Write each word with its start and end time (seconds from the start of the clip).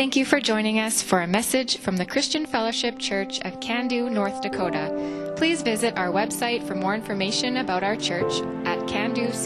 Thank 0.00 0.16
you 0.16 0.24
for 0.24 0.40
joining 0.40 0.78
us 0.78 1.02
for 1.02 1.20
a 1.20 1.26
message 1.26 1.76
from 1.76 1.98
the 1.98 2.06
Christian 2.06 2.46
Fellowship 2.46 2.98
Church 2.98 3.38
of 3.40 3.60
Cando, 3.60 4.10
North 4.10 4.40
Dakota. 4.40 5.34
Please 5.36 5.60
visit 5.60 5.98
our 5.98 6.08
website 6.08 6.66
for 6.66 6.74
more 6.74 6.94
information 6.94 7.58
about 7.58 7.82
our 7.82 7.96
church 7.96 8.40
at 8.64 8.78
candocfc.com. 8.88 9.36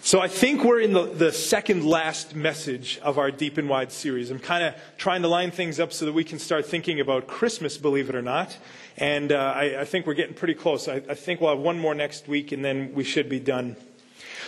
So 0.00 0.20
I 0.20 0.28
think 0.28 0.64
we're 0.64 0.80
in 0.80 0.94
the, 0.94 1.04
the 1.04 1.30
second 1.30 1.84
last 1.84 2.34
message 2.34 2.98
of 3.02 3.18
our 3.18 3.30
Deep 3.30 3.58
and 3.58 3.68
Wide 3.68 3.92
series. 3.92 4.30
I'm 4.30 4.38
kind 4.38 4.64
of 4.64 4.74
trying 4.96 5.20
to 5.20 5.28
line 5.28 5.50
things 5.50 5.78
up 5.78 5.92
so 5.92 6.06
that 6.06 6.14
we 6.14 6.24
can 6.24 6.38
start 6.38 6.64
thinking 6.64 7.00
about 7.00 7.26
Christmas, 7.26 7.76
believe 7.76 8.08
it 8.08 8.14
or 8.14 8.22
not. 8.22 8.56
And 8.96 9.30
uh, 9.30 9.52
I, 9.54 9.80
I, 9.80 9.84
think 9.84 10.06
we're 10.06 10.14
getting 10.14 10.34
pretty 10.34 10.54
close. 10.54 10.88
I, 10.88 11.02
I 11.06 11.14
think 11.14 11.42
we'll 11.42 11.50
have 11.50 11.58
one 11.58 11.78
more 11.78 11.94
next 11.94 12.28
week, 12.28 12.50
and 12.50 12.64
then 12.64 12.94
we 12.94 13.04
should 13.04 13.28
be 13.28 13.40
done. 13.40 13.76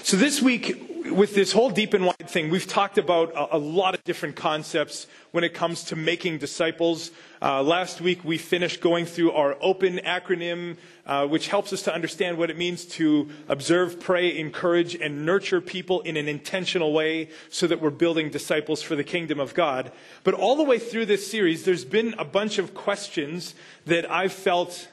So 0.04 0.18
this 0.18 0.42
week, 0.42 1.06
with 1.10 1.34
this 1.34 1.50
whole 1.50 1.70
deep 1.70 1.94
and 1.94 2.04
wide 2.04 2.28
thing, 2.28 2.50
we've 2.50 2.66
talked 2.66 2.98
about 2.98 3.32
a, 3.32 3.56
a 3.56 3.58
lot 3.58 3.94
of 3.94 4.04
different 4.04 4.36
concepts 4.36 5.06
when 5.30 5.44
it 5.44 5.54
comes 5.54 5.84
to 5.84 5.96
making 5.96 6.36
disciples. 6.36 7.10
Uh, 7.40 7.62
last 7.62 8.02
week, 8.02 8.22
we 8.22 8.36
finished 8.36 8.82
going 8.82 9.06
through 9.06 9.32
our 9.32 9.56
OPEN 9.62 10.04
acronym, 10.04 10.76
uh, 11.06 11.26
which 11.26 11.48
helps 11.48 11.72
us 11.72 11.80
to 11.84 11.94
understand 11.94 12.36
what 12.36 12.50
it 12.50 12.58
means 12.58 12.84
to 12.84 13.30
observe, 13.48 13.98
pray, 13.98 14.36
encourage, 14.36 14.94
and 14.94 15.24
nurture 15.24 15.62
people 15.62 16.02
in 16.02 16.18
an 16.18 16.28
intentional 16.28 16.92
way 16.92 17.30
so 17.48 17.66
that 17.66 17.80
we're 17.80 17.88
building 17.88 18.28
disciples 18.28 18.82
for 18.82 18.96
the 18.96 19.04
kingdom 19.04 19.40
of 19.40 19.54
God. 19.54 19.90
But 20.22 20.34
all 20.34 20.54
the 20.54 20.64
way 20.64 20.78
through 20.78 21.06
this 21.06 21.30
series, 21.30 21.64
there's 21.64 21.86
been 21.86 22.14
a 22.18 22.26
bunch 22.26 22.58
of 22.58 22.74
questions 22.74 23.54
that 23.86 24.10
I've 24.10 24.34
felt 24.34 24.86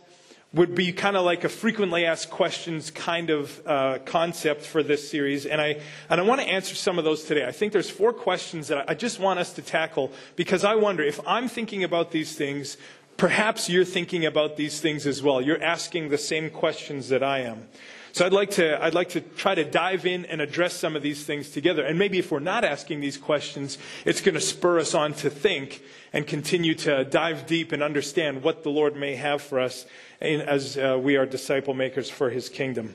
would 0.54 0.76
be 0.76 0.92
kind 0.92 1.16
of 1.16 1.24
like 1.24 1.46
a 1.46 1.50
frequently 1.50 2.06
asked 2.06 2.30
questions 2.30 2.92
kind 2.92 3.30
of 3.30 3.62
uh, 3.66 4.00
concept 4.04 4.66
for 4.66 4.84
this 4.84 5.10
series. 5.10 5.46
And 5.46 5.62
I, 5.62 5.80
and 6.10 6.20
I 6.20 6.24
want 6.24 6.42
to 6.42 6.48
answer 6.48 6.76
some 6.76 7.00
of 7.00 7.06
those 7.06 7.24
today. 7.24 7.46
I 7.46 7.54
think 7.54 7.72
there's 7.72 7.90
four 7.90 8.12
questions 8.12 8.68
that 8.68 8.90
I 8.90 8.94
just 8.94 9.18
want 9.18 9.40
us 9.40 9.54
to 9.54 9.62
tackle 9.62 10.12
because 10.36 10.66
I 10.66 10.76
wonder 10.76 11.04
if 11.04 11.22
I'm 11.26 11.48
thinking 11.48 11.86
about 11.86 12.12
these 12.12 12.36
things, 12.36 12.76
perhaps 13.18 13.70
you're 13.70 13.86
thinking 13.86 14.26
about 14.26 14.58
these 14.58 14.80
things 14.80 15.06
as 15.06 15.22
well. 15.22 15.42
You're 15.42 15.62
asking 15.62 16.10
the 16.10 16.18
same 16.18 16.50
questions 16.50 17.10
that 17.10 17.24
I 17.24 17.40
am. 17.40 17.68
So 18.14 18.26
I'd 18.26 18.34
like 18.34 18.52
to, 18.52 18.84
I'd 18.84 18.94
like 18.94 19.10
to 19.10 19.22
try 19.22 19.56
to 19.56 19.64
dive 19.64 20.06
in 20.06 20.26
and 20.26 20.42
address 20.42 20.74
some 20.74 20.98
of 20.98 21.02
these 21.02 21.24
things 21.24 21.50
together. 21.50 21.86
And 21.86 21.98
maybe 21.98 22.20
if 22.20 22.30
we're 22.30 22.40
not 22.40 22.66
asking 22.66 23.00
these 23.00 23.18
questions, 23.18 23.78
it's 24.04 24.20
going 24.20 24.36
to 24.36 24.42
spur 24.42 24.80
us 24.80 24.94
on 24.94 25.14
to 25.16 25.30
think 25.30 25.82
and 26.12 26.28
continue 26.28 26.76
to 26.76 27.06
dive 27.06 27.48
deep 27.48 27.72
and 27.72 27.82
understand 27.82 28.44
what 28.44 28.64
the 28.64 28.70
Lord 28.70 28.98
may 28.98 29.16
have 29.16 29.42
for 29.42 29.62
us 29.62 29.86
as 30.20 30.78
uh, 30.78 31.00
we 31.02 31.16
are 31.16 31.26
disciple 31.26 31.74
makers 31.74 32.10
for 32.10 32.30
his 32.30 32.50
kingdom. 32.50 32.94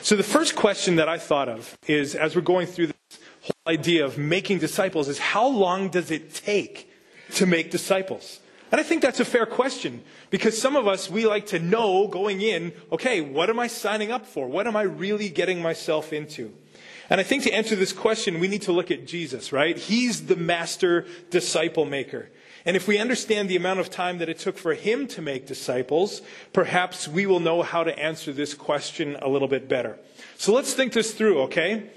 So 0.00 0.16
the 0.16 0.22
first 0.22 0.56
question 0.56 0.96
that 0.96 1.08
I 1.08 1.18
thought 1.18 1.50
of 1.50 1.76
is 1.86 2.14
as 2.14 2.34
we're 2.34 2.42
going 2.42 2.66
through 2.66 2.88
this 2.88 3.18
whole 3.42 3.72
idea 3.72 4.06
of 4.06 4.16
making 4.16 4.58
disciples 4.58 5.08
is 5.08 5.18
how 5.18 5.46
long 5.46 5.90
does 5.90 6.10
it 6.10 6.32
take 6.34 6.90
to 7.34 7.44
make 7.44 7.70
disciples? 7.70 8.40
And 8.72 8.80
I 8.80 8.84
think 8.84 9.02
that's 9.02 9.20
a 9.20 9.24
fair 9.24 9.46
question 9.46 10.02
because 10.30 10.60
some 10.60 10.74
of 10.74 10.88
us, 10.88 11.08
we 11.08 11.26
like 11.26 11.46
to 11.46 11.58
know 11.58 12.08
going 12.08 12.40
in, 12.40 12.72
okay, 12.90 13.20
what 13.20 13.48
am 13.48 13.60
I 13.60 13.68
signing 13.68 14.10
up 14.10 14.26
for? 14.26 14.48
What 14.48 14.66
am 14.66 14.76
I 14.76 14.82
really 14.82 15.28
getting 15.28 15.62
myself 15.62 16.12
into? 16.12 16.52
And 17.08 17.20
I 17.20 17.22
think 17.22 17.44
to 17.44 17.52
answer 17.52 17.76
this 17.76 17.92
question, 17.92 18.40
we 18.40 18.48
need 18.48 18.62
to 18.62 18.72
look 18.72 18.90
at 18.90 19.06
Jesus, 19.06 19.52
right? 19.52 19.76
He's 19.76 20.26
the 20.26 20.34
master 20.34 21.06
disciple 21.30 21.84
maker. 21.84 22.30
And 22.64 22.74
if 22.74 22.88
we 22.88 22.98
understand 22.98 23.48
the 23.48 23.54
amount 23.54 23.78
of 23.78 23.90
time 23.90 24.18
that 24.18 24.28
it 24.28 24.40
took 24.40 24.58
for 24.58 24.74
him 24.74 25.06
to 25.08 25.22
make 25.22 25.46
disciples, 25.46 26.20
perhaps 26.52 27.06
we 27.06 27.24
will 27.24 27.38
know 27.38 27.62
how 27.62 27.84
to 27.84 27.96
answer 27.96 28.32
this 28.32 28.54
question 28.54 29.16
a 29.22 29.28
little 29.28 29.46
bit 29.46 29.68
better. 29.68 29.96
So 30.36 30.52
let's 30.52 30.74
think 30.74 30.92
this 30.92 31.14
through, 31.14 31.42
okay? 31.42 31.90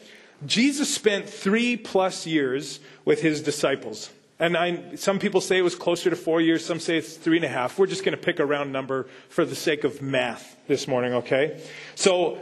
Jesus 0.45 0.93
spent 0.93 1.27
three 1.27 1.75
plus 1.75 2.27
years 2.27 2.79
with 3.03 3.21
his 3.21 3.41
disciples. 3.41 4.11
And 4.39 4.55
I, 4.55 4.95
some 4.95 5.19
people 5.19 5.41
say 5.41 5.57
it 5.57 5.63
was 5.63 5.75
closer 5.75 6.09
to 6.09 6.15
four 6.15 6.39
years, 6.39 6.65
some 6.65 6.79
say 6.79 6.97
it's 6.97 7.15
three 7.15 7.35
and 7.35 7.45
a 7.45 7.49
half. 7.49 7.77
We're 7.77 7.87
just 7.87 8.05
going 8.05 8.17
to 8.17 8.23
pick 8.23 8.39
a 8.39 8.45
round 8.45 8.71
number 8.71 9.07
for 9.27 9.43
the 9.43 9.55
sake 9.55 9.83
of 9.83 10.01
math 10.01 10.55
this 10.67 10.87
morning, 10.87 11.13
okay? 11.13 11.61
So 11.95 12.39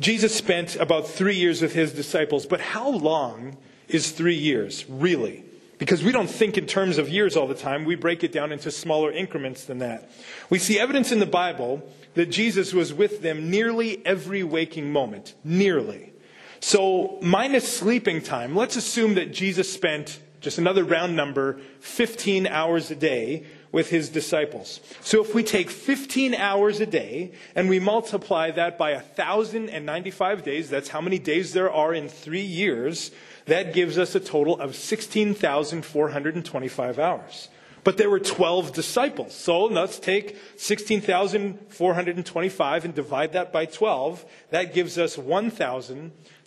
Jesus 0.00 0.34
spent 0.34 0.74
about 0.76 1.08
three 1.08 1.36
years 1.36 1.62
with 1.62 1.72
his 1.72 1.92
disciples, 1.92 2.46
but 2.46 2.60
how 2.60 2.90
long 2.90 3.56
is 3.88 4.10
three 4.10 4.34
years, 4.34 4.84
really? 4.88 5.44
Because 5.78 6.02
we 6.02 6.10
don't 6.10 6.28
think 6.28 6.58
in 6.58 6.66
terms 6.66 6.98
of 6.98 7.08
years 7.08 7.36
all 7.36 7.46
the 7.46 7.54
time. 7.54 7.84
We 7.84 7.94
break 7.94 8.24
it 8.24 8.32
down 8.32 8.50
into 8.50 8.70
smaller 8.70 9.12
increments 9.12 9.64
than 9.64 9.78
that. 9.78 10.10
We 10.48 10.58
see 10.58 10.78
evidence 10.78 11.12
in 11.12 11.20
the 11.20 11.26
Bible 11.26 11.88
that 12.14 12.26
Jesus 12.26 12.72
was 12.72 12.94
with 12.94 13.22
them 13.22 13.50
nearly 13.50 14.04
every 14.04 14.42
waking 14.42 14.90
moment. 14.90 15.34
Nearly. 15.44 16.12
So, 16.60 17.18
minus 17.20 17.70
sleeping 17.70 18.22
time, 18.22 18.56
let's 18.56 18.76
assume 18.76 19.14
that 19.14 19.32
Jesus 19.32 19.70
spent, 19.70 20.18
just 20.40 20.58
another 20.58 20.84
round 20.84 21.16
number, 21.16 21.58
15 21.80 22.46
hours 22.46 22.90
a 22.90 22.96
day 22.96 23.44
with 23.72 23.90
his 23.90 24.08
disciples. 24.08 24.80
So 25.00 25.20
if 25.22 25.34
we 25.34 25.42
take 25.42 25.68
15 25.70 26.34
hours 26.34 26.80
a 26.80 26.86
day 26.86 27.32
and 27.54 27.68
we 27.68 27.78
multiply 27.78 28.50
that 28.52 28.78
by 28.78 28.94
1,095 28.94 30.42
days, 30.42 30.70
that's 30.70 30.88
how 30.88 31.00
many 31.00 31.18
days 31.18 31.52
there 31.52 31.70
are 31.70 31.92
in 31.92 32.08
three 32.08 32.40
years, 32.40 33.10
that 33.46 33.74
gives 33.74 33.98
us 33.98 34.14
a 34.14 34.20
total 34.20 34.60
of 34.60 34.76
16,425 34.76 36.98
hours. 36.98 37.48
But 37.84 37.98
there 37.98 38.10
were 38.10 38.18
12 38.18 38.72
disciples. 38.72 39.32
So 39.32 39.66
let's 39.66 40.00
take 40.00 40.36
16,425 40.56 42.84
and 42.84 42.94
divide 42.94 43.34
that 43.34 43.52
by 43.52 43.66
12. 43.66 44.24
That 44.50 44.74
gives 44.74 44.98
us 44.98 45.16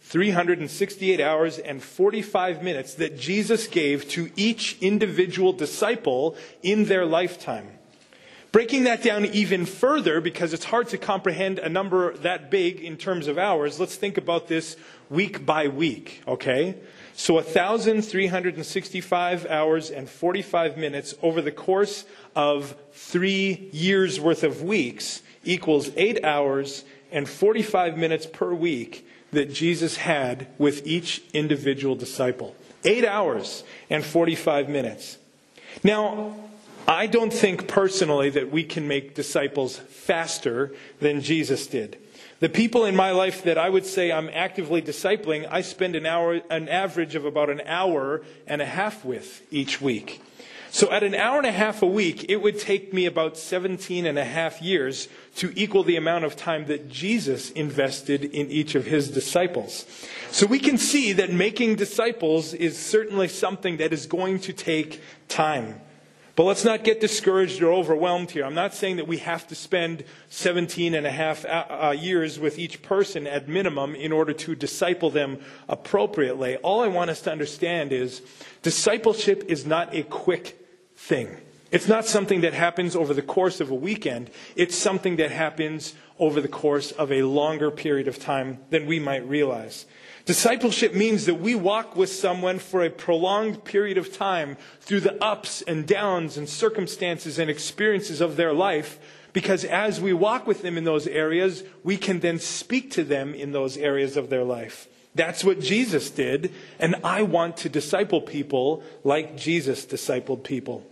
1,368 0.02 1.20
hours 1.20 1.60
and 1.60 1.84
45 1.84 2.64
minutes 2.64 2.96
that 2.96 3.20
Jesus 3.20 3.68
gave 3.68 4.10
to 4.10 4.32
each 4.36 4.78
individual 4.82 5.54
disciple 5.54 6.36
in 6.64 6.86
their 6.86 7.06
lifetime. 7.06 7.68
Breaking 8.52 8.86
that 8.86 9.04
down 9.04 9.26
even 9.26 9.68
further, 9.68 10.20
because 10.20 10.54
it's 10.54 10.66
hard 10.66 10.88
to 10.90 10.98
comprehend 10.98 11.60
a 11.60 11.70
number 11.70 12.18
that 12.18 12.50
big 12.50 12.82
in 12.82 12.98
terms 12.98 13.28
of 13.28 13.38
hours, 13.38 13.80
let's 13.80 13.96
think 13.96 14.18
about 14.18 14.48
this 14.48 14.76
week 15.12 15.46
by 15.46 15.68
week, 15.68 16.24
okay? 16.28 16.74
So 17.14 17.36
1,365 17.36 19.46
hours 19.46 19.92
and 19.92 20.10
45 20.10 20.78
minutes 20.78 21.14
over 21.22 21.44
the 21.44 21.52
course 21.52 22.06
of 22.36 22.76
three 22.94 23.70
years 23.72 24.20
worth 24.20 24.44
of 24.44 24.64
weeks 24.64 25.22
equals 25.44 25.92
eight 25.96 26.24
hours 26.24 26.86
and 27.12 27.30
45 27.30 27.98
minutes 27.98 28.26
per 28.26 28.52
week 28.52 29.06
that 29.32 29.54
Jesus 29.54 29.98
had 29.98 30.48
with 30.58 30.86
each 30.86 31.22
individual 31.34 31.96
disciple. 31.96 32.56
Eight 32.84 33.06
hours 33.06 33.64
and 33.90 34.04
45 34.04 34.70
minutes. 34.70 35.18
Now, 35.84 36.36
I 36.88 37.08
don't 37.08 37.32
think 37.32 37.68
personally 37.68 38.30
that 38.32 38.52
we 38.52 38.64
can 38.64 38.88
make 38.88 39.14
disciples 39.14 39.78
faster 39.78 40.74
than 41.00 41.22
Jesus 41.22 41.68
did. 41.68 41.98
The 42.40 42.50
people 42.50 42.86
in 42.86 42.96
my 42.96 43.12
life 43.12 43.44
that 43.44 43.58
I 43.58 43.70
would 43.70 43.86
say 43.86 44.12
I'm 44.12 44.30
actively 44.34 44.82
discipling, 44.82 45.48
I 45.52 45.62
spend 45.62 45.96
an 45.96 46.06
hour, 46.06 46.42
an 46.50 46.70
average 46.70 47.16
of 47.16 47.26
about 47.26 47.50
an 47.50 47.62
hour 47.66 48.22
and 48.48 48.62
a 48.62 48.66
half 48.66 49.04
with 49.04 49.42
each 49.52 49.82
week. 49.82 50.22
So 50.72 50.92
at 50.92 51.04
an 51.04 51.16
hour 51.16 51.38
and 51.38 51.48
a 51.48 51.52
half 51.52 51.82
a 51.82 51.88
week, 51.88 52.26
it 52.30 52.38
would 52.38 52.60
take 52.60 52.94
me 52.94 53.08
about 53.08 53.38
17 53.38 54.06
and 54.06 54.20
a 54.20 54.24
half 54.24 54.62
years 54.62 55.08
to 55.38 55.52
equal 55.56 55.84
the 55.84 55.96
amount 55.96 56.26
of 56.26 56.36
time 56.36 56.68
that 56.68 56.90
Jesus 56.90 57.50
invested 57.52 58.24
in 58.24 58.52
each 58.52 58.76
of 58.76 58.86
his 58.86 59.10
disciples. 59.10 59.86
So 60.30 60.46
we 60.46 60.60
can 60.60 60.78
see 60.78 61.14
that 61.14 61.34
making 61.34 61.76
disciples 61.76 62.54
is 62.54 62.78
certainly 62.78 63.28
something 63.28 63.78
that 63.78 63.94
is 63.94 64.06
going 64.06 64.40
to 64.42 64.54
take 64.54 65.02
time. 65.28 65.82
But 66.36 66.46
let's 66.46 66.64
not 66.64 66.86
get 66.86 67.02
discouraged 67.02 67.62
or 67.62 67.74
overwhelmed 67.74 68.32
here. 68.32 68.46
I'm 68.46 68.54
not 68.54 68.74
saying 68.74 68.96
that 68.96 69.08
we 69.10 69.18
have 69.18 69.46
to 69.48 69.56
spend 69.56 70.06
17 70.30 70.94
and 70.94 71.06
a 71.06 71.12
half 71.12 71.44
uh, 71.44 71.66
uh, 71.70 71.92
years 72.00 72.40
with 72.40 72.58
each 72.58 72.82
person 72.82 73.28
at 73.28 73.50
minimum 73.50 73.94
in 73.94 74.14
order 74.14 74.32
to 74.32 74.56
disciple 74.56 75.10
them 75.10 75.40
appropriately. 75.68 76.56
All 76.58 76.80
I 76.80 76.88
want 76.88 77.10
us 77.10 77.20
to 77.24 77.32
understand 77.32 77.92
is 77.92 78.22
discipleship 78.62 79.44
is 79.50 79.66
not 79.66 79.94
a 79.94 80.04
quick 80.04 80.59
thing. 81.00 81.38
It's 81.72 81.88
not 81.88 82.06
something 82.06 82.42
that 82.42 82.54
happens 82.54 82.96
over 82.96 83.14
the 83.14 83.22
course 83.22 83.62
of 83.62 83.72
a 83.72 83.76
weekend. 83.76 84.30
It's 84.56 84.76
something 84.76 85.16
that 85.16 85.32
happens 85.32 85.94
over 86.20 86.42
the 86.42 86.48
course 86.48 86.92
of 86.92 87.12
a 87.12 87.24
longer 87.24 87.72
period 87.72 88.08
of 88.08 88.20
time 88.20 88.60
than 88.70 88.86
we 88.86 89.00
might 89.00 89.26
realize. 89.28 89.86
Discipleship 90.26 90.94
means 90.94 91.26
that 91.26 91.36
we 91.36 91.56
walk 91.56 91.96
with 91.96 92.10
someone 92.10 92.60
for 92.60 92.84
a 92.84 92.90
prolonged 92.90 93.64
period 93.64 93.98
of 93.98 94.16
time 94.16 94.58
through 94.82 95.00
the 95.00 95.24
ups 95.24 95.62
and 95.62 95.88
downs 95.88 96.38
and 96.38 96.50
circumstances 96.50 97.40
and 97.40 97.50
experiences 97.50 98.20
of 98.20 98.36
their 98.36 98.52
life. 98.52 99.00
Because 99.32 99.64
as 99.64 100.02
we 100.02 100.12
walk 100.12 100.46
with 100.46 100.62
them 100.62 100.78
in 100.78 100.84
those 100.84 101.08
areas, 101.08 101.64
we 101.84 101.96
can 101.96 102.20
then 102.20 102.40
speak 102.40 102.92
to 102.92 103.04
them 103.06 103.34
in 103.34 103.54
those 103.54 103.78
areas 103.78 104.18
of 104.18 104.30
their 104.30 104.44
life. 104.44 104.89
That's 105.16 105.44
what 105.44 105.60
Jesus 105.60 106.10
did, 106.10 106.54
and 106.80 106.96
I 107.04 107.24
want 107.24 107.58
to 107.58 107.70
disciple 107.70 108.22
people 108.22 108.84
like 109.04 109.36
Jesus 109.36 109.86
discipled 109.86 110.44
people. 110.44 110.86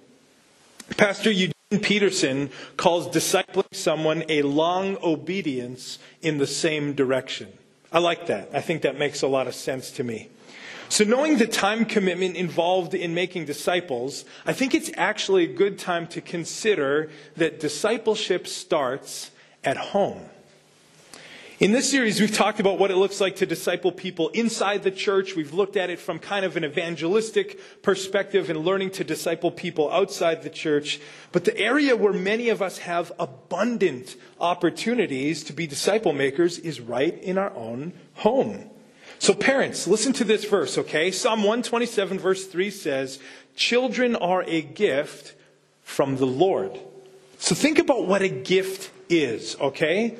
Pastor 0.97 1.31
Eugene 1.31 1.53
Peterson 1.81 2.49
calls 2.77 3.07
discipling 3.07 3.73
someone 3.73 4.23
a 4.29 4.41
long 4.41 4.97
obedience 5.03 5.99
in 6.21 6.37
the 6.37 6.47
same 6.47 6.93
direction. 6.93 7.49
I 7.91 7.99
like 7.99 8.27
that. 8.27 8.49
I 8.53 8.61
think 8.61 8.81
that 8.81 8.97
makes 8.97 9.21
a 9.21 9.27
lot 9.27 9.47
of 9.47 9.55
sense 9.55 9.91
to 9.91 10.03
me. 10.03 10.29
So, 10.89 11.03
knowing 11.03 11.37
the 11.37 11.47
time 11.47 11.83
commitment 11.83 12.37
involved 12.37 12.93
in 12.93 13.13
making 13.13 13.45
disciples, 13.45 14.23
I 14.45 14.53
think 14.53 14.73
it's 14.73 14.89
actually 14.95 15.43
a 15.43 15.53
good 15.53 15.77
time 15.77 16.07
to 16.07 16.21
consider 16.21 17.09
that 17.35 17.59
discipleship 17.59 18.47
starts 18.47 19.31
at 19.63 19.75
home. 19.75 20.21
In 21.59 21.71
this 21.71 21.89
series, 21.89 22.21
we've 22.21 22.35
talked 22.35 22.59
about 22.59 22.77
what 22.77 22.91
it 22.91 22.97
looks 22.97 23.19
like 23.19 23.37
to 23.37 23.47
disciple 23.47 23.91
people 23.91 24.29
inside 24.29 24.83
the 24.83 24.91
church. 24.91 25.35
We've 25.35 25.55
looked 25.55 25.75
at 25.75 25.89
it 25.89 25.97
from 25.97 26.19
kind 26.19 26.45
of 26.45 26.55
an 26.55 26.63
evangelistic 26.63 27.81
perspective 27.81 28.51
and 28.51 28.59
learning 28.59 28.91
to 28.91 29.03
disciple 29.03 29.49
people 29.49 29.91
outside 29.91 30.43
the 30.43 30.51
church. 30.51 30.99
But 31.31 31.45
the 31.45 31.57
area 31.57 31.95
where 31.95 32.13
many 32.13 32.49
of 32.49 32.61
us 32.61 32.77
have 32.77 33.11
abundant 33.17 34.17
opportunities 34.39 35.43
to 35.45 35.53
be 35.53 35.65
disciple 35.65 36.13
makers 36.13 36.59
is 36.59 36.79
right 36.79 37.19
in 37.23 37.39
our 37.39 37.51
own 37.55 37.93
home. 38.17 38.69
So, 39.17 39.33
parents, 39.33 39.87
listen 39.87 40.13
to 40.13 40.23
this 40.23 40.45
verse, 40.45 40.77
okay? 40.77 41.09
Psalm 41.09 41.39
127, 41.39 42.19
verse 42.19 42.45
3 42.45 42.69
says, 42.69 43.17
Children 43.55 44.15
are 44.15 44.43
a 44.43 44.61
gift 44.61 45.33
from 45.81 46.17
the 46.17 46.27
Lord. 46.27 46.79
So, 47.39 47.55
think 47.55 47.79
about 47.79 48.05
what 48.05 48.21
a 48.21 48.29
gift 48.29 48.91
is, 49.09 49.55
okay? 49.59 50.17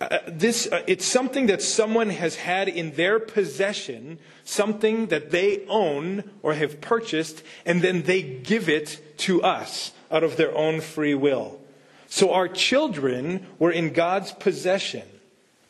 Uh, 0.00 0.18
this, 0.28 0.68
uh, 0.70 0.82
it's 0.86 1.04
something 1.04 1.46
that 1.46 1.60
someone 1.60 2.10
has 2.10 2.36
had 2.36 2.68
in 2.68 2.92
their 2.92 3.18
possession, 3.18 4.18
something 4.44 5.06
that 5.06 5.30
they 5.32 5.64
own 5.66 6.22
or 6.42 6.54
have 6.54 6.80
purchased, 6.80 7.42
and 7.66 7.82
then 7.82 8.02
they 8.02 8.22
give 8.22 8.68
it 8.68 9.00
to 9.18 9.42
us 9.42 9.92
out 10.10 10.22
of 10.22 10.36
their 10.36 10.56
own 10.56 10.80
free 10.80 11.14
will. 11.14 11.60
So, 12.08 12.32
our 12.32 12.48
children 12.48 13.46
were 13.58 13.72
in 13.72 13.92
God's 13.92 14.32
possession, 14.32 15.06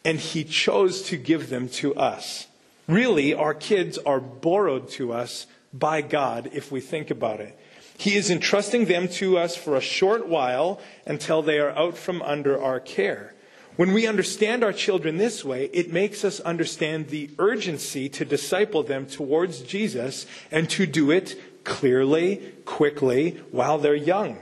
and 0.04 0.18
He 0.18 0.44
chose 0.44 1.02
to 1.04 1.16
give 1.16 1.48
them 1.48 1.68
to 1.70 1.94
us. 1.94 2.46
Really, 2.86 3.32
our 3.32 3.54
kids 3.54 3.98
are 3.98 4.20
borrowed 4.20 4.90
to 4.90 5.12
us 5.12 5.46
by 5.72 6.02
God 6.02 6.50
if 6.52 6.70
we 6.70 6.80
think 6.80 7.10
about 7.10 7.40
it. 7.40 7.58
He 7.96 8.14
is 8.14 8.30
entrusting 8.30 8.84
them 8.84 9.08
to 9.08 9.38
us 9.38 9.56
for 9.56 9.74
a 9.74 9.80
short 9.80 10.28
while 10.28 10.80
until 11.04 11.42
they 11.42 11.58
are 11.58 11.70
out 11.70 11.98
from 11.98 12.22
under 12.22 12.60
our 12.62 12.78
care. 12.78 13.34
When 13.78 13.92
we 13.92 14.08
understand 14.08 14.64
our 14.64 14.72
children 14.72 15.18
this 15.18 15.44
way, 15.44 15.70
it 15.72 15.92
makes 15.92 16.24
us 16.24 16.40
understand 16.40 17.10
the 17.10 17.30
urgency 17.38 18.08
to 18.08 18.24
disciple 18.24 18.82
them 18.82 19.06
towards 19.06 19.60
Jesus 19.60 20.26
and 20.50 20.68
to 20.70 20.84
do 20.84 21.12
it 21.12 21.40
clearly, 21.62 22.54
quickly, 22.64 23.40
while 23.52 23.78
they're 23.78 23.94
young. 23.94 24.36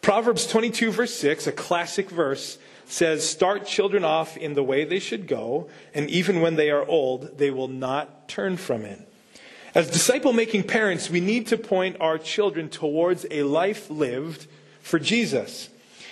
Proverbs 0.00 0.46
22, 0.46 0.92
verse 0.92 1.12
6, 1.16 1.48
a 1.48 1.52
classic 1.52 2.08
verse, 2.08 2.56
says, 2.86 3.28
Start 3.28 3.66
children 3.66 4.04
off 4.04 4.36
in 4.36 4.54
the 4.54 4.62
way 4.62 4.84
they 4.84 5.00
should 5.00 5.26
go, 5.26 5.68
and 5.92 6.08
even 6.08 6.40
when 6.40 6.54
they 6.54 6.70
are 6.70 6.86
old, 6.86 7.36
they 7.36 7.50
will 7.50 7.66
not 7.66 8.28
turn 8.28 8.56
from 8.56 8.84
it. 8.84 9.00
As 9.74 9.90
disciple 9.90 10.32
making 10.32 10.68
parents, 10.68 11.10
we 11.10 11.20
need 11.20 11.48
to 11.48 11.58
point 11.58 11.96
our 11.98 12.16
children 12.16 12.68
towards 12.68 13.26
a 13.28 13.42
life 13.42 13.90
lived 13.90 14.46
for 14.82 15.00
Jesus. 15.00 15.68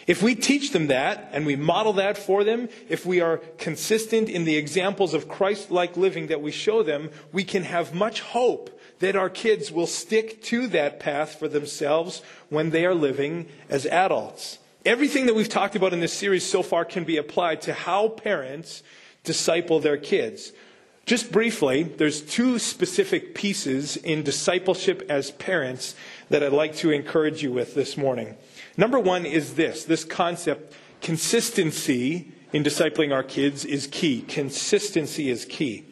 If 0.06 0.22
we 0.22 0.36
teach 0.36 0.70
them 0.70 0.86
that 0.86 1.30
and 1.32 1.44
we 1.44 1.56
model 1.56 1.94
that 1.94 2.16
for 2.16 2.44
them, 2.44 2.68
if 2.88 3.04
we 3.04 3.20
are 3.20 3.38
consistent 3.58 4.28
in 4.28 4.44
the 4.44 4.56
examples 4.56 5.14
of 5.14 5.28
Christ 5.28 5.70
like 5.70 5.96
living 5.96 6.28
that 6.28 6.40
we 6.40 6.52
show 6.52 6.82
them, 6.82 7.10
we 7.32 7.42
can 7.42 7.64
have 7.64 7.94
much 7.94 8.20
hope 8.20 8.70
that 9.00 9.16
our 9.16 9.28
kids 9.28 9.72
will 9.72 9.86
stick 9.86 10.42
to 10.44 10.68
that 10.68 11.00
path 11.00 11.38
for 11.38 11.48
themselves 11.48 12.22
when 12.48 12.70
they 12.70 12.86
are 12.86 12.94
living 12.94 13.48
as 13.68 13.84
adults. 13.86 14.58
Everything 14.84 15.26
that 15.26 15.34
we've 15.34 15.48
talked 15.48 15.74
about 15.74 15.92
in 15.92 15.98
this 16.00 16.12
series 16.12 16.46
so 16.46 16.62
far 16.62 16.84
can 16.84 17.02
be 17.02 17.16
applied 17.16 17.60
to 17.62 17.74
how 17.74 18.08
parents 18.08 18.84
disciple 19.24 19.80
their 19.80 19.96
kids. 19.96 20.52
Just 21.04 21.32
briefly, 21.32 21.82
there's 21.82 22.22
two 22.22 22.58
specific 22.60 23.34
pieces 23.34 23.96
in 23.96 24.22
discipleship 24.22 25.04
as 25.08 25.32
parents 25.32 25.96
that 26.30 26.42
I'd 26.42 26.52
like 26.52 26.76
to 26.76 26.90
encourage 26.90 27.42
you 27.42 27.52
with 27.52 27.74
this 27.74 27.96
morning. 27.96 28.36
Number 28.76 28.98
one 28.98 29.24
is 29.26 29.54
this 29.54 29.84
this 29.84 30.04
concept 30.04 30.74
consistency 31.00 32.32
in 32.52 32.62
discipling 32.62 33.12
our 33.12 33.22
kids 33.22 33.64
is 33.64 33.86
key. 33.86 34.22
Consistency 34.22 35.30
is 35.30 35.44
key. 35.44 35.84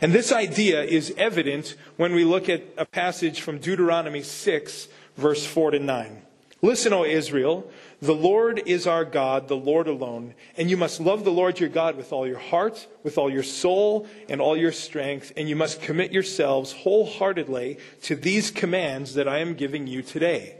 And 0.00 0.12
this 0.12 0.32
idea 0.32 0.82
is 0.82 1.14
evident 1.16 1.76
when 1.96 2.14
we 2.14 2.24
look 2.24 2.48
at 2.48 2.62
a 2.76 2.84
passage 2.84 3.40
from 3.40 3.58
Deuteronomy 3.58 4.22
6, 4.22 4.88
verse 5.16 5.46
4 5.46 5.72
to 5.72 5.78
9. 5.78 6.22
Listen, 6.60 6.92
O 6.92 7.04
Israel, 7.04 7.68
the 8.00 8.14
Lord 8.14 8.62
is 8.66 8.86
our 8.86 9.04
God, 9.04 9.48
the 9.48 9.56
Lord 9.56 9.88
alone, 9.88 10.34
and 10.56 10.70
you 10.70 10.76
must 10.76 11.00
love 11.00 11.24
the 11.24 11.32
Lord 11.32 11.58
your 11.58 11.68
God 11.68 11.96
with 11.96 12.12
all 12.12 12.26
your 12.26 12.38
heart, 12.38 12.86
with 13.02 13.18
all 13.18 13.30
your 13.30 13.42
soul, 13.42 14.06
and 14.28 14.40
all 14.40 14.56
your 14.56 14.70
strength, 14.70 15.32
and 15.36 15.48
you 15.48 15.56
must 15.56 15.82
commit 15.82 16.12
yourselves 16.12 16.72
wholeheartedly 16.72 17.78
to 18.02 18.14
these 18.14 18.52
commands 18.52 19.14
that 19.14 19.26
I 19.26 19.38
am 19.38 19.54
giving 19.54 19.88
you 19.88 20.02
today. 20.02 20.56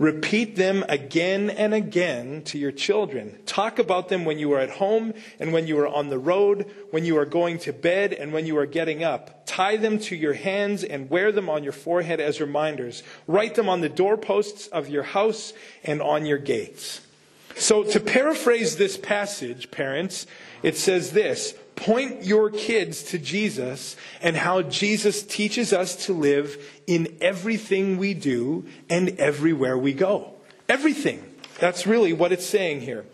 Repeat 0.00 0.56
them 0.56 0.82
again 0.88 1.50
and 1.50 1.74
again 1.74 2.40
to 2.44 2.58
your 2.58 2.72
children. 2.72 3.38
Talk 3.44 3.78
about 3.78 4.08
them 4.08 4.24
when 4.24 4.38
you 4.38 4.50
are 4.54 4.58
at 4.58 4.70
home 4.70 5.12
and 5.38 5.52
when 5.52 5.66
you 5.66 5.78
are 5.78 5.86
on 5.86 6.08
the 6.08 6.18
road, 6.18 6.64
when 6.90 7.04
you 7.04 7.18
are 7.18 7.26
going 7.26 7.58
to 7.58 7.72
bed 7.74 8.14
and 8.14 8.32
when 8.32 8.46
you 8.46 8.56
are 8.56 8.64
getting 8.64 9.04
up. 9.04 9.44
Tie 9.44 9.76
them 9.76 9.98
to 9.98 10.16
your 10.16 10.32
hands 10.32 10.84
and 10.84 11.10
wear 11.10 11.32
them 11.32 11.50
on 11.50 11.62
your 11.62 11.74
forehead 11.74 12.18
as 12.18 12.40
reminders. 12.40 13.02
Write 13.26 13.56
them 13.56 13.68
on 13.68 13.82
the 13.82 13.90
doorposts 13.90 14.68
of 14.68 14.88
your 14.88 15.02
house 15.02 15.52
and 15.84 16.00
on 16.00 16.24
your 16.24 16.38
gates. 16.38 17.02
So, 17.56 17.82
to 17.84 18.00
paraphrase 18.00 18.78
this 18.78 18.96
passage, 18.96 19.70
parents, 19.70 20.26
it 20.62 20.78
says 20.78 21.10
this 21.10 21.54
Point 21.76 22.24
your 22.24 22.50
kids 22.50 23.02
to 23.04 23.18
Jesus 23.18 23.96
and 24.20 24.36
how 24.36 24.62
Jesus 24.62 25.22
teaches 25.22 25.72
us 25.72 26.06
to 26.06 26.12
live 26.12 26.56
in 26.86 27.16
everything 27.20 27.96
we 27.96 28.12
do 28.12 28.66
and 28.88 29.10
everywhere 29.18 29.78
we 29.78 29.92
go. 29.92 30.34
Everything. 30.68 31.24
That's 31.58 31.86
really 31.86 32.12
what 32.12 32.32
it's 32.32 32.46
saying 32.46 32.82
here. 32.82 33.06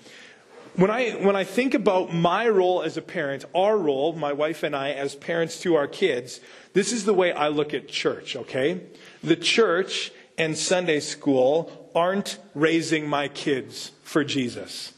When 0.76 0.90
I, 0.90 1.12
when 1.12 1.36
I 1.36 1.44
think 1.44 1.72
about 1.72 2.12
my 2.12 2.48
role 2.48 2.82
as 2.82 2.96
a 2.96 3.02
parent, 3.02 3.44
our 3.54 3.78
role, 3.78 4.12
my 4.12 4.32
wife 4.32 4.62
and 4.62 4.76
I, 4.76 4.90
as 4.90 5.14
parents 5.14 5.60
to 5.60 5.74
our 5.74 5.86
kids, 5.86 6.40
this 6.74 6.92
is 6.92 7.04
the 7.04 7.14
way 7.14 7.32
I 7.32 7.48
look 7.48 7.72
at 7.72 7.88
church, 7.88 8.36
okay? 8.36 8.82
The 9.24 9.36
church 9.36 10.12
and 10.36 10.56
Sunday 10.56 11.00
school 11.00 11.90
aren't 11.94 12.38
raising 12.54 13.08
my 13.08 13.28
kids 13.28 13.92
for 14.02 14.22
Jesus. 14.22 14.92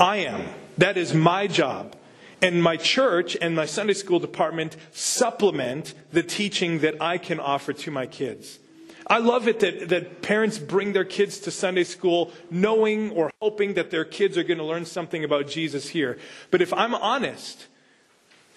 I 0.00 0.16
am. 0.18 0.48
That 0.78 0.96
is 0.96 1.12
my 1.12 1.48
job. 1.48 1.94
And 2.42 2.62
my 2.62 2.76
church 2.76 3.36
and 3.40 3.56
my 3.56 3.66
Sunday 3.66 3.94
school 3.94 4.18
department 4.18 4.76
supplement 4.92 5.94
the 6.12 6.22
teaching 6.22 6.80
that 6.80 7.00
I 7.00 7.18
can 7.18 7.40
offer 7.40 7.72
to 7.72 7.90
my 7.90 8.06
kids. 8.06 8.58
I 9.06 9.18
love 9.18 9.48
it 9.48 9.60
that, 9.60 9.88
that 9.90 10.22
parents 10.22 10.58
bring 10.58 10.92
their 10.92 11.04
kids 11.04 11.38
to 11.40 11.50
Sunday 11.50 11.84
school 11.84 12.32
knowing 12.50 13.10
or 13.10 13.30
hoping 13.40 13.74
that 13.74 13.90
their 13.90 14.04
kids 14.04 14.38
are 14.38 14.44
going 14.44 14.58
to 14.58 14.64
learn 14.64 14.86
something 14.86 15.24
about 15.24 15.46
Jesus 15.46 15.90
here. 15.90 16.18
But 16.50 16.62
if 16.62 16.72
I'm 16.72 16.94
honest, 16.94 17.66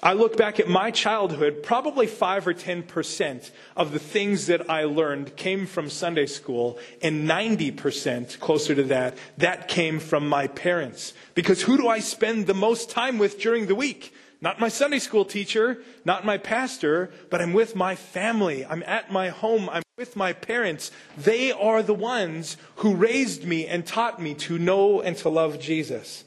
I 0.02 0.14
look 0.14 0.38
back 0.38 0.60
at 0.60 0.70
my 0.70 0.92
childhood, 0.92 1.64
probably 1.64 2.06
5 2.06 2.48
or 2.48 2.54
10% 2.54 3.52
of 3.76 3.92
the 3.92 4.00
things 4.00 4.46
that 4.46 4.70
I 4.70 4.84
learned 4.84 5.36
came 5.36 5.66
from 5.66 5.90
Sunday 5.90 6.28
school, 6.28 6.78
and 7.02 7.28
90%, 7.28 8.40
closer 8.40 8.76
to 8.76 8.84
that, 8.84 9.18
that 9.40 9.68
came 9.68 10.00
from 10.00 10.30
my 10.30 10.46
parents. 10.48 11.14
Because 11.34 11.64
who 11.64 11.78
do 11.78 11.88
I 11.88 12.00
spend 12.00 12.46
the 12.46 12.54
most 12.54 12.92
time 12.92 13.18
with 13.18 13.40
during 13.40 13.66
the 13.66 13.74
week? 13.74 14.14
Not 14.40 14.60
my 14.60 14.70
Sunday 14.70 15.00
school 15.00 15.26
teacher, 15.26 15.80
not 16.06 16.24
my 16.24 16.38
pastor, 16.38 17.10
but 17.32 17.42
I'm 17.42 17.54
with 17.54 17.76
my 17.76 17.96
family. 17.96 18.64
I'm 18.64 18.84
at 18.84 19.12
my 19.12 19.30
home. 19.30 19.68
I'm 19.68 19.82
with 19.98 20.16
my 20.16 20.32
parents. 20.32 20.92
They 21.18 21.52
are 21.52 21.82
the 21.82 21.96
ones 21.96 22.56
who 22.78 22.94
raised 22.94 23.46
me 23.46 23.66
and 23.66 23.84
taught 23.84 24.22
me 24.22 24.36
to 24.36 24.60
know 24.60 25.02
and 25.02 25.18
to 25.18 25.30
love 25.30 25.60
Jesus. 25.60 26.24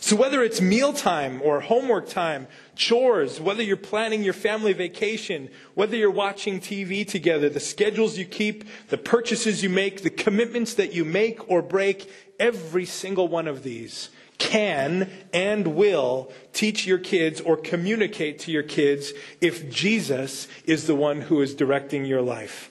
So 0.00 0.14
whether 0.14 0.44
it's 0.44 0.60
mealtime 0.60 1.42
or 1.42 1.60
homework 1.60 2.08
time, 2.08 2.46
chores, 2.78 3.40
whether 3.40 3.62
you're 3.62 3.76
planning 3.76 4.22
your 4.22 4.32
family 4.32 4.72
vacation, 4.72 5.50
whether 5.74 5.96
you're 5.96 6.10
watching 6.10 6.60
TV 6.60 7.06
together, 7.06 7.50
the 7.50 7.60
schedules 7.60 8.16
you 8.16 8.24
keep, 8.24 8.64
the 8.88 8.96
purchases 8.96 9.62
you 9.62 9.68
make, 9.68 10.02
the 10.02 10.10
commitments 10.10 10.74
that 10.74 10.94
you 10.94 11.04
make 11.04 11.50
or 11.50 11.60
break, 11.60 12.10
every 12.38 12.86
single 12.86 13.28
one 13.28 13.48
of 13.48 13.64
these 13.64 14.08
can 14.38 15.10
and 15.32 15.74
will 15.74 16.30
teach 16.52 16.86
your 16.86 16.98
kids 16.98 17.40
or 17.40 17.56
communicate 17.56 18.38
to 18.38 18.52
your 18.52 18.62
kids 18.62 19.12
if 19.40 19.68
Jesus 19.68 20.46
is 20.64 20.86
the 20.86 20.94
one 20.94 21.22
who 21.22 21.42
is 21.42 21.54
directing 21.54 22.04
your 22.04 22.22
life. 22.22 22.70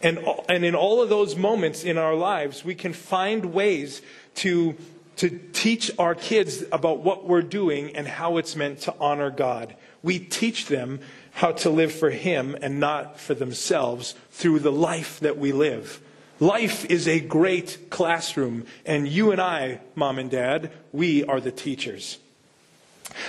And, 0.00 0.20
and 0.48 0.64
in 0.64 0.76
all 0.76 1.02
of 1.02 1.08
those 1.08 1.34
moments 1.34 1.82
in 1.82 1.98
our 1.98 2.14
lives, 2.14 2.64
we 2.64 2.76
can 2.76 2.92
find 2.92 3.52
ways 3.52 4.00
to 4.36 4.76
to 5.18 5.30
teach 5.52 5.90
our 5.98 6.14
kids 6.14 6.64
about 6.72 7.00
what 7.00 7.26
we're 7.26 7.42
doing 7.42 7.94
and 7.94 8.06
how 8.06 8.36
it's 8.36 8.56
meant 8.56 8.80
to 8.82 8.94
honor 8.98 9.30
God. 9.30 9.76
We 10.02 10.18
teach 10.18 10.66
them 10.66 11.00
how 11.32 11.52
to 11.52 11.70
live 11.70 11.92
for 11.92 12.10
Him 12.10 12.56
and 12.60 12.80
not 12.80 13.20
for 13.20 13.34
themselves 13.34 14.14
through 14.30 14.60
the 14.60 14.72
life 14.72 15.20
that 15.20 15.36
we 15.36 15.52
live. 15.52 16.00
Life 16.40 16.84
is 16.84 17.08
a 17.08 17.18
great 17.18 17.90
classroom, 17.90 18.64
and 18.86 19.08
you 19.08 19.32
and 19.32 19.40
I, 19.40 19.80
mom 19.96 20.20
and 20.20 20.30
dad, 20.30 20.70
we 20.92 21.24
are 21.24 21.40
the 21.40 21.50
teachers. 21.50 22.18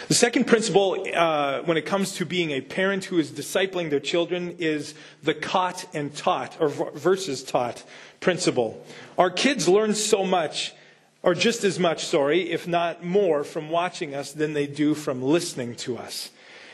The 0.09 0.13
second 0.13 0.45
principle 0.45 1.07
uh, 1.15 1.61
when 1.61 1.77
it 1.77 1.87
comes 1.87 2.13
to 2.17 2.25
being 2.25 2.51
a 2.51 2.61
parent 2.61 3.05
who 3.05 3.17
is 3.17 3.31
discipling 3.31 3.89
their 3.89 3.99
children 3.99 4.55
is 4.59 4.93
the 5.23 5.33
caught 5.33 5.85
and 5.95 6.15
taught, 6.15 6.57
or 6.59 6.69
versus 6.69 7.43
taught 7.43 7.83
principle. 8.19 8.85
Our 9.17 9.31
kids 9.31 9.67
learn 9.67 9.95
so 9.95 10.23
much, 10.23 10.73
or 11.21 11.33
just 11.33 11.63
as 11.63 11.79
much, 11.79 12.05
sorry, 12.05 12.49
if 12.51 12.67
not 12.67 13.03
more, 13.03 13.43
from 13.43 13.69
watching 13.69 14.15
us 14.15 14.31
than 14.31 14.53
they 14.53 14.67
do 14.67 14.93
from 14.93 15.21
listening 15.21 15.75
to 15.75 15.97
us. 15.97 16.29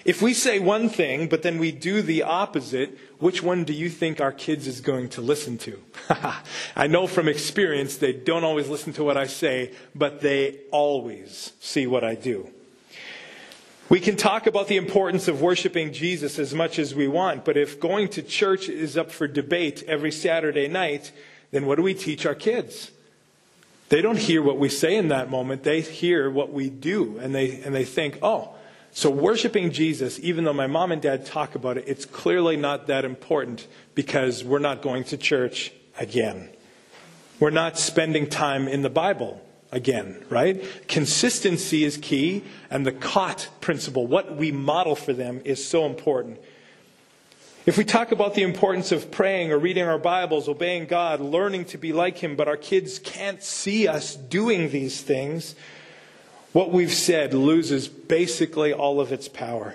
If 0.05 0.21
we 0.21 0.35
say 0.35 0.59
one 0.59 0.87
thing, 0.87 1.27
but 1.27 1.41
then 1.41 1.57
we 1.57 1.71
do 1.71 2.03
the 2.03 2.21
opposite, 2.21 2.95
which 3.17 3.41
one 3.41 3.63
do 3.63 3.73
you 3.73 3.89
think 3.89 4.21
our 4.21 4.31
kids 4.31 4.67
is 4.67 4.79
going 4.79 5.09
to 5.09 5.21
listen 5.21 5.57
to? 5.59 5.81
I 6.75 6.85
know 6.85 7.07
from 7.07 7.27
experience 7.27 7.97
they 7.97 8.13
don't 8.13 8.43
always 8.43 8.69
listen 8.69 8.93
to 8.93 9.03
what 9.03 9.17
I 9.17 9.25
say, 9.25 9.73
but 9.95 10.21
they 10.21 10.59
always 10.69 11.53
see 11.59 11.87
what 11.87 12.03
I 12.03 12.13
do. 12.13 12.51
We 13.89 13.99
can 13.99 14.15
talk 14.15 14.45
about 14.45 14.67
the 14.67 14.77
importance 14.77 15.27
of 15.27 15.41
worshiping 15.41 15.91
Jesus 15.91 16.37
as 16.37 16.53
much 16.53 16.77
as 16.77 16.93
we 16.93 17.07
want, 17.07 17.43
but 17.43 17.57
if 17.57 17.79
going 17.79 18.09
to 18.09 18.21
church 18.21 18.69
is 18.69 18.97
up 18.97 19.11
for 19.11 19.27
debate 19.27 19.83
every 19.87 20.11
Saturday 20.11 20.67
night, 20.67 21.11
then 21.49 21.65
what 21.65 21.75
do 21.75 21.81
we 21.81 21.95
teach 21.95 22.27
our 22.27 22.35
kids? 22.35 22.91
They 23.89 24.01
don't 24.01 24.17
hear 24.17 24.41
what 24.41 24.57
we 24.57 24.69
say 24.69 24.95
in 24.95 25.09
that 25.09 25.29
moment, 25.29 25.63
they 25.63 25.81
hear 25.81 26.29
what 26.29 26.51
we 26.51 26.69
do, 26.69 27.17
and 27.19 27.35
they, 27.35 27.61
and 27.61 27.73
they 27.73 27.85
think, 27.85 28.19
oh, 28.21 28.55
so, 28.95 29.09
worshiping 29.09 29.71
Jesus, 29.71 30.21
even 30.21 30.45
though 30.45 30.53
my 30.53 30.67
mom 30.67 30.93
and 30.93 31.01
dad 31.01 31.25
talk 31.25 31.55
about 31.55 31.77
it, 31.77 31.83
it's 31.85 32.05
clearly 32.05 32.55
not 32.55 32.87
that 32.87 33.03
important 33.03 33.67
because 33.93 34.41
we're 34.41 34.59
not 34.59 34.81
going 34.81 35.03
to 35.05 35.17
church 35.17 35.73
again. 35.99 36.47
We're 37.37 37.49
not 37.49 37.77
spending 37.77 38.29
time 38.29 38.69
in 38.69 38.83
the 38.83 38.89
Bible 38.89 39.45
again, 39.69 40.23
right? 40.29 40.63
Consistency 40.87 41.83
is 41.83 41.97
key, 41.97 42.45
and 42.69 42.85
the 42.85 42.93
caught 42.93 43.49
principle, 43.59 44.07
what 44.07 44.37
we 44.37 44.53
model 44.53 44.95
for 44.95 45.11
them, 45.11 45.41
is 45.43 45.67
so 45.67 45.85
important. 45.85 46.39
If 47.65 47.79
we 47.79 47.83
talk 47.83 48.11
about 48.11 48.35
the 48.35 48.43
importance 48.43 48.91
of 48.91 49.09
praying 49.09 49.51
or 49.51 49.57
reading 49.57 49.85
our 49.85 49.97
Bibles, 49.97 50.47
obeying 50.47 50.85
God, 50.85 51.19
learning 51.19 51.65
to 51.65 51.79
be 51.79 51.93
like 51.93 52.19
Him, 52.19 52.35
but 52.35 52.47
our 52.47 52.57
kids 52.57 52.99
can't 52.99 53.41
see 53.41 53.87
us 53.87 54.15
doing 54.15 54.69
these 54.69 55.01
things, 55.01 55.55
what 56.53 56.71
we've 56.71 56.93
said 56.93 57.33
loses 57.33 57.87
basically 57.87 58.71
all 58.71 59.01
of 59.01 59.11
its 59.11 59.27
power. 59.27 59.73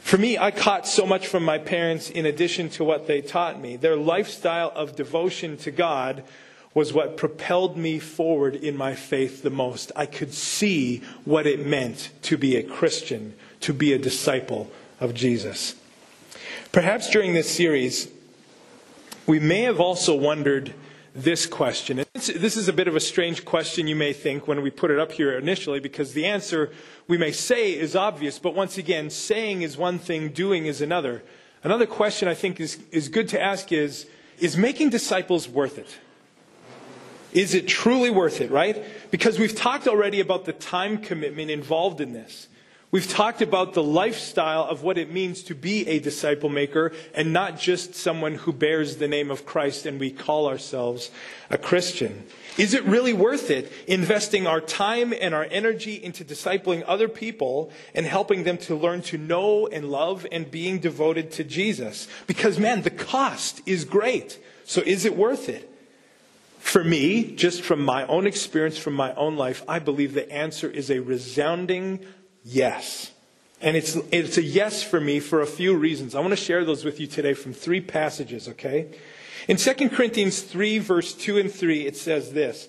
For 0.00 0.18
me, 0.18 0.36
I 0.36 0.50
caught 0.50 0.84
so 0.84 1.06
much 1.06 1.28
from 1.28 1.44
my 1.44 1.58
parents 1.58 2.10
in 2.10 2.26
addition 2.26 2.70
to 2.70 2.82
what 2.82 3.06
they 3.06 3.20
taught 3.20 3.60
me. 3.60 3.76
Their 3.76 3.96
lifestyle 3.96 4.72
of 4.74 4.96
devotion 4.96 5.56
to 5.58 5.70
God 5.70 6.24
was 6.74 6.92
what 6.92 7.16
propelled 7.16 7.76
me 7.76 8.00
forward 8.00 8.56
in 8.56 8.76
my 8.76 8.96
faith 8.96 9.44
the 9.44 9.50
most. 9.50 9.92
I 9.94 10.06
could 10.06 10.34
see 10.34 11.04
what 11.24 11.46
it 11.46 11.64
meant 11.64 12.10
to 12.22 12.36
be 12.36 12.56
a 12.56 12.64
Christian, 12.64 13.34
to 13.60 13.72
be 13.72 13.92
a 13.92 13.98
disciple 13.98 14.72
of 14.98 15.14
Jesus. 15.14 15.76
Perhaps 16.72 17.10
during 17.10 17.32
this 17.32 17.50
series, 17.50 18.08
we 19.26 19.40
may 19.40 19.62
have 19.62 19.80
also 19.80 20.14
wondered 20.14 20.74
this 21.14 21.46
question. 21.46 22.04
This 22.12 22.56
is 22.56 22.68
a 22.68 22.72
bit 22.72 22.88
of 22.88 22.94
a 22.94 23.00
strange 23.00 23.44
question, 23.44 23.86
you 23.86 23.96
may 23.96 24.12
think, 24.12 24.46
when 24.46 24.60
we 24.60 24.70
put 24.70 24.90
it 24.90 24.98
up 24.98 25.12
here 25.12 25.38
initially, 25.38 25.80
because 25.80 26.12
the 26.12 26.26
answer 26.26 26.70
we 27.08 27.16
may 27.16 27.32
say 27.32 27.72
is 27.72 27.96
obvious, 27.96 28.38
but 28.38 28.54
once 28.54 28.76
again, 28.76 29.08
saying 29.08 29.62
is 29.62 29.78
one 29.78 29.98
thing, 29.98 30.28
doing 30.28 30.66
is 30.66 30.82
another. 30.82 31.22
Another 31.64 31.86
question 31.86 32.28
I 32.28 32.34
think 32.34 32.60
is, 32.60 32.78
is 32.92 33.08
good 33.08 33.28
to 33.28 33.40
ask 33.40 33.72
is 33.72 34.06
Is 34.38 34.56
making 34.56 34.90
disciples 34.90 35.48
worth 35.48 35.78
it? 35.78 35.98
Is 37.32 37.54
it 37.54 37.66
truly 37.66 38.10
worth 38.10 38.40
it, 38.40 38.50
right? 38.50 38.84
Because 39.10 39.38
we've 39.38 39.54
talked 39.54 39.88
already 39.88 40.20
about 40.20 40.44
the 40.44 40.52
time 40.52 40.98
commitment 40.98 41.50
involved 41.50 42.00
in 42.00 42.12
this. 42.12 42.48
We've 42.92 43.08
talked 43.08 43.42
about 43.42 43.74
the 43.74 43.82
lifestyle 43.82 44.62
of 44.62 44.84
what 44.84 44.96
it 44.96 45.12
means 45.12 45.42
to 45.44 45.56
be 45.56 45.86
a 45.88 45.98
disciple 45.98 46.48
maker 46.48 46.92
and 47.14 47.32
not 47.32 47.58
just 47.58 47.96
someone 47.96 48.36
who 48.36 48.52
bears 48.52 48.96
the 48.96 49.08
name 49.08 49.30
of 49.30 49.44
Christ 49.44 49.86
and 49.86 49.98
we 49.98 50.10
call 50.10 50.48
ourselves 50.48 51.10
a 51.50 51.58
Christian. 51.58 52.24
Is 52.56 52.74
it 52.74 52.84
really 52.84 53.12
worth 53.12 53.50
it 53.50 53.72
investing 53.88 54.46
our 54.46 54.60
time 54.60 55.12
and 55.20 55.34
our 55.34 55.46
energy 55.50 56.02
into 56.02 56.24
discipling 56.24 56.84
other 56.86 57.08
people 57.08 57.72
and 57.92 58.06
helping 58.06 58.44
them 58.44 58.56
to 58.58 58.76
learn 58.76 59.02
to 59.02 59.18
know 59.18 59.66
and 59.66 59.90
love 59.90 60.24
and 60.30 60.48
being 60.48 60.78
devoted 60.78 61.32
to 61.32 61.44
Jesus? 61.44 62.06
Because 62.28 62.58
man, 62.58 62.82
the 62.82 62.90
cost 62.90 63.62
is 63.66 63.84
great. 63.84 64.38
So 64.64 64.80
is 64.82 65.04
it 65.04 65.16
worth 65.16 65.48
it? 65.48 65.70
For 66.60 66.82
me, 66.84 67.32
just 67.34 67.62
from 67.62 67.80
my 67.80 68.06
own 68.06 68.26
experience, 68.26 68.78
from 68.78 68.94
my 68.94 69.12
own 69.14 69.36
life, 69.36 69.64
I 69.68 69.80
believe 69.80 70.14
the 70.14 70.30
answer 70.32 70.68
is 70.68 70.90
a 70.90 71.00
resounding 71.00 72.04
yes. 72.46 73.12
And 73.60 73.76
it's, 73.76 73.96
it's 74.12 74.38
a 74.38 74.42
yes 74.42 74.82
for 74.82 75.00
me 75.00 75.18
for 75.18 75.40
a 75.40 75.46
few 75.46 75.74
reasons. 75.74 76.14
I 76.14 76.20
want 76.20 76.32
to 76.32 76.36
share 76.36 76.64
those 76.64 76.84
with 76.84 77.00
you 77.00 77.06
today 77.06 77.34
from 77.34 77.52
three 77.52 77.80
passages, 77.80 78.48
okay? 78.48 78.88
In 79.48 79.56
2 79.56 79.88
Corinthians 79.90 80.42
3, 80.42 80.78
verse 80.78 81.12
2 81.14 81.38
and 81.38 81.52
3, 81.52 81.86
it 81.86 81.96
says 81.96 82.32
this 82.32 82.68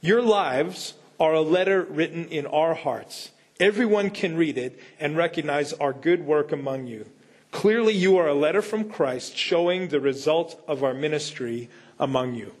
Your 0.00 0.22
lives 0.22 0.94
are 1.20 1.34
a 1.34 1.40
letter 1.40 1.82
written 1.82 2.26
in 2.26 2.46
our 2.46 2.74
hearts. 2.74 3.30
Everyone 3.60 4.10
can 4.10 4.36
read 4.36 4.58
it 4.58 4.78
and 4.98 5.16
recognize 5.16 5.72
our 5.74 5.92
good 5.92 6.26
work 6.26 6.50
among 6.50 6.86
you. 6.86 7.06
Clearly, 7.52 7.92
you 7.92 8.16
are 8.16 8.28
a 8.28 8.34
letter 8.34 8.62
from 8.62 8.88
Christ 8.88 9.36
showing 9.36 9.88
the 9.88 10.00
result 10.00 10.60
of 10.66 10.82
our 10.82 10.94
ministry 10.94 11.68
among 11.98 12.34
you. 12.34 12.52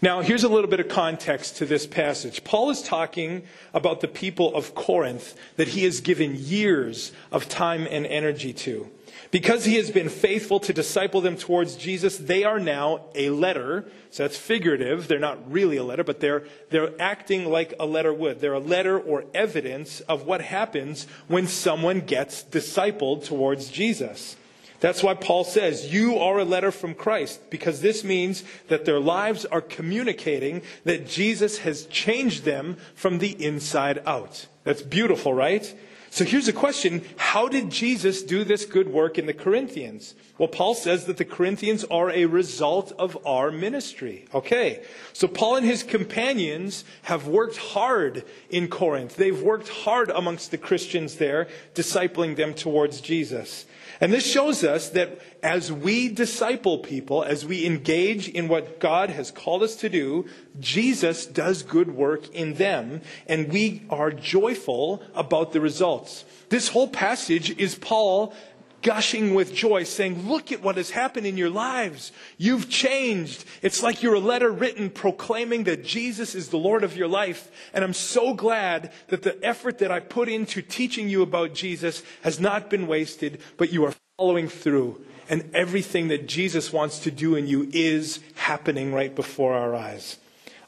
Now, 0.00 0.20
here's 0.20 0.44
a 0.44 0.48
little 0.48 0.70
bit 0.70 0.78
of 0.78 0.88
context 0.88 1.56
to 1.56 1.66
this 1.66 1.84
passage. 1.84 2.44
Paul 2.44 2.70
is 2.70 2.82
talking 2.82 3.42
about 3.74 4.00
the 4.00 4.06
people 4.06 4.54
of 4.54 4.76
Corinth 4.76 5.36
that 5.56 5.68
he 5.68 5.82
has 5.84 6.00
given 6.00 6.36
years 6.36 7.10
of 7.32 7.48
time 7.48 7.84
and 7.90 8.06
energy 8.06 8.52
to. 8.52 8.88
Because 9.32 9.64
he 9.64 9.74
has 9.74 9.90
been 9.90 10.08
faithful 10.08 10.60
to 10.60 10.72
disciple 10.72 11.20
them 11.20 11.36
towards 11.36 11.74
Jesus, 11.74 12.16
they 12.16 12.44
are 12.44 12.60
now 12.60 13.06
a 13.16 13.30
letter. 13.30 13.86
So 14.10 14.22
that's 14.22 14.38
figurative. 14.38 15.08
They're 15.08 15.18
not 15.18 15.50
really 15.50 15.76
a 15.76 15.84
letter, 15.84 16.04
but 16.04 16.20
they're, 16.20 16.44
they're 16.70 16.92
acting 17.00 17.46
like 17.46 17.74
a 17.80 17.84
letter 17.84 18.14
would. 18.14 18.40
They're 18.40 18.52
a 18.52 18.60
letter 18.60 18.98
or 18.98 19.24
evidence 19.34 20.00
of 20.02 20.24
what 20.24 20.42
happens 20.42 21.08
when 21.26 21.48
someone 21.48 22.02
gets 22.02 22.44
discipled 22.44 23.24
towards 23.24 23.68
Jesus. 23.68 24.36
That's 24.80 25.02
why 25.02 25.14
Paul 25.14 25.44
says, 25.44 25.92
You 25.92 26.18
are 26.18 26.38
a 26.38 26.44
letter 26.44 26.70
from 26.70 26.94
Christ, 26.94 27.50
because 27.50 27.80
this 27.80 28.04
means 28.04 28.44
that 28.68 28.84
their 28.84 29.00
lives 29.00 29.44
are 29.44 29.60
communicating 29.60 30.62
that 30.84 31.06
Jesus 31.06 31.58
has 31.58 31.86
changed 31.86 32.44
them 32.44 32.76
from 32.94 33.18
the 33.18 33.44
inside 33.44 34.00
out. 34.06 34.46
That's 34.64 34.82
beautiful, 34.82 35.34
right? 35.34 35.74
So 36.10 36.24
here's 36.24 36.48
a 36.48 36.52
question 36.52 37.04
How 37.16 37.48
did 37.48 37.70
Jesus 37.70 38.22
do 38.22 38.44
this 38.44 38.64
good 38.64 38.88
work 38.88 39.18
in 39.18 39.26
the 39.26 39.34
Corinthians? 39.34 40.14
Well, 40.38 40.48
Paul 40.48 40.74
says 40.74 41.06
that 41.06 41.16
the 41.16 41.24
Corinthians 41.24 41.84
are 41.90 42.10
a 42.10 42.26
result 42.26 42.92
of 42.98 43.18
our 43.26 43.50
ministry. 43.50 44.26
Okay. 44.32 44.82
So 45.12 45.26
Paul 45.26 45.56
and 45.56 45.66
his 45.66 45.82
companions 45.82 46.84
have 47.02 47.26
worked 47.26 47.56
hard 47.56 48.24
in 48.48 48.68
Corinth. 48.68 49.16
They've 49.16 49.40
worked 49.40 49.68
hard 49.68 50.10
amongst 50.10 50.50
the 50.50 50.58
Christians 50.58 51.16
there, 51.16 51.48
discipling 51.74 52.36
them 52.36 52.54
towards 52.54 53.00
Jesus. 53.00 53.66
And 54.00 54.12
this 54.12 54.26
shows 54.26 54.64
us 54.64 54.90
that 54.90 55.18
as 55.42 55.72
we 55.72 56.08
disciple 56.08 56.78
people, 56.78 57.22
as 57.22 57.44
we 57.44 57.66
engage 57.66 58.28
in 58.28 58.48
what 58.48 58.80
God 58.80 59.10
has 59.10 59.30
called 59.30 59.62
us 59.62 59.76
to 59.76 59.88
do, 59.88 60.26
Jesus 60.58 61.26
does 61.26 61.62
good 61.62 61.94
work 61.94 62.32
in 62.34 62.54
them, 62.54 63.02
and 63.26 63.52
we 63.52 63.82
are 63.90 64.10
joyful 64.10 65.02
about 65.14 65.52
the 65.52 65.60
results. 65.60 66.24
This 66.48 66.68
whole 66.68 66.88
passage 66.88 67.58
is 67.58 67.74
Paul 67.74 68.32
gushing 68.82 69.34
with 69.34 69.54
joy, 69.54 69.84
saying, 69.84 70.28
Look 70.28 70.52
at 70.52 70.62
what 70.62 70.76
has 70.76 70.90
happened 70.90 71.26
in 71.26 71.36
your 71.36 71.50
lives. 71.50 72.12
You've 72.36 72.68
changed. 72.68 73.44
It's 73.62 73.82
like 73.82 74.02
you're 74.02 74.14
a 74.14 74.20
letter 74.20 74.50
written 74.50 74.90
proclaiming 74.90 75.64
that 75.64 75.84
Jesus 75.84 76.34
is 76.34 76.48
the 76.48 76.56
Lord 76.56 76.84
of 76.84 76.96
your 76.96 77.08
life. 77.08 77.50
And 77.72 77.84
I'm 77.84 77.94
so 77.94 78.34
glad 78.34 78.92
that 79.08 79.22
the 79.22 79.38
effort 79.44 79.78
that 79.78 79.90
I 79.90 80.00
put 80.00 80.28
into 80.28 80.62
teaching 80.62 81.08
you 81.08 81.22
about 81.22 81.54
Jesus 81.54 82.02
has 82.22 82.38
not 82.40 82.70
been 82.70 82.86
wasted, 82.86 83.40
but 83.56 83.72
you 83.72 83.84
are 83.84 83.94
following 84.16 84.48
through. 84.48 85.00
And 85.30 85.50
everything 85.54 86.08
that 86.08 86.26
Jesus 86.26 86.72
wants 86.72 87.00
to 87.00 87.10
do 87.10 87.34
in 87.34 87.46
you 87.46 87.68
is 87.72 88.20
happening 88.34 88.94
right 88.94 89.14
before 89.14 89.54
our 89.54 89.74
eyes. 89.74 90.18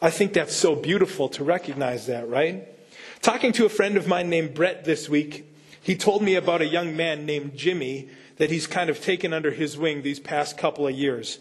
I 0.02 0.10
think 0.10 0.32
that's 0.32 0.54
so 0.54 0.74
beautiful 0.74 1.28
to 1.30 1.44
recognize 1.44 2.06
that, 2.06 2.28
right? 2.28 2.68
Talking 3.22 3.52
to 3.52 3.66
a 3.66 3.68
friend 3.68 3.96
of 3.96 4.06
mine 4.06 4.30
named 4.30 4.54
Brett 4.54 4.84
this 4.84 5.08
week, 5.08 5.49
he 5.80 5.96
told 5.96 6.22
me 6.22 6.34
about 6.34 6.60
a 6.62 6.66
young 6.66 6.96
man 6.96 7.26
named 7.26 7.56
Jimmy 7.56 8.08
that 8.36 8.50
he's 8.50 8.66
kind 8.66 8.90
of 8.90 9.00
taken 9.00 9.32
under 9.32 9.50
his 9.50 9.76
wing 9.76 10.02
these 10.02 10.20
past 10.20 10.56
couple 10.56 10.86
of 10.86 10.94
years. 10.94 11.38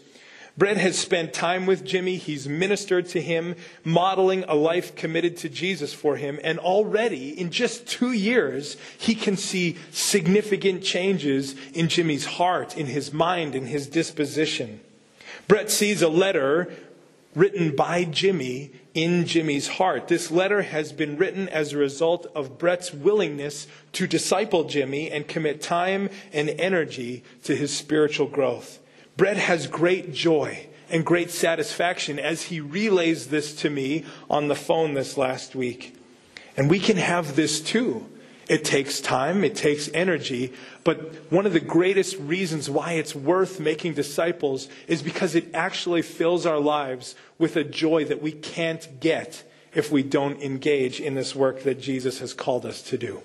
Brett 0.56 0.76
has 0.76 0.98
spent 0.98 1.32
time 1.32 1.64
with 1.64 1.84
Jimmy. 1.84 2.16
He's 2.16 2.48
ministered 2.48 3.06
to 3.10 3.20
him, 3.22 3.54
modeling 3.84 4.44
a 4.48 4.54
life 4.54 4.94
committed 4.94 5.36
to 5.38 5.48
Jesus 5.48 5.94
for 5.94 6.16
him. 6.16 6.38
And 6.42 6.58
already, 6.58 7.30
in 7.30 7.50
just 7.50 7.86
two 7.86 8.12
years, 8.12 8.76
he 8.98 9.14
can 9.14 9.36
see 9.36 9.78
significant 9.90 10.82
changes 10.82 11.54
in 11.72 11.88
Jimmy's 11.88 12.26
heart, 12.26 12.76
in 12.76 12.86
his 12.86 13.12
mind, 13.12 13.54
in 13.54 13.66
his 13.66 13.86
disposition. 13.86 14.80
Brett 15.48 15.70
sees 15.70 16.02
a 16.02 16.08
letter 16.08 16.70
written 17.34 17.74
by 17.74 18.04
Jimmy 18.04 18.72
in 18.94 19.26
Jimmy's 19.26 19.68
heart. 19.68 20.08
This 20.08 20.30
letter 20.30 20.62
has 20.62 20.92
been 20.92 21.16
written 21.16 21.48
as 21.48 21.72
a 21.72 21.78
result 21.78 22.26
of 22.34 22.58
Brett's 22.58 22.92
willingness 22.92 23.66
to 23.92 24.06
disciple 24.06 24.64
Jimmy 24.64 25.10
and 25.10 25.28
commit 25.28 25.62
time 25.62 26.10
and 26.32 26.50
energy 26.50 27.22
to 27.44 27.54
his 27.54 27.76
spiritual 27.76 28.26
growth. 28.26 28.80
Brett 29.16 29.36
has 29.36 29.66
great 29.66 30.12
joy 30.12 30.66
and 30.88 31.04
great 31.04 31.30
satisfaction 31.30 32.18
as 32.18 32.44
he 32.44 32.60
relays 32.60 33.28
this 33.28 33.54
to 33.56 33.70
me 33.70 34.04
on 34.28 34.48
the 34.48 34.56
phone 34.56 34.94
this 34.94 35.16
last 35.16 35.54
week. 35.54 35.96
And 36.56 36.68
we 36.68 36.80
can 36.80 36.96
have 36.96 37.36
this 37.36 37.60
too. 37.60 38.06
It 38.50 38.64
takes 38.64 39.00
time, 39.00 39.44
it 39.44 39.54
takes 39.54 39.88
energy, 39.94 40.52
but 40.82 41.14
one 41.30 41.46
of 41.46 41.52
the 41.52 41.60
greatest 41.60 42.18
reasons 42.18 42.68
why 42.68 42.94
it's 42.94 43.14
worth 43.14 43.60
making 43.60 43.94
disciples 43.94 44.66
is 44.88 45.02
because 45.02 45.36
it 45.36 45.54
actually 45.54 46.02
fills 46.02 46.46
our 46.46 46.58
lives 46.58 47.14
with 47.38 47.54
a 47.54 47.62
joy 47.62 48.06
that 48.06 48.20
we 48.20 48.32
can't 48.32 48.98
get 48.98 49.44
if 49.72 49.92
we 49.92 50.02
don't 50.02 50.42
engage 50.42 50.98
in 51.00 51.14
this 51.14 51.32
work 51.32 51.62
that 51.62 51.80
Jesus 51.80 52.18
has 52.18 52.34
called 52.34 52.66
us 52.66 52.82
to 52.82 52.98
do. 52.98 53.22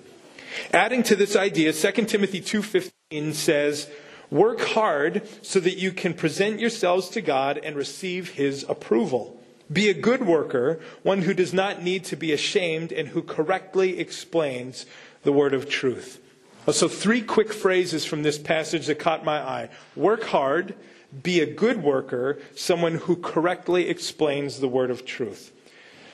Adding 0.72 1.02
to 1.02 1.16
this 1.16 1.36
idea, 1.36 1.74
2 1.74 2.08
Timothy 2.08 2.40
2:15 2.40 3.34
says, 3.34 3.88
"Work 4.30 4.62
hard 4.62 5.24
so 5.42 5.60
that 5.60 5.80
you 5.80 5.92
can 5.92 6.14
present 6.14 6.60
yourselves 6.60 7.10
to 7.10 7.22
God 7.22 7.60
and 7.64 7.76
receive 7.76 8.34
his 8.34 8.64
approval." 8.70 9.42
Be 9.74 9.90
a 9.90 9.96
good 9.96 10.28
worker, 10.28 10.80
one 11.02 11.24
who 11.24 11.34
does 11.34 11.52
not 11.52 11.82
need 11.82 12.04
to 12.06 12.16
be 12.16 12.32
ashamed 12.32 12.92
and 12.92 13.08
who 13.08 13.24
correctly 13.24 13.98
explains 14.00 14.86
the 15.26 15.34
word 15.34 15.54
of 15.54 15.68
truth. 15.68 16.22
Uh, 16.68 16.72
so, 16.72 16.88
three 16.88 17.22
quick 17.22 17.52
phrases 17.52 18.06
from 18.06 18.24
this 18.24 18.40
passage 18.40 18.88
that 18.88 19.00
caught 19.00 19.26
my 19.26 19.40
eye 19.40 19.70
work 19.96 20.24
hard, 20.24 20.76
be 21.22 21.42
a 21.42 21.46
good 21.46 21.84
worker, 21.84 22.40
someone 22.56 22.96
who 22.96 23.16
correctly 23.16 23.90
explains 23.90 24.60
the 24.60 24.68
word 24.68 24.90
of 24.90 25.06
truth. 25.06 25.52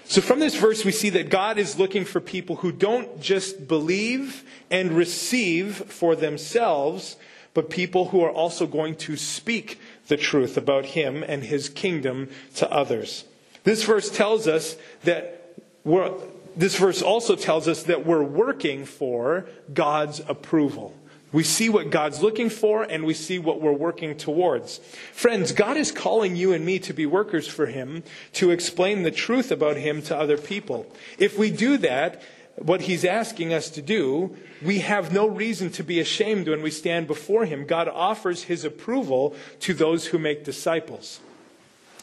So, 0.06 0.20
from 0.20 0.40
this 0.40 0.56
verse, 0.56 0.84
we 0.84 0.92
see 0.92 1.10
that 1.12 1.30
God 1.30 1.58
is 1.58 1.80
looking 1.80 2.04
for 2.04 2.20
people 2.20 2.58
who 2.58 2.72
don't 2.72 3.22
just 3.22 3.68
believe 3.68 4.44
and 4.70 4.92
receive 4.92 5.76
for 5.76 6.16
themselves, 6.16 7.16
but 7.54 7.70
people 7.70 8.10
who 8.10 8.22
are 8.22 8.32
also 8.32 8.68
going 8.68 8.96
to 8.96 9.16
speak 9.16 9.80
the 10.08 10.18
truth 10.18 10.58
about 10.58 10.86
Him 10.86 11.24
and 11.24 11.44
His 11.44 11.70
kingdom 11.70 12.30
to 12.56 12.70
others. 12.70 13.24
This 13.64 13.84
verse 13.84 14.10
tells 14.10 14.48
us 14.48 14.76
that 15.04 15.56
we're, 15.86 16.12
this 16.56 16.76
verse 16.78 17.02
also 17.02 17.36
tells 17.36 17.68
us 17.68 17.84
that 17.84 18.06
we're 18.06 18.24
working 18.24 18.86
for 18.86 19.46
God's 19.74 20.22
approval. 20.28 20.96
We 21.32 21.44
see 21.44 21.70
what 21.70 21.92
God's 21.92 22.22
looking 22.22 22.50
for 22.50 22.84
and 22.84 23.06
we 23.06 23.14
see 23.14 23.40
what 23.40 23.62
we're 23.62 23.72
working 23.72 24.18
towards. 24.18 24.80
Friends, 25.14 25.54
God 25.54 25.78
is 25.78 25.92
calling 25.92 26.36
you 26.36 26.52
and 26.52 26.66
me 26.66 26.78
to 26.80 26.94
be 26.94 27.06
workers 27.06 27.48
for 27.48 27.68
Him, 27.68 28.04
to 28.34 28.52
explain 28.52 29.04
the 29.04 29.12
truth 29.12 29.50
about 29.52 29.78
Him 29.78 30.02
to 30.04 30.18
other 30.18 30.38
people. 30.38 30.92
If 31.18 31.38
we 31.38 31.50
do 31.50 31.78
that, 31.78 32.22
what 32.58 32.82
He's 32.82 33.06
asking 33.06 33.54
us 33.54 33.70
to 33.72 33.82
do, 33.82 34.36
we 34.62 34.80
have 34.80 35.14
no 35.14 35.26
reason 35.26 35.70
to 35.72 35.84
be 35.84 36.02
ashamed 36.02 36.50
when 36.50 36.62
we 36.62 36.72
stand 36.72 37.08
before 37.08 37.46
Him. 37.46 37.66
God 37.66 37.88
offers 37.88 38.44
His 38.44 38.66
approval 38.66 39.34
to 39.62 39.74
those 39.74 40.08
who 40.08 40.20
make 40.20 40.44
disciples. 40.44 41.22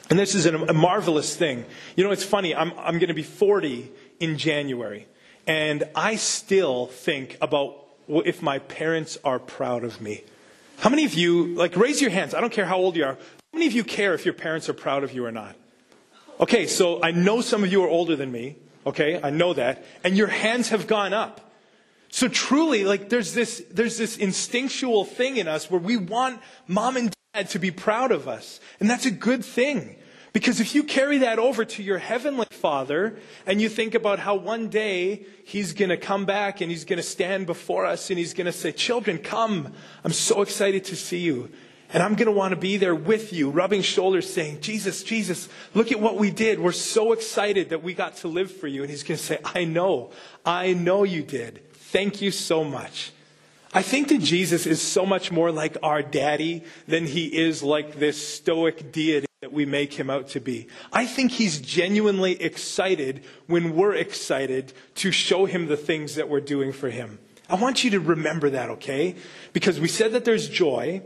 And 0.08 0.18
this 0.18 0.34
is 0.34 0.46
a 0.46 0.72
marvelous 0.72 1.36
thing. 1.36 1.66
You 1.94 2.04
know, 2.04 2.12
it's 2.12 2.24
funny. 2.24 2.54
I'm, 2.54 2.72
I'm 2.78 2.98
going 2.98 3.08
to 3.08 3.14
be 3.14 3.22
40 3.22 3.90
in 4.20 4.38
January. 4.38 5.06
And 5.46 5.84
I 5.94 6.16
still 6.16 6.86
think 6.86 7.36
about 7.40 7.74
if 8.08 8.42
my 8.42 8.58
parents 8.58 9.18
are 9.24 9.38
proud 9.38 9.84
of 9.84 10.00
me. 10.00 10.24
How 10.78 10.90
many 10.90 11.04
of 11.04 11.14
you, 11.14 11.54
like, 11.54 11.76
raise 11.76 12.00
your 12.00 12.10
hands. 12.10 12.34
I 12.34 12.40
don't 12.40 12.52
care 12.52 12.66
how 12.66 12.76
old 12.76 12.96
you 12.96 13.04
are. 13.04 13.14
How 13.14 13.54
many 13.54 13.66
of 13.66 13.72
you 13.72 13.84
care 13.84 14.14
if 14.14 14.24
your 14.24 14.34
parents 14.34 14.68
are 14.68 14.74
proud 14.74 15.04
of 15.04 15.12
you 15.12 15.24
or 15.24 15.32
not? 15.32 15.56
Okay, 16.40 16.66
so 16.66 17.02
I 17.02 17.10
know 17.10 17.40
some 17.40 17.64
of 17.64 17.72
you 17.72 17.82
are 17.82 17.88
older 17.88 18.14
than 18.14 18.30
me. 18.30 18.56
Okay, 18.86 19.20
I 19.22 19.30
know 19.30 19.54
that. 19.54 19.84
And 20.04 20.16
your 20.16 20.28
hands 20.28 20.68
have 20.68 20.86
gone 20.86 21.12
up. 21.12 21.50
So 22.10 22.28
truly, 22.28 22.84
like, 22.84 23.08
there's 23.08 23.34
this, 23.34 23.62
there's 23.70 23.98
this 23.98 24.16
instinctual 24.16 25.04
thing 25.04 25.36
in 25.36 25.48
us 25.48 25.70
where 25.70 25.80
we 25.80 25.96
want 25.96 26.40
mom 26.66 26.96
and 26.96 27.14
dad 27.34 27.50
to 27.50 27.58
be 27.58 27.70
proud 27.70 28.12
of 28.12 28.28
us. 28.28 28.60
And 28.80 28.88
that's 28.88 29.04
a 29.04 29.10
good 29.10 29.44
thing. 29.44 29.96
Because 30.32 30.60
if 30.60 30.74
you 30.74 30.82
carry 30.82 31.18
that 31.18 31.38
over 31.38 31.64
to 31.64 31.82
your 31.82 31.98
heavenly 31.98 32.46
Father 32.50 33.18
and 33.46 33.60
you 33.60 33.68
think 33.68 33.94
about 33.94 34.18
how 34.18 34.34
one 34.34 34.68
day 34.68 35.24
He's 35.44 35.72
going 35.72 35.88
to 35.88 35.96
come 35.96 36.26
back 36.26 36.60
and 36.60 36.70
He's 36.70 36.84
going 36.84 36.98
to 36.98 37.02
stand 37.02 37.46
before 37.46 37.86
us 37.86 38.10
and 38.10 38.18
He's 38.18 38.34
going 38.34 38.46
to 38.46 38.52
say, 38.52 38.72
Children, 38.72 39.18
come. 39.18 39.72
I'm 40.04 40.12
so 40.12 40.42
excited 40.42 40.84
to 40.86 40.96
see 40.96 41.20
you. 41.20 41.50
And 41.90 42.02
I'm 42.02 42.16
going 42.16 42.26
to 42.26 42.32
want 42.32 42.52
to 42.52 42.56
be 42.56 42.76
there 42.76 42.94
with 42.94 43.32
you, 43.32 43.48
rubbing 43.48 43.80
shoulders, 43.80 44.30
saying, 44.30 44.60
Jesus, 44.60 45.02
Jesus, 45.02 45.48
look 45.72 45.90
at 45.90 45.98
what 45.98 46.16
we 46.16 46.30
did. 46.30 46.60
We're 46.60 46.72
so 46.72 47.12
excited 47.12 47.70
that 47.70 47.82
we 47.82 47.94
got 47.94 48.16
to 48.18 48.28
live 48.28 48.52
for 48.52 48.66
you. 48.66 48.82
And 48.82 48.90
He's 48.90 49.02
going 49.02 49.16
to 49.16 49.24
say, 49.24 49.38
I 49.42 49.64
know. 49.64 50.10
I 50.44 50.74
know 50.74 51.04
you 51.04 51.22
did. 51.22 51.62
Thank 51.72 52.20
you 52.20 52.30
so 52.30 52.62
much. 52.62 53.12
I 53.72 53.82
think 53.82 54.08
that 54.08 54.20
Jesus 54.20 54.66
is 54.66 54.82
so 54.82 55.06
much 55.06 55.30
more 55.30 55.50
like 55.50 55.76
our 55.82 56.02
daddy 56.02 56.64
than 56.86 57.06
he 57.06 57.26
is 57.26 57.62
like 57.62 57.98
this 57.98 58.36
stoic 58.36 58.92
deity 58.92 59.27
that 59.40 59.52
we 59.52 59.64
make 59.64 59.92
him 59.92 60.10
out 60.10 60.26
to 60.26 60.40
be. 60.40 60.66
I 60.92 61.06
think 61.06 61.30
he's 61.30 61.60
genuinely 61.60 62.42
excited 62.42 63.22
when 63.46 63.76
we're 63.76 63.94
excited 63.94 64.72
to 64.96 65.12
show 65.12 65.44
him 65.44 65.68
the 65.68 65.76
things 65.76 66.16
that 66.16 66.28
we're 66.28 66.40
doing 66.40 66.72
for 66.72 66.90
him. 66.90 67.20
I 67.48 67.54
want 67.54 67.84
you 67.84 67.90
to 67.90 68.00
remember 68.00 68.50
that, 68.50 68.68
okay? 68.70 69.14
Because 69.52 69.78
we 69.78 69.86
said 69.86 70.10
that 70.10 70.24
there's 70.24 70.48
joy, 70.48 71.02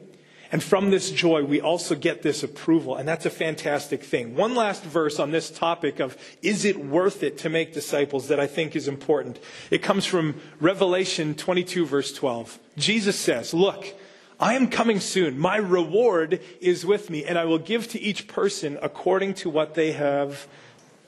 and 0.50 0.62
from 0.62 0.90
this 0.90 1.10
joy, 1.10 1.44
we 1.44 1.60
also 1.60 1.94
get 1.94 2.22
this 2.22 2.42
approval, 2.42 2.96
and 2.96 3.06
that's 3.06 3.26
a 3.26 3.30
fantastic 3.30 4.02
thing. 4.02 4.34
One 4.34 4.54
last 4.54 4.82
verse 4.82 5.18
on 5.18 5.30
this 5.30 5.50
topic 5.50 6.00
of 6.00 6.16
is 6.40 6.64
it 6.64 6.82
worth 6.82 7.22
it 7.22 7.36
to 7.38 7.50
make 7.50 7.74
disciples 7.74 8.28
that 8.28 8.40
I 8.40 8.46
think 8.46 8.74
is 8.74 8.88
important. 8.88 9.40
It 9.70 9.82
comes 9.82 10.06
from 10.06 10.40
Revelation 10.58 11.34
22, 11.34 11.84
verse 11.84 12.14
12. 12.14 12.58
Jesus 12.78 13.18
says, 13.18 13.52
Look, 13.52 13.94
I 14.42 14.54
am 14.54 14.66
coming 14.66 14.98
soon. 14.98 15.38
My 15.38 15.56
reward 15.56 16.40
is 16.60 16.84
with 16.84 17.10
me, 17.10 17.24
and 17.24 17.38
I 17.38 17.44
will 17.44 17.60
give 17.60 17.86
to 17.90 18.00
each 18.00 18.26
person 18.26 18.76
according 18.82 19.34
to 19.34 19.48
what 19.48 19.76
they 19.76 19.92
have 19.92 20.48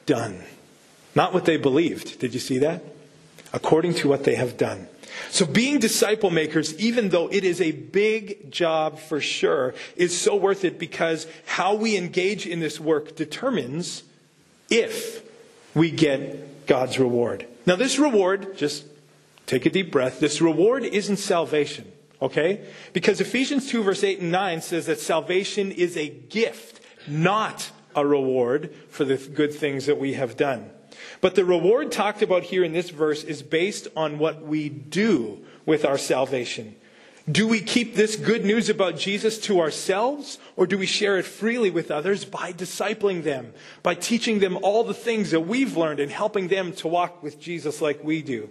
done. 0.07 0.45
Not 1.17 1.35
what 1.35 1.45
they 1.45 1.57
believed. 1.57 2.21
Did 2.21 2.33
you 2.33 2.39
see 2.39 2.59
that? 2.59 2.85
According 3.53 3.95
to 3.95 4.09
what 4.09 4.23
they 4.23 4.37
have 4.37 4.57
done. 4.57 4.87
So 5.31 5.47
being 5.47 5.81
disciple 5.81 6.31
makers, 6.31 6.79
even 6.79 7.09
though 7.09 7.27
it 7.27 7.43
is 7.43 7.61
a 7.61 7.73
big 7.73 8.53
job 8.53 9.01
for 9.01 9.21
sure, 9.21 9.75
is 9.97 10.17
so 10.17 10.37
worth 10.37 10.65
it 10.65 10.79
because 10.79 11.27
how 11.45 11.75
we 11.75 11.97
engage 11.97 12.47
in 12.47 12.61
this 12.61 12.79
work 12.79 13.17
determines 13.17 14.05
if 14.71 15.29
we 15.75 15.91
get 15.91 16.67
God's 16.69 17.01
reward. 17.01 17.47
Now 17.67 17.75
this 17.75 17.99
reward, 17.99 18.57
just 18.57 18.85
take 19.47 19.67
a 19.67 19.71
deep 19.71 19.91
breath, 19.91 20.21
this 20.21 20.41
reward 20.41 20.85
isn't 20.85 21.17
salvation, 21.17 21.91
okay? 22.21 22.67
Because 22.93 23.21
Ephesians 23.21 23.69
2 23.69 23.83
verse 23.83 24.05
8 24.05 24.21
and 24.21 24.33
9 24.33 24.61
says 24.61 24.87
that 24.87 25.01
salvation 25.01 25.73
is 25.73 25.97
a 25.97 26.09
gift, 26.09 26.81
not 27.07 27.71
a 27.95 28.07
reward 28.07 28.75
for 28.89 29.05
the 29.05 29.17
good 29.17 29.53
things 29.53 29.87
that 29.87 29.99
we 29.99 30.15
have 30.15 30.37
done. 30.37 30.71
But 31.21 31.35
the 31.35 31.45
reward 31.45 31.93
talked 31.93 32.23
about 32.23 32.45
here 32.45 32.65
in 32.65 32.73
this 32.73 32.91
verse 32.91 33.25
is 33.25 33.43
based 33.43 33.89
on 33.97 34.19
what 34.19 34.43
we 34.43 34.69
do 34.69 35.45
with 35.67 35.85
our 35.85 35.99
salvation. 35.99 36.77
Do 37.31 37.49
we 37.49 37.61
keep 37.61 37.95
this 37.95 38.17
good 38.17 38.45
news 38.45 38.69
about 38.69 38.99
Jesus 38.99 39.39
to 39.41 39.61
ourselves, 39.61 40.39
or 40.57 40.67
do 40.67 40.77
we 40.77 40.85
share 40.85 41.17
it 41.17 41.25
freely 41.25 41.71
with 41.71 41.91
others 41.91 42.27
by 42.27 42.53
discipling 42.53 43.23
them, 43.23 43.55
by 43.83 43.95
teaching 43.95 44.41
them 44.41 44.59
all 44.61 44.85
the 44.85 44.93
things 44.93 45.31
that 45.31 45.41
we've 45.41 45.75
learned 45.75 46.01
and 46.01 46.13
helping 46.13 46.49
them 46.49 46.73
to 46.75 46.89
walk 46.89 47.23
with 47.23 47.41
Jesus 47.41 47.81
like 47.81 48.05
we 48.05 48.21
do? 48.21 48.51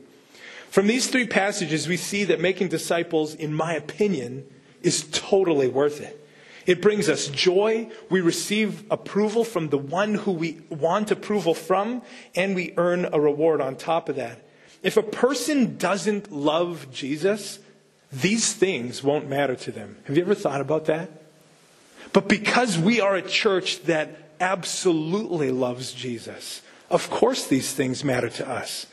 From 0.74 0.88
these 0.88 1.08
three 1.08 1.28
passages, 1.28 1.88
we 1.88 1.98
see 1.98 2.24
that 2.24 2.40
making 2.42 2.70
disciples, 2.70 3.36
in 3.36 3.54
my 3.54 3.76
opinion, 3.76 4.44
is 4.82 5.08
totally 5.12 5.68
worth 5.68 6.02
it. 6.02 6.20
It 6.66 6.82
brings 6.82 7.10
us 7.10 7.28
joy. 7.28 7.92
We 8.10 8.22
receive 8.22 8.84
approval 8.90 9.44
from 9.44 9.70
the 9.70 9.78
one 9.78 10.16
who 10.16 10.32
we 10.32 10.62
want 10.70 11.12
approval 11.12 11.54
from, 11.54 12.02
and 12.34 12.56
we 12.56 12.74
earn 12.76 13.08
a 13.14 13.20
reward 13.20 13.62
on 13.62 13.76
top 13.76 14.10
of 14.10 14.16
that. 14.16 14.40
If 14.82 14.98
a 14.98 15.04
person 15.04 15.78
doesn't 15.78 16.32
love 16.32 16.88
Jesus, 16.92 17.60
these 18.12 18.54
things 18.54 19.04
won't 19.04 19.30
matter 19.30 19.56
to 19.56 19.72
them. 19.72 20.00
Have 20.06 20.18
you 20.18 20.24
ever 20.24 20.34
thought 20.34 20.60
about 20.60 20.86
that? 20.86 21.12
But 22.14 22.28
because 22.28 22.80
we 22.80 23.00
are 23.00 23.14
a 23.14 23.22
church 23.22 23.84
that 23.84 24.32
absolutely 24.40 25.52
loves 25.52 25.92
Jesus, 25.92 26.64
of 26.90 27.12
course 27.12 27.46
these 27.46 27.74
things 27.74 28.04
matter 28.04 28.30
to 28.30 28.50
us. 28.50 28.88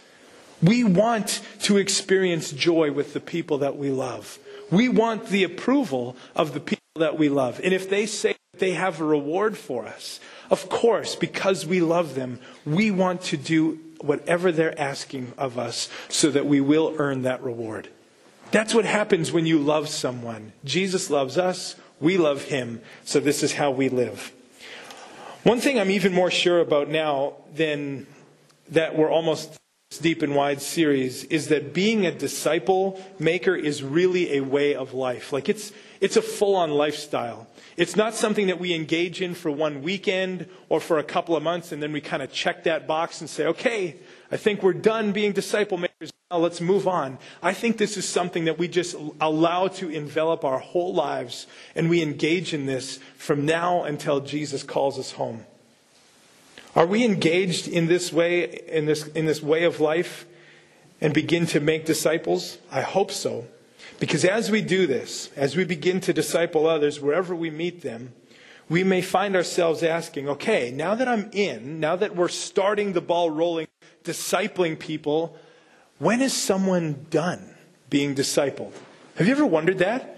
We 0.62 0.85
want 0.85 1.40
to 1.61 1.79
experience 1.79 2.51
joy 2.51 2.92
with 2.92 3.14
the 3.14 3.20
people 3.20 3.59
that 3.59 3.77
we 3.77 3.90
love. 3.90 4.38
We 4.70 4.88
want 4.88 5.27
the 5.27 5.44
approval 5.44 6.16
of 6.37 6.55
the 6.55 6.61
people 6.61 6.81
that 6.96 7.18
we 7.18 7.29
love. 7.29 7.61
And 7.64 7.73
if 7.73 7.88
they 7.88 8.07
say 8.07 8.37
they 8.59 8.73
have 8.73 9.01
a 9.01 9.05
reward 9.05 9.57
for 9.57 9.87
us, 9.87 10.20
of 10.51 10.68
course, 10.68 11.16
because 11.16 11.66
we 11.66 11.81
love 11.81 12.14
them, 12.14 12.40
we 12.66 12.90
want 12.90 13.23
to 13.23 13.37
do 13.37 13.79
whatever 14.01 14.53
they're 14.53 14.79
asking 14.79 15.33
of 15.38 15.59
us 15.59 15.88
so 16.09 16.31
that 16.31 16.46
we 16.46 16.61
will 16.61 16.94
earn 16.99 17.23
that 17.23 17.42
reward. 17.42 17.88
That's 18.51 18.75
what 18.75 18.85
happens 18.85 19.33
when 19.33 19.46
you 19.46 19.59
love 19.59 19.88
someone. 19.88 20.53
Jesus 20.64 21.11
loves 21.11 21.38
us, 21.38 21.77
we 22.01 22.16
love 22.16 22.44
him, 22.44 22.81
so 23.05 23.20
this 23.20 23.42
is 23.42 23.55
how 23.55 23.70
we 23.70 23.88
live. 23.88 24.33
One 25.44 25.61
thing 25.61 25.79
I'm 25.79 25.90
even 25.90 26.12
more 26.12 26.31
sure 26.31 26.61
about 26.61 26.88
now 26.88 27.35
than 27.55 28.07
that 28.70 28.96
we're 28.96 29.11
almost 29.11 29.60
deep 29.98 30.22
and 30.22 30.37
wide 30.37 30.62
series 30.62 31.24
is 31.24 31.48
that 31.48 31.74
being 31.74 32.07
a 32.07 32.12
disciple 32.12 33.03
maker 33.18 33.57
is 33.57 33.83
really 33.83 34.37
a 34.37 34.40
way 34.40 34.72
of 34.72 34.94
life. 34.94 35.33
Like 35.33 35.48
it's 35.48 35.72
it's 36.00 36.16
a 36.16 36.22
full-on 36.22 36.70
lifestyle. 36.70 37.46
It's 37.76 37.96
not 37.96 38.14
something 38.14 38.46
that 38.46 38.59
we 38.59 38.72
engage 38.72 39.20
in 39.20 39.35
for 39.35 39.50
one 39.50 39.83
weekend 39.83 40.48
or 40.68 40.81
for 40.81 40.98
a 40.98 41.03
couple 41.03 41.35
of 41.35 41.42
months 41.42 41.72
and 41.72 41.83
then 41.83 41.92
we 41.92 42.00
kind 42.00 42.22
of 42.22 42.33
check 42.33 42.62
that 42.64 42.87
box 42.87 43.20
and 43.20 43.29
say, 43.29 43.46
"Okay, 43.46 43.96
I 44.31 44.37
think 44.37 44.62
we're 44.62 44.74
done 44.74 45.11
being 45.11 45.33
disciple 45.33 45.76
makers. 45.76 46.12
Now 46.31 46.38
let's 46.38 46.61
move 46.61 46.87
on." 46.87 47.18
I 47.42 47.53
think 47.53 47.76
this 47.76 47.96
is 47.96 48.09
something 48.09 48.44
that 48.44 48.59
we 48.59 48.68
just 48.68 48.94
allow 49.20 49.66
to 49.68 49.90
envelop 49.90 50.44
our 50.44 50.61
whole 50.61 50.94
lives 50.94 51.48
and 51.74 51.90
we 51.90 52.00
engage 52.00 52.55
in 52.55 52.66
this 52.66 53.00
from 53.16 53.44
now 53.44 53.83
until 53.83 54.20
Jesus 54.20 54.62
calls 54.62 55.00
us 55.00 55.12
home. 55.12 55.44
Are 56.77 56.87
we 56.87 57.05
engaged 57.05 57.67
in 57.67 57.87
this 57.87 58.13
way, 58.13 58.45
in 58.45 58.87
this, 58.87 59.07
in 59.09 59.27
this 59.27 59.43
way 59.43 59.65
of 59.65 59.81
life 59.81 60.27
and 61.01 61.13
begin 61.13 61.47
to 61.47 61.61
make 61.61 61.85
disciples? 61.85 62.59
I 62.71 62.83
hope 62.83 63.11
so. 63.11 63.47
Because 63.99 64.25
as 64.25 64.51
we 64.51 64.63
do 64.63 64.87
this, 64.87 65.31
as 65.37 65.57
we 65.57 65.65
begin 65.65 66.01
to 66.03 66.13
disciple 66.13 66.67
others 66.67 67.01
wherever 67.01 67.35
we 67.35 67.51
meet 67.51 67.83
them, 67.83 68.13
we 68.69 68.85
may 68.85 69.03
find 69.03 69.35
ourselves 69.35 69.83
asking, 69.83 70.29
okay, 70.29 70.71
now 70.71 70.95
that 70.95 71.09
I'm 71.09 71.29
in, 71.33 71.81
now 71.81 71.97
that 71.97 72.15
we're 72.15 72.29
starting 72.29 72.93
the 72.93 73.01
ball 73.01 73.29
rolling, 73.29 73.67
discipling 74.05 74.79
people, 74.79 75.37
when 75.99 76.23
is 76.23 76.33
someone 76.33 77.07
done 77.11 77.57
being 77.91 78.15
discipled? 78.15 78.73
Have 79.17 79.27
you 79.27 79.33
ever 79.33 79.45
wondered 79.45 79.79
that? 79.79 80.17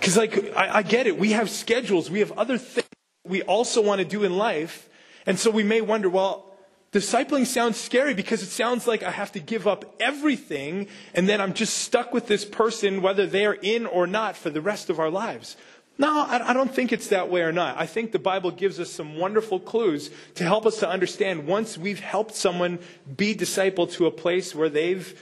Because, 0.00 0.16
like, 0.16 0.56
I, 0.56 0.78
I 0.78 0.82
get 0.82 1.06
it. 1.06 1.18
We 1.18 1.32
have 1.32 1.50
schedules, 1.50 2.10
we 2.10 2.20
have 2.20 2.32
other 2.32 2.56
things 2.56 2.88
we 3.24 3.42
also 3.42 3.82
want 3.82 4.00
to 4.00 4.04
do 4.04 4.24
in 4.24 4.36
life. 4.36 4.88
And 5.26 5.38
so 5.38 5.50
we 5.50 5.62
may 5.62 5.80
wonder, 5.80 6.08
well, 6.08 6.52
discipling 6.92 7.46
sounds 7.46 7.78
scary 7.78 8.14
because 8.14 8.42
it 8.42 8.48
sounds 8.48 8.86
like 8.86 9.02
I 9.02 9.10
have 9.10 9.32
to 9.32 9.40
give 9.40 9.66
up 9.66 9.84
everything 10.00 10.86
and 11.14 11.28
then 11.28 11.40
I'm 11.40 11.54
just 11.54 11.78
stuck 11.78 12.12
with 12.12 12.26
this 12.26 12.44
person, 12.44 13.02
whether 13.02 13.26
they're 13.26 13.54
in 13.54 13.86
or 13.86 14.06
not, 14.06 14.36
for 14.36 14.50
the 14.50 14.60
rest 14.60 14.90
of 14.90 14.98
our 14.98 15.10
lives. 15.10 15.56
No, 15.96 16.26
I 16.28 16.52
don't 16.52 16.74
think 16.74 16.92
it's 16.92 17.08
that 17.08 17.30
way 17.30 17.42
or 17.42 17.52
not. 17.52 17.78
I 17.78 17.86
think 17.86 18.10
the 18.10 18.18
Bible 18.18 18.50
gives 18.50 18.80
us 18.80 18.90
some 18.90 19.16
wonderful 19.16 19.60
clues 19.60 20.10
to 20.34 20.42
help 20.42 20.66
us 20.66 20.78
to 20.78 20.88
understand 20.88 21.46
once 21.46 21.78
we've 21.78 22.00
helped 22.00 22.34
someone 22.34 22.80
be 23.16 23.32
discipled 23.32 23.92
to 23.92 24.06
a 24.06 24.10
place 24.10 24.56
where 24.56 24.68
they've 24.68 25.16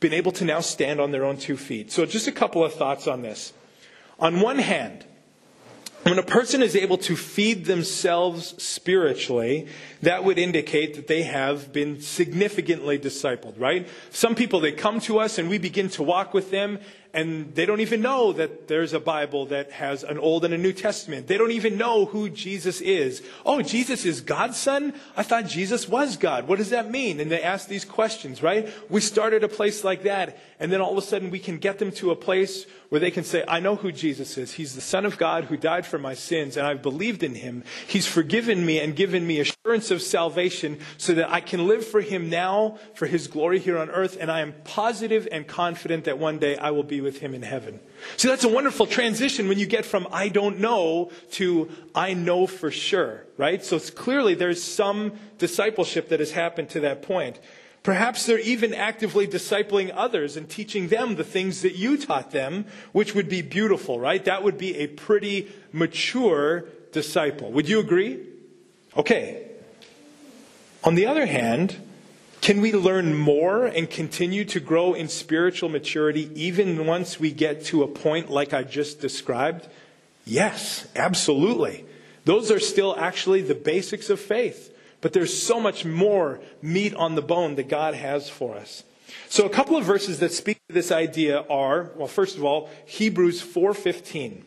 been 0.00 0.14
able 0.14 0.32
to 0.32 0.46
now 0.46 0.60
stand 0.60 0.98
on 0.98 1.10
their 1.10 1.26
own 1.26 1.36
two 1.36 1.58
feet. 1.58 1.92
So, 1.92 2.06
just 2.06 2.26
a 2.26 2.32
couple 2.32 2.64
of 2.64 2.72
thoughts 2.72 3.06
on 3.06 3.20
this. 3.20 3.52
On 4.18 4.40
one 4.40 4.58
hand, 4.58 5.04
when 6.04 6.18
a 6.18 6.22
person 6.22 6.62
is 6.62 6.76
able 6.76 6.98
to 6.98 7.16
feed 7.16 7.64
themselves 7.64 8.62
spiritually, 8.62 9.66
that 10.02 10.22
would 10.22 10.38
indicate 10.38 10.94
that 10.96 11.06
they 11.06 11.22
have 11.22 11.72
been 11.72 12.00
significantly 12.00 12.98
discipled, 12.98 13.58
right? 13.58 13.88
Some 14.10 14.34
people, 14.34 14.60
they 14.60 14.72
come 14.72 15.00
to 15.00 15.18
us 15.18 15.38
and 15.38 15.48
we 15.48 15.56
begin 15.56 15.88
to 15.90 16.02
walk 16.02 16.34
with 16.34 16.50
them 16.50 16.78
and 17.14 17.54
they 17.54 17.64
don't 17.64 17.80
even 17.80 18.02
know 18.02 18.32
that 18.32 18.66
there's 18.66 18.92
a 18.92 18.98
Bible 18.98 19.46
that 19.46 19.70
has 19.70 20.02
an 20.02 20.18
Old 20.18 20.44
and 20.44 20.52
a 20.52 20.58
New 20.58 20.72
Testament. 20.72 21.28
They 21.28 21.38
don't 21.38 21.52
even 21.52 21.78
know 21.78 22.06
who 22.06 22.28
Jesus 22.28 22.80
is. 22.80 23.22
Oh, 23.46 23.62
Jesus 23.62 24.04
is 24.04 24.20
God's 24.20 24.56
son? 24.56 24.94
I 25.16 25.22
thought 25.22 25.46
Jesus 25.46 25.88
was 25.88 26.16
God. 26.16 26.48
What 26.48 26.58
does 26.58 26.70
that 26.70 26.90
mean? 26.90 27.20
And 27.20 27.30
they 27.30 27.40
ask 27.40 27.68
these 27.68 27.84
questions, 27.84 28.42
right? 28.42 28.68
We 28.90 29.00
start 29.00 29.32
at 29.32 29.44
a 29.44 29.48
place 29.48 29.84
like 29.84 30.02
that, 30.02 30.36
and 30.58 30.72
then 30.72 30.80
all 30.80 30.90
of 30.90 30.98
a 30.98 31.06
sudden 31.06 31.30
we 31.30 31.38
can 31.38 31.58
get 31.58 31.78
them 31.78 31.92
to 31.92 32.10
a 32.10 32.16
place 32.16 32.66
where 32.94 33.00
they 33.00 33.10
can 33.10 33.24
say, 33.24 33.42
I 33.48 33.58
know 33.58 33.74
who 33.74 33.90
Jesus 33.90 34.38
is. 34.38 34.52
He's 34.52 34.76
the 34.76 34.80
Son 34.80 35.04
of 35.04 35.18
God 35.18 35.46
who 35.46 35.56
died 35.56 35.84
for 35.84 35.98
my 35.98 36.14
sins, 36.14 36.56
and 36.56 36.64
I've 36.64 36.80
believed 36.80 37.24
in 37.24 37.34
him. 37.34 37.64
He's 37.88 38.06
forgiven 38.06 38.64
me 38.64 38.78
and 38.78 38.94
given 38.94 39.26
me 39.26 39.40
assurance 39.40 39.90
of 39.90 40.00
salvation 40.00 40.78
so 40.96 41.12
that 41.14 41.28
I 41.28 41.40
can 41.40 41.66
live 41.66 41.84
for 41.84 42.00
him 42.00 42.30
now, 42.30 42.78
for 42.94 43.06
his 43.06 43.26
glory 43.26 43.58
here 43.58 43.78
on 43.78 43.90
earth, 43.90 44.16
and 44.20 44.30
I 44.30 44.42
am 44.42 44.54
positive 44.62 45.26
and 45.32 45.44
confident 45.44 46.04
that 46.04 46.20
one 46.20 46.38
day 46.38 46.56
I 46.56 46.70
will 46.70 46.84
be 46.84 47.00
with 47.00 47.18
him 47.18 47.34
in 47.34 47.42
heaven. 47.42 47.80
See, 48.16 48.28
that's 48.28 48.44
a 48.44 48.48
wonderful 48.48 48.86
transition 48.86 49.48
when 49.48 49.58
you 49.58 49.66
get 49.66 49.84
from 49.84 50.06
I 50.12 50.28
don't 50.28 50.60
know 50.60 51.10
to 51.32 51.70
I 51.96 52.14
know 52.14 52.46
for 52.46 52.70
sure, 52.70 53.24
right? 53.36 53.64
So 53.64 53.80
clearly 53.80 54.34
there's 54.34 54.62
some 54.62 55.14
discipleship 55.38 56.10
that 56.10 56.20
has 56.20 56.30
happened 56.30 56.68
to 56.70 56.80
that 56.80 57.02
point. 57.02 57.40
Perhaps 57.84 58.24
they're 58.24 58.40
even 58.40 58.72
actively 58.72 59.28
discipling 59.28 59.92
others 59.94 60.38
and 60.38 60.48
teaching 60.48 60.88
them 60.88 61.16
the 61.16 61.22
things 61.22 61.60
that 61.60 61.76
you 61.76 61.98
taught 61.98 62.30
them, 62.30 62.64
which 62.92 63.14
would 63.14 63.28
be 63.28 63.42
beautiful, 63.42 64.00
right? 64.00 64.24
That 64.24 64.42
would 64.42 64.56
be 64.56 64.78
a 64.78 64.86
pretty 64.86 65.52
mature 65.70 66.64
disciple. 66.92 67.52
Would 67.52 67.68
you 67.68 67.80
agree? 67.80 68.26
Okay. 68.96 69.50
On 70.82 70.94
the 70.94 71.04
other 71.04 71.26
hand, 71.26 71.76
can 72.40 72.62
we 72.62 72.72
learn 72.72 73.14
more 73.14 73.66
and 73.66 73.88
continue 73.88 74.46
to 74.46 74.60
grow 74.60 74.94
in 74.94 75.08
spiritual 75.08 75.68
maturity 75.68 76.30
even 76.34 76.86
once 76.86 77.20
we 77.20 77.32
get 77.32 77.66
to 77.66 77.82
a 77.82 77.88
point 77.88 78.30
like 78.30 78.54
I 78.54 78.62
just 78.62 78.98
described? 78.98 79.68
Yes, 80.24 80.86
absolutely. 80.96 81.84
Those 82.24 82.50
are 82.50 82.60
still 82.60 82.96
actually 82.98 83.42
the 83.42 83.54
basics 83.54 84.08
of 84.08 84.20
faith. 84.20 84.73
But 85.04 85.12
there's 85.12 85.38
so 85.38 85.60
much 85.60 85.84
more 85.84 86.40
meat 86.62 86.94
on 86.94 87.14
the 87.14 87.20
bone 87.20 87.56
that 87.56 87.68
God 87.68 87.92
has 87.92 88.30
for 88.30 88.56
us. 88.56 88.84
So 89.28 89.44
a 89.44 89.50
couple 89.50 89.76
of 89.76 89.84
verses 89.84 90.18
that 90.20 90.32
speak 90.32 90.56
to 90.68 90.74
this 90.74 90.90
idea 90.90 91.44
are, 91.50 91.90
well, 91.94 92.08
first 92.08 92.38
of 92.38 92.42
all, 92.42 92.70
Hebrews 92.86 93.42
4:15. 93.42 94.44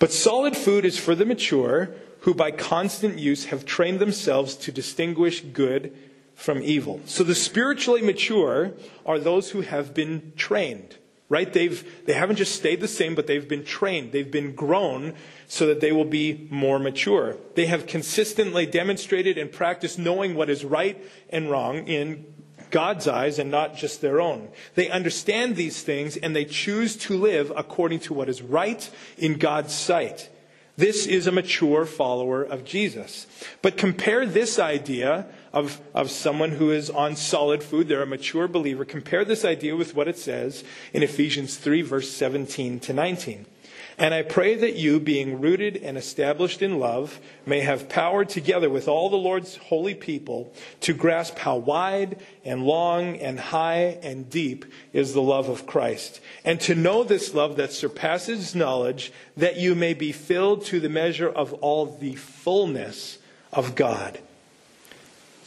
But 0.00 0.10
solid 0.10 0.56
food 0.56 0.84
is 0.84 0.98
for 0.98 1.14
the 1.14 1.24
mature, 1.24 1.90
who 2.22 2.34
by 2.34 2.50
constant 2.50 3.20
use 3.20 3.44
have 3.44 3.64
trained 3.64 4.00
themselves 4.00 4.56
to 4.56 4.72
distinguish 4.72 5.42
good 5.42 5.96
from 6.34 6.60
evil. 6.60 7.00
So 7.04 7.22
the 7.22 7.36
spiritually 7.36 8.02
mature 8.02 8.72
are 9.06 9.20
those 9.20 9.50
who 9.50 9.60
have 9.60 9.94
been 9.94 10.32
trained, 10.34 10.96
right? 11.28 11.52
They've, 11.52 12.06
they 12.06 12.14
haven't 12.14 12.36
just 12.36 12.54
stayed 12.54 12.80
the 12.80 12.88
same, 12.88 13.14
but 13.14 13.26
they've 13.26 13.48
been 13.48 13.64
trained. 13.64 14.12
They've 14.12 14.30
been 14.30 14.54
grown 14.54 15.14
so 15.46 15.66
that 15.66 15.80
they 15.80 15.92
will 15.92 16.04
be 16.04 16.48
more 16.50 16.78
mature. 16.78 17.36
They 17.54 17.66
have 17.66 17.86
consistently 17.86 18.66
demonstrated 18.66 19.36
and 19.36 19.52
practiced 19.52 19.98
knowing 19.98 20.34
what 20.34 20.48
is 20.48 20.64
right 20.64 21.02
and 21.30 21.50
wrong 21.50 21.86
in 21.86 22.26
God's 22.70 23.06
eyes 23.08 23.38
and 23.38 23.50
not 23.50 23.76
just 23.76 24.00
their 24.00 24.20
own. 24.20 24.48
They 24.74 24.90
understand 24.90 25.56
these 25.56 25.82
things 25.82 26.16
and 26.16 26.34
they 26.34 26.44
choose 26.44 26.96
to 26.96 27.16
live 27.16 27.52
according 27.56 28.00
to 28.00 28.14
what 28.14 28.28
is 28.28 28.42
right 28.42 28.88
in 29.16 29.38
God's 29.38 29.74
sight. 29.74 30.28
This 30.76 31.06
is 31.06 31.26
a 31.26 31.32
mature 31.32 31.84
follower 31.84 32.42
of 32.42 32.64
Jesus. 32.64 33.26
But 33.62 33.76
compare 33.76 34.24
this 34.24 34.58
idea 34.58 35.26
of, 35.52 35.80
of 35.94 36.10
someone 36.10 36.50
who 36.50 36.70
is 36.70 36.90
on 36.90 37.16
solid 37.16 37.62
food, 37.62 37.88
they're 37.88 38.02
a 38.02 38.06
mature 38.06 38.48
believer. 38.48 38.84
Compare 38.84 39.24
this 39.24 39.44
idea 39.44 39.76
with 39.76 39.94
what 39.94 40.08
it 40.08 40.18
says 40.18 40.64
in 40.92 41.02
Ephesians 41.02 41.56
3, 41.56 41.82
verse 41.82 42.10
17 42.10 42.80
to 42.80 42.92
19. 42.92 43.46
And 44.00 44.14
I 44.14 44.22
pray 44.22 44.54
that 44.54 44.76
you, 44.76 45.00
being 45.00 45.40
rooted 45.40 45.76
and 45.76 45.98
established 45.98 46.62
in 46.62 46.78
love, 46.78 47.18
may 47.44 47.60
have 47.60 47.88
power 47.88 48.24
together 48.24 48.70
with 48.70 48.86
all 48.86 49.10
the 49.10 49.16
Lord's 49.16 49.56
holy 49.56 49.94
people 49.94 50.52
to 50.82 50.94
grasp 50.94 51.36
how 51.38 51.56
wide 51.56 52.22
and 52.44 52.62
long 52.62 53.16
and 53.16 53.40
high 53.40 53.98
and 54.00 54.30
deep 54.30 54.64
is 54.92 55.14
the 55.14 55.22
love 55.22 55.48
of 55.48 55.66
Christ. 55.66 56.20
And 56.44 56.60
to 56.60 56.76
know 56.76 57.02
this 57.02 57.34
love 57.34 57.56
that 57.56 57.72
surpasses 57.72 58.54
knowledge, 58.54 59.12
that 59.36 59.56
you 59.56 59.74
may 59.74 59.94
be 59.94 60.12
filled 60.12 60.64
to 60.66 60.78
the 60.78 60.88
measure 60.88 61.28
of 61.28 61.52
all 61.54 61.86
the 61.86 62.14
fullness 62.14 63.18
of 63.52 63.74
God. 63.74 64.20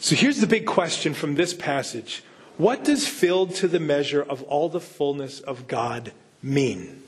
So 0.01 0.15
here's 0.15 0.41
the 0.41 0.47
big 0.47 0.65
question 0.65 1.13
from 1.13 1.35
this 1.35 1.53
passage 1.53 2.23
What 2.57 2.83
does 2.83 3.07
filled 3.07 3.53
to 3.55 3.67
the 3.67 3.79
measure 3.79 4.21
of 4.21 4.41
all 4.43 4.67
the 4.67 4.81
fullness 4.81 5.39
of 5.39 5.67
God 5.67 6.11
mean? 6.41 7.03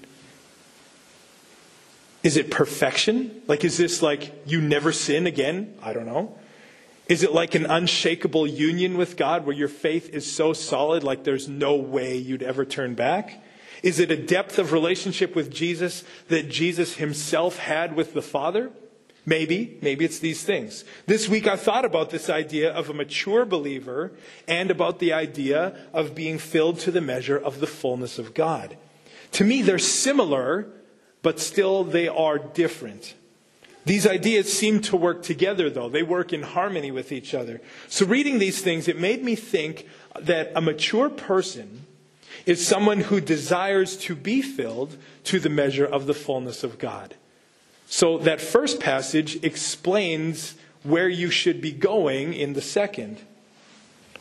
Is 2.22 2.38
it 2.38 2.52
perfection? 2.52 3.42
Like, 3.48 3.66
is 3.66 3.78
this 3.78 4.04
like 4.04 4.32
you 4.46 4.62
never 4.62 4.92
sin 4.92 5.26
again? 5.26 5.74
I 5.82 5.92
don't 5.92 6.06
know. 6.06 6.38
Is 7.10 7.24
it 7.24 7.34
like 7.34 7.56
an 7.56 7.66
unshakable 7.66 8.46
union 8.46 8.96
with 8.96 9.18
God 9.18 9.46
where 9.46 9.56
your 9.56 9.68
faith 9.68 10.10
is 10.14 10.32
so 10.32 10.54
solid, 10.54 11.04
like 11.04 11.24
there's 11.24 11.50
no 11.50 11.76
way 11.76 12.16
you'd 12.16 12.44
ever 12.44 12.64
turn 12.64 12.94
back? 12.94 13.44
Is 13.82 14.00
it 14.00 14.12
a 14.12 14.16
depth 14.16 14.60
of 14.60 14.72
relationship 14.72 15.36
with 15.36 15.52
Jesus 15.52 16.04
that 16.30 16.48
Jesus 16.48 16.96
himself 16.96 17.58
had 17.58 17.96
with 17.96 18.14
the 18.14 18.22
Father? 18.22 18.72
Maybe, 19.26 19.78
maybe 19.82 20.04
it's 20.04 20.20
these 20.20 20.44
things. 20.44 20.84
This 21.06 21.30
week 21.30 21.48
I 21.48 21.56
thought 21.56 21.86
about 21.86 22.10
this 22.10 22.30
idea 22.30 22.72
of 22.72 22.90
a 22.90 22.94
mature 22.94 23.46
believer 23.46 24.12
and 24.48 24.70
about 24.70 25.00
the 25.00 25.14
idea 25.14 25.78
of 25.94 26.14
being 26.14 26.38
filled 26.38 26.80
to 26.80 26.92
the 26.92 27.00
measure 27.00 27.38
of 27.38 27.62
the 27.62 27.68
fullness 27.68 28.20
of 28.20 28.34
God. 28.34 28.76
To 29.34 29.46
me, 29.46 29.62
they're 29.62 29.80
similar, 29.80 30.68
but 31.22 31.40
still 31.40 31.86
they 31.86 32.08
are 32.08 32.38
different. 32.38 33.14
These 33.86 34.06
ideas 34.08 34.52
seem 34.52 34.82
to 34.82 34.98
work 34.98 35.24
together, 35.24 35.70
though. 35.70 35.90
They 35.90 36.04
work 36.04 36.32
in 36.34 36.44
harmony 36.44 36.92
with 36.92 37.12
each 37.12 37.34
other. 37.34 37.62
So, 37.88 38.06
reading 38.06 38.40
these 38.40 38.62
things, 38.62 38.88
it 38.88 39.00
made 39.00 39.24
me 39.24 39.36
think 39.36 39.88
that 40.20 40.52
a 40.56 40.62
mature 40.62 41.10
person 41.10 41.86
is 42.46 42.66
someone 42.66 43.02
who 43.02 43.20
desires 43.20 43.98
to 43.98 44.16
be 44.16 44.42
filled 44.42 44.98
to 45.26 45.40
the 45.40 45.50
measure 45.50 45.86
of 45.86 46.06
the 46.06 46.14
fullness 46.14 46.64
of 46.64 46.78
God. 46.78 47.16
So 47.94 48.18
that 48.18 48.42
first 48.42 48.80
passage 48.80 49.44
explains 49.44 50.56
where 50.82 51.08
you 51.08 51.30
should 51.30 51.62
be 51.62 51.72
going 51.72 52.34
in 52.34 52.54
the 52.54 52.62
second. 52.62 53.20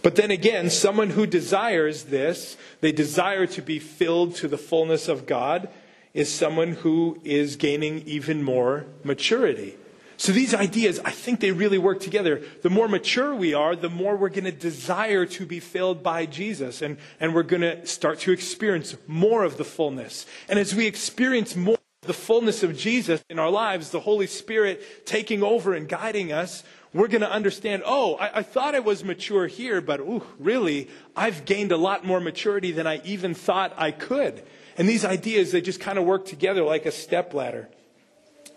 But 0.03 0.15
then 0.15 0.31
again, 0.31 0.69
someone 0.69 1.09
who 1.09 1.27
desires 1.27 2.05
this, 2.05 2.59
they 2.83 2.93
desire 2.93 3.47
to 3.47 3.63
be 3.63 3.79
filled 3.79 4.35
to 4.37 4.47
the 4.47 4.59
fullness 4.59 5.09
of 5.09 5.25
God, 5.25 5.71
is 6.13 6.31
someone 6.31 6.73
who 6.73 7.19
is 7.25 7.57
gaining 7.57 8.03
even 8.03 8.43
more 8.43 8.85
maturity. 9.05 9.77
So 10.19 10.33
these 10.33 10.53
ideas, 10.53 11.01
I 11.03 11.11
think 11.11 11.41
they 11.41 11.51
really 11.51 11.79
work 11.79 12.01
together. 12.01 12.43
The 12.61 12.69
more 12.69 12.89
mature 12.89 13.35
we 13.35 13.55
are, 13.55 13.75
the 13.75 13.89
more 13.89 14.17
we're 14.17 14.29
going 14.29 14.45
to 14.45 14.53
desire 14.53 15.25
to 15.25 15.47
be 15.47 15.61
filled 15.61 16.03
by 16.03 16.27
Jesus. 16.27 16.83
And, 16.83 16.99
and 17.19 17.35
we're 17.35 17.43
going 17.43 17.63
to 17.63 17.87
start 17.87 18.19
to 18.21 18.33
experience 18.33 18.95
more 19.07 19.45
of 19.45 19.57
the 19.57 19.65
fullness. 19.65 20.27
And 20.47 20.59
as 20.59 20.75
we 20.75 20.87
experience 20.87 21.57
more 21.57 21.79
the 22.03 22.13
fullness 22.13 22.65
of 22.65 22.77
Jesus 22.77 23.23
in 23.31 23.39
our 23.39 23.51
lives, 23.51 23.91
the 23.91 24.01
Holy 24.01 24.27
Spirit 24.27 25.07
taking 25.07 25.45
over 25.45 25.73
and 25.73 25.89
guiding 25.89 26.33
us, 26.33 26.65
we're 26.93 27.07
going 27.07 27.21
to 27.21 27.31
understand, 27.31 27.85
oh, 27.87 28.17
I, 28.17 28.39
I, 28.39 28.43
thought 28.43 28.75
I 28.75 28.81
was 28.81 29.05
mature 29.05 29.47
here, 29.47 29.81
but 29.81 30.01
ooh, 30.01 30.27
really, 30.41 30.91
I've 31.15 31.45
gained 31.45 31.71
a 31.71 31.77
lot 31.77 32.05
more 32.05 32.19
maturity 32.19 32.73
than 32.73 32.89
I 32.89 33.01
even 33.05 33.35
thought 33.35 33.73
I 33.77 33.93
could. 33.93 34.43
And 34.77 34.89
these 34.89 35.05
ideas, 35.05 35.53
they 35.53 35.61
just 35.61 35.79
kind 35.79 35.97
of 35.97 36.05
work 36.05 36.27
together 36.27 36.65
like 36.65 36.87
a 36.87 36.91
step 36.91 37.35
ladder. 37.35 37.69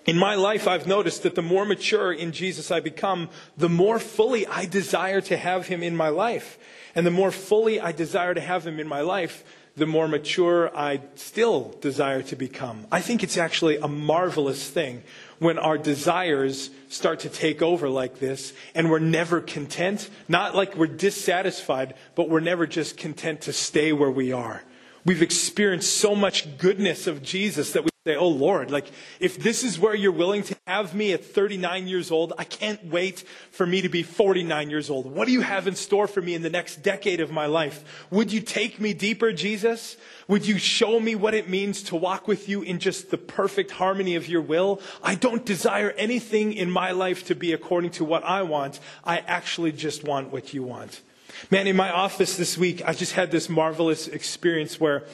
In 0.08 0.18
my 0.18 0.34
life, 0.34 0.68
I've 0.68 0.88
noticed 0.88 1.22
that 1.22 1.36
the 1.36 1.44
more 1.44 1.66
mature 1.66 2.12
in 2.12 2.32
Jesus 2.32 2.72
I 2.72 2.80
become, 2.80 3.30
the 3.58 3.70
more 3.70 4.00
fully 4.00 4.48
I 4.48 4.66
desire 4.66 5.22
to 5.22 5.38
have 5.38 5.68
him 5.68 5.84
in 5.84 5.96
my 5.96 6.10
life. 6.10 6.58
And 6.96 7.06
the 7.06 7.12
more 7.12 7.32
fully 7.32 7.80
I 7.80 7.92
desire 7.92 8.34
to 8.34 8.42
have 8.42 8.66
him 8.66 8.80
in 8.80 8.88
my 8.88 9.02
life, 9.02 9.44
the 9.78 9.86
more 9.86 10.08
mature 10.08 10.76
I 10.76 11.02
still 11.16 11.76
desire 11.82 12.22
to 12.24 12.36
become. 12.36 12.88
I 12.92 13.02
think 13.02 13.24
it's 13.24 13.38
actually 13.38 13.78
a 13.78 13.88
marvelous 13.88 14.70
thing 14.70 15.04
when 15.40 15.58
our 15.58 15.78
desires 15.78 16.70
start 16.88 17.20
to 17.22 17.30
take 17.30 17.62
over 17.62 17.90
like 17.90 18.20
this 18.20 18.54
and 18.74 18.90
we're 18.90 19.00
never 19.00 19.42
content. 19.42 20.10
Not 20.30 20.56
like 20.56 20.76
we're 20.76 20.88
dissatisfied, 20.88 21.96
but 22.16 22.30
we're 22.30 22.40
never 22.40 22.66
just 22.66 22.98
content 22.98 23.42
to 23.42 23.54
stay 23.54 23.92
where 23.92 24.12
we 24.12 24.32
are. 24.32 24.64
We've 25.04 25.22
experienced 25.22 25.98
so 25.98 26.16
much 26.16 26.58
goodness 26.58 27.06
of 27.06 27.22
Jesus 27.22 27.74
that 27.74 27.84
we 27.84 27.90
say, 28.08 28.16
Oh 28.16 28.28
Lord, 28.28 28.70
like 28.70 28.92
if 29.20 29.40
this 29.40 29.64
is 29.64 29.80
where 29.80 29.96
you're 29.96 30.12
willing 30.12 30.44
to 30.44 30.56
have 30.68 30.94
me 30.94 31.14
at 31.14 31.26
39 31.26 31.88
years 31.88 32.12
old, 32.12 32.34
I 32.38 32.44
can't 32.44 32.86
wait 32.86 33.24
for 33.50 33.66
me 33.66 33.82
to 33.82 33.90
be 33.90 34.04
49 34.04 34.70
years 34.70 34.92
old. 34.92 35.08
What 35.08 35.26
do 35.26 35.32
you 35.32 35.42
have 35.42 35.68
in 35.68 35.74
store 35.74 36.06
for 36.06 36.22
me 36.22 36.36
in 36.36 36.44
the 36.44 36.52
next 36.52 36.84
decade 36.84 37.20
of 37.20 37.32
my 37.32 37.48
life? 37.48 38.06
Would 38.12 38.32
you 38.32 38.42
take 38.42 38.80
me 38.80 38.94
deeper, 38.94 39.34
Jesus? 39.34 39.98
Would 40.28 40.46
you 40.46 40.60
show 40.60 41.00
me 41.00 41.16
what 41.16 41.34
it 41.34 41.50
means 41.50 41.82
to 41.84 41.96
walk 41.96 42.28
with 42.28 42.48
you 42.48 42.62
in 42.62 42.78
just 42.78 43.10
the 43.10 43.18
perfect 43.18 43.72
harmony 43.72 44.16
of 44.16 44.30
your 44.30 44.42
will? 44.42 44.82
I 45.02 45.16
don't 45.16 45.44
desire 45.44 45.90
anything 45.98 46.54
in 46.54 46.70
my 46.70 46.92
life 46.92 47.26
to 47.26 47.34
be 47.34 47.54
according 47.54 47.90
to 47.92 48.06
what 48.06 48.24
I 48.24 48.44
want. 48.44 48.80
I 49.04 49.18
actually 49.18 49.72
just 49.72 50.04
want 50.04 50.32
what 50.32 50.54
you 50.54 50.62
want. 50.62 51.02
Man, 51.50 51.66
in 51.66 51.76
my 51.76 51.90
office 51.90 52.38
this 52.38 52.56
week, 52.56 52.84
I 52.88 52.94
just 52.94 53.14
had 53.14 53.32
this 53.32 53.50
marvelous 53.50 54.08
experience 54.08 54.80
where 54.80 55.06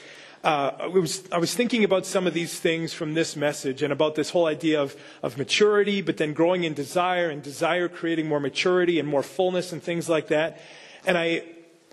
uh, 0.43 0.71
I, 0.79 0.87
was, 0.87 1.23
I 1.31 1.37
was 1.37 1.53
thinking 1.53 1.83
about 1.83 2.05
some 2.05 2.25
of 2.25 2.33
these 2.33 2.59
things 2.59 2.93
from 2.93 3.13
this 3.13 3.35
message 3.35 3.83
and 3.83 3.93
about 3.93 4.15
this 4.15 4.31
whole 4.31 4.47
idea 4.47 4.81
of, 4.81 4.95
of 5.21 5.37
maturity, 5.37 6.01
but 6.01 6.17
then 6.17 6.33
growing 6.33 6.63
in 6.63 6.73
desire 6.73 7.29
and 7.29 7.43
desire 7.43 7.87
creating 7.87 8.27
more 8.27 8.39
maturity 8.39 8.99
and 8.99 9.07
more 9.07 9.23
fullness 9.23 9.71
and 9.71 9.83
things 9.83 10.09
like 10.09 10.29
that. 10.29 10.59
And 11.05 11.17
I, 11.17 11.43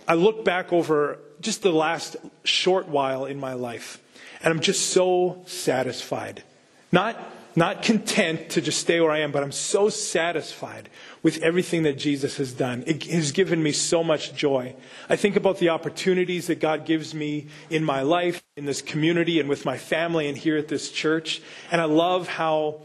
I 0.07 0.15
look 0.15 0.45
back 0.45 0.73
over 0.73 1.19
just 1.41 1.63
the 1.63 1.73
last 1.73 2.17
short 2.45 2.89
while 2.89 3.27
in 3.27 3.39
my 3.39 3.53
life, 3.53 4.01
and 4.43 4.53
I'm 4.53 4.61
just 4.61 4.91
so 4.91 5.43
satisfied. 5.47 6.43
Not 6.91 7.17
not 7.57 7.83
content 7.83 8.51
to 8.51 8.61
just 8.61 8.81
stay 8.81 9.01
where 9.01 9.11
I 9.11 9.21
am, 9.21 9.33
but 9.33 9.43
I'm 9.43 9.53
so 9.53 9.89
satisfied 9.89 10.89
with 11.23 11.43
everything 11.43 11.83
that 11.83 11.99
Jesus 11.99 12.37
has 12.37 12.53
done. 12.53 12.85
It 12.87 13.05
has 13.05 13.33
given 13.33 13.63
me 13.63 13.73
so 13.73 14.05
much 14.05 14.35
joy. 14.35 14.77
I 15.09 15.17
think 15.17 15.37
about 15.37 15.59
the 15.59 15.71
opportunities 15.71 16.47
that 16.47 16.61
God 16.61 16.87
gives 16.87 17.15
me 17.15 17.49
in 17.71 17.85
my 17.85 18.03
life, 18.03 18.43
in 18.57 18.65
this 18.65 18.83
community, 18.83 19.41
and 19.41 19.49
with 19.49 19.65
my 19.65 19.77
family, 19.77 20.29
and 20.29 20.37
here 20.37 20.57
at 20.57 20.69
this 20.69 20.91
church. 20.91 21.43
And 21.73 21.81
I 21.81 21.85
love 21.85 22.29
how 22.29 22.83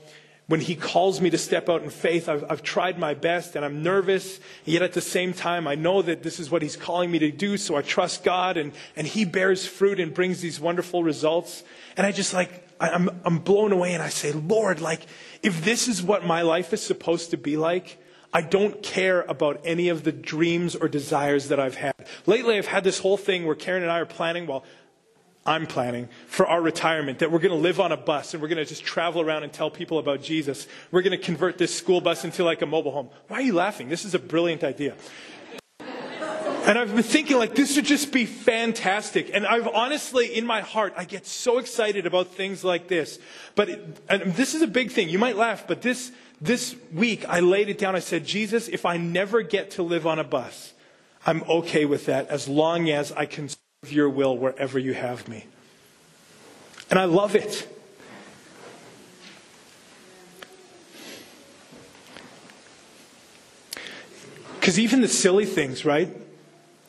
when 0.47 0.60
he 0.60 0.76
calls 0.76 1.21
me 1.21 1.30
to 1.30 1.38
step 1.38 1.69
out 1.69 1.84
in 1.84 1.89
faith, 1.89 2.28
I've, 2.28 2.43
I've, 2.49 2.63
tried 2.63 2.99
my 2.99 3.13
best 3.13 3.56
and 3.56 3.63
I'm 3.63 3.82
nervous. 3.82 4.39
Yet 4.65 4.82
at 4.82 4.93
the 4.93 5.02
same 5.02 5.34
time, 5.34 5.67
I 5.67 5.76
know 5.76 6.02
that 6.02 6.21
this 6.21 6.39
is 6.39 6.52
what 6.52 6.62
he's 6.62 6.76
calling 6.76 7.10
me 7.10 7.19
to 7.19 7.32
do. 7.32 7.56
So 7.56 7.78
I 7.78 7.82
trust 7.82 8.26
God 8.26 8.58
and, 8.58 8.73
and 8.95 9.08
he 9.08 9.23
bears 9.23 9.65
fruit 9.65 10.02
and 10.02 10.13
brings 10.13 10.41
these 10.41 10.60
wonderful 10.60 11.02
results. 11.02 11.63
And 11.95 12.06
I 12.06 12.12
just 12.12 12.34
like, 12.34 12.62
I'm, 12.80 13.10
I'm 13.24 13.40
blown 13.40 13.72
away 13.72 13.94
and 13.94 14.04
I 14.04 14.10
say, 14.10 14.32
Lord, 14.32 14.82
like, 14.82 15.02
if 15.42 15.64
this 15.64 15.88
is 15.88 16.02
what 16.02 16.26
my 16.26 16.42
life 16.42 16.74
is 16.74 16.82
supposed 16.82 17.32
to 17.32 17.38
be 17.38 17.58
like, 17.58 18.00
I 18.34 18.42
don't 18.42 18.82
care 18.82 19.22
about 19.22 19.62
any 19.64 19.90
of 19.90 20.04
the 20.04 20.12
dreams 20.12 20.76
or 20.76 20.88
desires 20.88 21.50
that 21.50 21.60
I've 21.60 21.76
had. 21.76 21.94
Lately, 22.26 22.58
I've 22.58 22.66
had 22.66 22.84
this 22.84 23.00
whole 23.00 23.18
thing 23.18 23.46
where 23.46 23.56
Karen 23.56 23.84
and 23.84 23.92
I 23.92 24.00
are 24.00 24.08
planning, 24.08 24.48
well, 24.48 24.64
I'm 25.46 25.68
planning 25.68 26.08
for 26.28 26.48
our 26.48 26.62
retirement 26.62 27.20
that 27.20 27.30
we're 27.30 27.40
going 27.40 27.52
to 27.52 27.58
live 27.58 27.80
on 27.80 27.92
a 27.92 27.98
bus 27.98 28.34
and 28.34 28.42
we're 28.42 28.48
going 28.48 28.64
to 28.64 28.66
just 28.66 28.84
travel 28.84 29.22
around 29.22 29.44
and 29.44 29.52
tell 29.52 29.70
people 29.70 30.00
about 30.00 30.24
Jesus. 30.24 30.68
We're 30.90 31.02
going 31.02 31.18
to 31.18 31.24
convert 31.24 31.58
this 31.58 31.76
school 31.76 32.00
bus 32.02 32.24
into 32.24 32.44
like 32.44 32.62
a 32.62 32.66
mobile 32.66 32.92
home. 32.92 33.10
Why 33.28 33.38
are 33.38 33.42
you 33.42 33.54
laughing? 33.54 33.90
This 33.90 34.06
is 34.06 34.16
a 34.16 34.20
brilliant 34.20 34.64
idea. 34.64 34.96
And 36.65 36.78
I've 36.80 36.95
been 36.95 37.04
thinking, 37.04 37.38
like, 37.38 37.56
this 37.56 37.76
would 37.76 37.84
just 37.84 38.13
be 38.13 38.26
fantastic. 38.26 39.32
And 39.34 39.45
I've 39.45 39.67
honestly, 39.67 40.34
in 40.34 40.45
my 40.45 40.62
heart, 40.62 40.93
I 40.95 41.04
get 41.04 41.26
so 41.28 41.58
excited 41.58 42.06
about 42.06 42.28
things 42.28 42.63
like 42.63 42.88
this. 42.88 43.19
But, 43.56 43.69
it, 43.69 44.36
this 44.36 44.56
is 44.56 44.62
a 44.62 44.67
big 44.67 44.91
thing. 44.91 45.10
You 45.10 45.19
might 45.19 45.36
laugh, 45.36 45.67
but 45.67 45.82
this, 45.82 46.13
this 46.39 46.73
week, 46.93 47.28
I 47.28 47.41
laid 47.41 47.67
it 47.67 47.78
down. 47.78 47.97
I 47.97 47.99
said, 47.99 48.26
Jesus, 48.26 48.69
if 48.69 48.86
I 48.86 48.95
never 48.95 49.41
get 49.41 49.71
to 49.71 49.84
live 49.84 50.08
on 50.08 50.19
a 50.19 50.23
bus, 50.23 50.73
I'm 51.26 51.43
okay 51.43 51.84
with 51.84 52.06
that 52.06 52.30
as 52.30 52.47
long 52.47 52.89
as 52.89 53.12
I 53.12 53.26
can 53.26 53.49
serve 53.49 53.91
your 53.91 54.10
will 54.10 54.38
wherever 54.38 54.80
you 54.80 54.93
have 54.93 55.28
me. 55.28 55.45
And 56.89 56.97
I 56.97 57.06
love 57.06 57.36
it. 57.36 57.67
Because 64.62 64.80
even 64.80 65.02
the 65.02 65.10
silly 65.10 65.45
things, 65.45 65.84
right? 65.84 66.23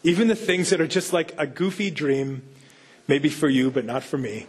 Even 0.05 0.29
the 0.29 0.37
things 0.37 0.69
that 0.71 0.81
are 0.83 0.87
just 0.87 1.15
like 1.15 1.35
a 1.39 1.47
goofy 1.47 1.91
dream, 1.91 2.43
maybe 3.09 3.31
for 3.31 3.49
you, 3.49 3.71
but 3.71 3.87
not 3.87 4.03
for 4.03 4.19
me. 4.19 4.47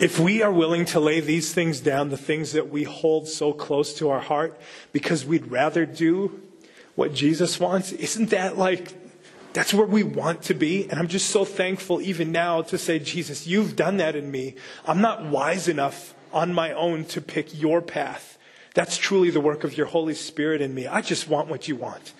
If 0.00 0.18
we 0.18 0.42
are 0.42 0.52
willing 0.52 0.84
to 0.86 1.00
lay 1.00 1.20
these 1.20 1.54
things 1.54 1.80
down, 1.80 2.10
the 2.10 2.16
things 2.16 2.52
that 2.52 2.68
we 2.68 2.84
hold 2.84 3.26
so 3.26 3.52
close 3.52 3.94
to 3.94 4.10
our 4.10 4.20
heart, 4.20 4.60
because 4.92 5.24
we'd 5.24 5.50
rather 5.50 5.86
do 5.86 6.42
what 6.94 7.14
Jesus 7.14 7.58
wants, 7.58 7.92
isn't 7.92 8.30
that 8.30 8.58
like, 8.58 8.92
that's 9.54 9.72
where 9.72 9.86
we 9.86 10.02
want 10.02 10.42
to 10.42 10.54
be? 10.54 10.90
And 10.90 10.98
I'm 10.98 11.08
just 11.08 11.30
so 11.30 11.44
thankful 11.44 12.02
even 12.02 12.32
now 12.32 12.62
to 12.62 12.76
say, 12.76 12.98
Jesus, 12.98 13.46
you've 13.46 13.76
done 13.76 13.96
that 13.98 14.14
in 14.16 14.30
me. 14.30 14.56
I'm 14.86 15.00
not 15.00 15.24
wise 15.24 15.68
enough 15.68 16.14
on 16.32 16.52
my 16.52 16.72
own 16.72 17.04
to 17.06 17.20
pick 17.20 17.58
your 17.58 17.80
path. 17.80 18.36
That's 18.74 18.98
truly 18.98 19.30
the 19.30 19.40
work 19.40 19.64
of 19.64 19.76
your 19.76 19.86
Holy 19.86 20.14
Spirit 20.14 20.60
in 20.60 20.74
me. 20.74 20.86
I 20.86 21.00
just 21.00 21.28
want 21.28 21.48
what 21.48 21.68
you 21.68 21.76
want, 21.76 22.12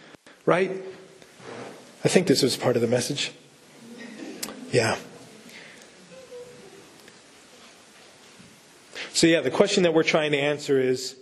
right? 0.46 0.83
I 2.05 2.09
think 2.09 2.27
this 2.27 2.43
was 2.43 2.57
part 2.57 2.75
of 2.77 2.83
the 2.83 2.88
message. 2.88 3.33
Yeah. 4.73 4.97
So, 9.12 9.27
yeah, 9.27 9.41
the 9.41 9.51
question 9.51 9.85
that 9.85 9.95
we're 9.95 10.03
trying 10.03 10.33
to 10.33 10.38
answer 10.38 10.81
is 10.81 11.17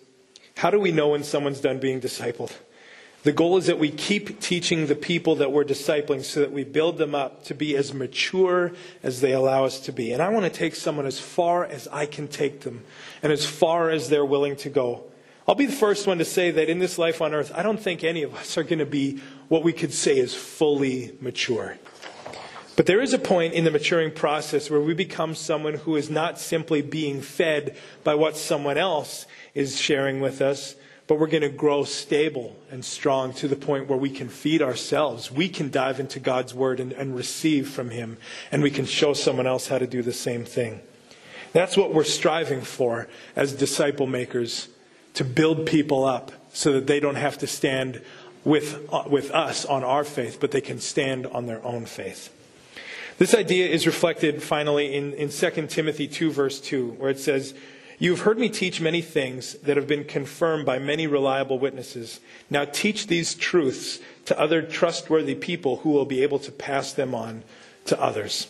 how 0.57 0.71
do 0.71 0.79
we 0.79 0.93
know 0.93 1.09
when 1.09 1.25
someone's 1.25 1.61
done 1.61 1.81
being 1.81 2.01
discipled? 2.01 2.53
The 3.23 3.33
goal 3.33 3.59
is 3.59 3.67
that 3.67 3.79
we 3.79 3.91
keep 3.91 4.41
teaching 4.41 4.87
the 4.87 4.95
people 4.95 5.35
that 5.37 5.53
we're 5.53 5.65
discipling 5.65 6.25
so 6.25 6.41
that 6.41 6.53
we 6.53 6.65
build 6.65 6.97
them 6.97 7.15
up 7.15 7.45
to 7.45 7.55
be 7.55 7.77
as 7.77 7.93
mature 7.93 8.73
as 9.03 9.21
they 9.21 9.33
allow 9.33 9.67
us 9.67 9.81
to 9.81 9.93
be. 9.93 10.13
And 10.13 10.23
I 10.23 10.31
want 10.31 10.45
to 10.45 10.51
take 10.51 10.75
someone 10.75 11.05
as 11.05 11.19
far 11.19 11.67
as 11.67 11.87
I 11.89 12.07
can 12.07 12.29
take 12.29 12.61
them 12.61 12.85
and 13.23 13.31
as 13.31 13.45
far 13.45 13.91
as 13.91 14.09
they're 14.09 14.25
willing 14.25 14.57
to 14.57 14.71
go. 14.71 15.10
I'll 15.49 15.55
be 15.55 15.67
the 15.67 15.73
first 15.73 16.07
one 16.07 16.19
to 16.19 16.25
say 16.25 16.51
that 16.51 16.69
in 16.69 16.79
this 16.79 16.99
life 16.99 17.21
on 17.21 17.35
earth, 17.35 17.51
I 17.55 17.63
don't 17.63 17.81
think 17.81 18.05
any 18.05 18.23
of 18.23 18.35
us 18.35 18.57
are 18.57 18.63
going 18.63 18.79
to 18.79 18.87
be 18.87 19.21
what 19.49 19.65
we 19.65 19.73
could 19.73 19.93
say 19.93 20.19
is 20.19 20.35
fully 20.35 21.17
mature. 21.21 21.77
But 22.77 22.87
there 22.87 23.01
is 23.01 23.13
a 23.13 23.19
point 23.19 23.53
in 23.55 23.65
the 23.65 23.71
maturing 23.71 24.11
process 24.11 24.71
where 24.71 24.81
we 24.81 24.95
become 24.95 25.35
someone 25.35 25.75
who 25.75 25.97
is 25.97 26.09
not 26.09 26.39
simply 26.39 26.83
being 26.83 27.21
fed 27.21 27.77
by 28.05 28.15
what 28.15 28.37
someone 28.37 28.79
else 28.79 29.27
is 29.55 29.79
sharing 29.79 30.21
with 30.21 30.41
us, 30.41 30.77
but 31.07 31.19
we're 31.19 31.27
going 31.27 31.43
to 31.43 31.49
grow 31.49 31.85
stable 31.85 32.57
and 32.71 32.85
strong 32.85 33.35
to 33.35 33.49
the 33.49 33.57
point 33.57 33.89
where 33.89 33.99
we 33.99 34.09
can 34.09 34.29
feed 34.29 34.63
ourselves. 34.63 35.31
We 35.31 35.49
can 35.49 35.71
dive 35.71 36.01
into 36.01 36.21
God's 36.21 36.55
Word 36.55 36.81
and, 36.81 36.93
and 36.93 37.17
receive 37.17 37.69
from 37.69 37.91
Him, 37.91 38.17
and 38.53 38.63
we 38.63 38.71
can 38.71 38.87
show 38.87 39.13
someone 39.13 39.47
else 39.47 39.67
how 39.67 39.79
to 39.79 39.87
do 39.87 40.01
the 40.01 40.13
same 40.13 40.45
thing. 40.45 40.81
That's 41.53 41.77
what 41.77 41.93
we're 41.93 42.05
striving 42.05 42.61
for 42.61 43.09
as 43.35 43.53
disciple 43.53 44.07
makers 44.07 44.69
to 45.15 45.25
build 45.25 45.67
people 45.67 46.05
up 46.05 46.33
so 46.53 46.73
that 46.73 46.87
they 46.87 47.01
don't 47.01 47.17
have 47.17 47.39
to 47.39 47.47
stand 47.47 48.03
with, 48.45 48.89
uh, 48.93 49.05
with 49.07 49.31
us 49.31 49.65
on 49.65 49.85
our 49.85 50.05
faith, 50.05 50.39
but 50.41 50.51
they 50.51 50.61
can 50.61 50.81
stand 50.81 51.27
on 51.27 51.47
their 51.47 51.65
own 51.65 51.87
faith. 51.87 52.35
This 53.19 53.35
idea 53.35 53.69
is 53.69 53.87
reflected 53.87 54.43
finally 54.43 54.95
in, 54.95 55.13
in 55.13 55.29
2 55.29 55.67
Timothy 55.67 56.09
2, 56.09 56.31
verse 56.31 56.61
2, 56.61 56.93
where 56.93 57.11
it 57.11 57.19
says, 57.19 57.55
You've 57.99 58.21
heard 58.21 58.39
me 58.39 58.49
teach 58.49 58.81
many 58.81 59.03
things 59.03 59.55
that 59.57 59.77
have 59.77 59.87
been 59.87 60.05
confirmed 60.05 60.65
by 60.65 60.79
many 60.79 61.07
reliable 61.07 61.59
witnesses. 61.59 62.21
Now 62.49 62.65
teach 62.65 63.09
these 63.09 63.35
truths 63.35 64.01
to 64.25 64.41
other 64.41 64.63
trustworthy 64.63 65.35
people 65.35 65.77
who 65.77 65.91
will 65.91 66.07
be 66.07 66.23
able 66.23 66.39
to 66.39 66.51
pass 66.51 66.95
them 66.95 67.15
on 67.15 67.43
to 67.85 68.01
others. 68.01 68.49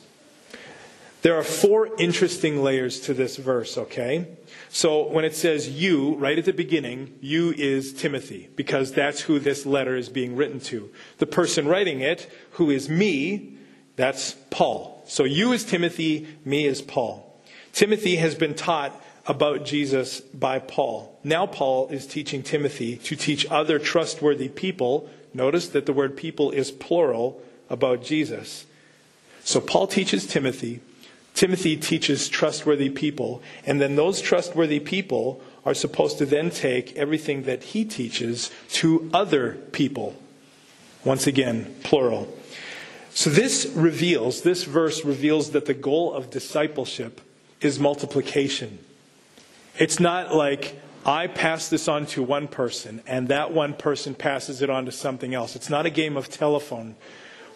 There 1.23 1.37
are 1.37 1.43
four 1.43 1.95
interesting 1.99 2.63
layers 2.63 3.01
to 3.01 3.15
this 3.15 3.37
verse, 3.37 3.77
okay? 3.77 4.27
So 4.71 5.07
when 5.09 5.25
it 5.25 5.35
says 5.35 5.69
you, 5.69 6.15
right 6.15 6.39
at 6.39 6.47
the 6.47 6.53
beginning, 6.53 7.19
you 7.21 7.53
is 7.57 7.93
Timothy, 7.93 8.49
because 8.57 8.93
that's 8.93 9.23
who 9.23 9.39
this 9.39 9.67
letter 9.67 9.97
is 9.97 10.09
being 10.09 10.35
written 10.35 10.61
to. 10.61 10.91
The 11.19 11.27
person 11.27 11.69
writing 11.69 12.01
it, 12.01 12.31
who 12.53 12.71
is 12.71 12.89
me, 12.89 13.59
that's 13.97 14.35
Paul. 14.51 15.03
So 15.07 15.25
you 15.25 15.53
is 15.53 15.65
Timothy, 15.65 16.27
me 16.45 16.67
is 16.67 16.81
Paul. 16.81 17.27
Timothy 17.73 18.17
has 18.17 18.35
been 18.35 18.55
taught 18.55 18.93
about 19.27 19.65
Jesus 19.65 20.21
by 20.21 20.59
Paul. 20.59 21.19
Now 21.23 21.47
Paul 21.47 21.89
is 21.89 22.07
teaching 22.07 22.43
Timothy 22.43 22.97
to 22.97 23.15
teach 23.15 23.47
other 23.51 23.79
trustworthy 23.79 24.49
people. 24.49 25.11
Notice 25.35 25.69
that 25.69 25.87
the 25.87 25.93
word 25.93 26.17
people 26.17 26.51
is 26.51 26.71
plural 26.71 27.43
about 27.69 28.03
Jesus. 28.03 28.65
So 29.45 29.61
Paul 29.61 29.87
teaches 29.87 30.27
Timothy. 30.27 30.81
Timothy 31.41 31.79
teaches 31.79 32.29
trustworthy 32.29 32.91
people. 32.91 33.41
And 33.65 33.81
then 33.81 33.97
those 33.97 34.21
trustworthy 34.21 34.79
people 34.79 35.41
are 35.65 35.73
supposed 35.73 36.19
to 36.19 36.27
then 36.27 36.51
take 36.51 36.95
everything 36.99 37.45
that 37.45 37.63
he 37.63 37.87
teaches 37.87 38.51
to 38.73 39.09
other 39.15 39.55
people. 39.73 40.15
Once 41.03 41.27
again, 41.27 41.75
plural. 41.83 42.29
So 43.15 43.31
this 43.31 43.65
reveals, 43.75 44.43
this 44.43 44.65
verse 44.65 45.03
reveals 45.03 45.53
that 45.53 45.65
the 45.65 45.73
goal 45.73 46.13
of 46.13 46.29
discipleship 46.29 47.23
is 47.63 47.81
multiplication. 47.81 48.79
It's 49.79 49.99
not 49.99 50.35
like 50.35 50.79
I 51.07 51.27
pass 51.27 51.71
this 51.71 51.89
on 51.89 52.05
to 52.09 52.23
one 52.23 52.49
person 52.49 53.01
and 53.07 53.29
that 53.29 53.51
one 53.51 53.73
person 53.73 54.15
passes 54.15 54.61
it 54.61 54.69
on 54.69 54.85
to 54.85 54.93
something 54.93 55.33
else. 55.33 55.57
It's 55.57 55.71
not 55.71 55.87
a 55.87 55.91
game 55.91 56.19
of 56.19 56.29
telephone. 56.29 56.97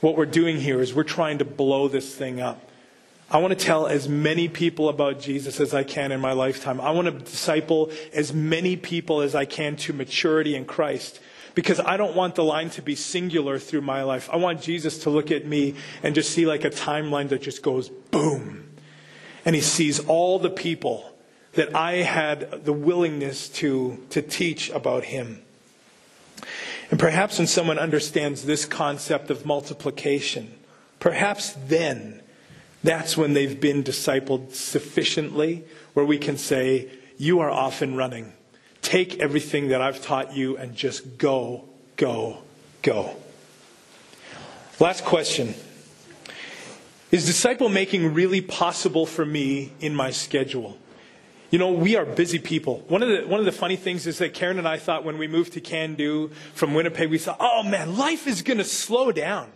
What 0.01 0.17
we're 0.17 0.25
doing 0.25 0.59
here 0.59 0.81
is 0.81 0.95
we're 0.95 1.05
trying 1.05 1.37
to 1.37 1.45
blow 1.45 1.87
this 1.89 2.15
thing 2.15 2.41
up. 2.41 2.71
I 3.31 3.39
want 3.39 3.59
to 3.59 3.65
tell 3.65 3.87
as 3.87 4.09
many 4.09 4.49
people 4.49 4.89
about 4.89 5.21
Jesus 5.21 5.59
as 5.59 5.75
I 5.75 5.83
can 5.83 6.13
in 6.13 6.21
my 6.21 6.33
lifetime. 6.33 6.81
I 6.81 6.91
want 6.91 7.07
to 7.07 7.13
disciple 7.13 7.91
as 8.13 8.33
many 8.33 8.77
people 8.77 9.23
as 9.23 9.35
I 9.35 9.45
can 9.45 9.77
to 9.77 9.93
maturity 9.93 10.55
in 10.55 10.67
Christ 10.67 11.21
because 11.55 11.81
I 11.81 11.97
don't 11.97 12.15
want 12.15 12.35
the 12.35 12.45
line 12.45 12.71
to 12.71 12.83
be 12.83 12.95
singular 12.95 13.59
through 13.59 13.81
my 13.81 14.03
life. 14.03 14.29
I 14.33 14.37
want 14.37 14.61
Jesus 14.61 14.99
to 15.01 15.11
look 15.11 15.31
at 15.31 15.47
me 15.47 15.75
and 16.03 16.15
just 16.15 16.33
see 16.33 16.47
like 16.47 16.65
a 16.65 16.71
timeline 16.71 17.29
that 17.31 17.43
just 17.43 17.63
goes 17.63 17.89
boom. 17.89 18.69
And 19.45 19.55
he 19.55 19.61
sees 19.61 20.01
all 20.01 20.39
the 20.39 20.51
people 20.51 21.13
that 21.53 21.75
I 21.75 21.97
had 21.97 22.65
the 22.65 22.73
willingness 22.73 23.49
to, 23.51 24.05
to 24.11 24.21
teach 24.21 24.71
about 24.71 25.05
him. 25.05 25.43
And 26.91 26.99
perhaps 26.99 27.39
when 27.39 27.47
someone 27.47 27.79
understands 27.79 28.45
this 28.45 28.65
concept 28.65 29.31
of 29.31 29.47
multiplication, 29.47 30.55
perhaps 30.99 31.55
then 31.67 32.21
that's 32.85 33.17
when 33.17 33.33
they've 33.33 33.59
been 33.59 33.83
discipled 33.83 34.53
sufficiently 34.53 35.65
where 35.95 36.05
we 36.05 36.19
can 36.19 36.37
say, 36.37 36.91
You 37.17 37.41
are 37.41 37.51
off 37.51 37.81
and 37.83 37.97
running. 37.97 38.35
Take 38.83 39.19
everything 39.21 39.69
that 39.69 39.81
I've 39.81 40.03
taught 40.03 40.37
you 40.37 40.59
and 40.59 40.77
just 40.77 41.17
go, 41.17 41.65
go, 41.97 42.43
go. 42.83 43.17
Last 44.79 45.05
question 45.05 45.55
Is 47.11 47.25
disciple 47.25 47.71
making 47.71 48.13
really 48.13 48.43
possible 48.43 49.07
for 49.07 49.25
me 49.25 49.73
in 49.81 49.95
my 49.95 50.11
schedule? 50.11 50.77
You 51.51 51.59
know, 51.59 51.73
we 51.73 51.97
are 51.97 52.05
busy 52.05 52.39
people. 52.39 52.85
One 52.89 53.03
of 53.03 53.09
the 53.09 53.27
one 53.27 53.41
of 53.41 53.47
the 53.47 53.53
funny 53.53 53.77
things 53.77 54.07
is 54.07 54.19
that 54.19 54.35
Karen 54.35 54.59
and 54.59 54.69
I 54.69 54.77
thought 54.77 55.05
when 55.05 55.17
we 55.17 55.27
moved 55.27 55.55
to 55.55 55.61
Cando 55.63 56.31
from 56.53 56.75
Winnipeg, 56.75 57.09
we 57.09 57.17
thought, 57.17 57.39
oh 57.41 57.63
man, 57.63 57.97
life 57.97 58.27
is 58.27 58.43
going 58.43 58.59
to 58.59 58.65
slow 58.65 59.11
down. 59.11 59.51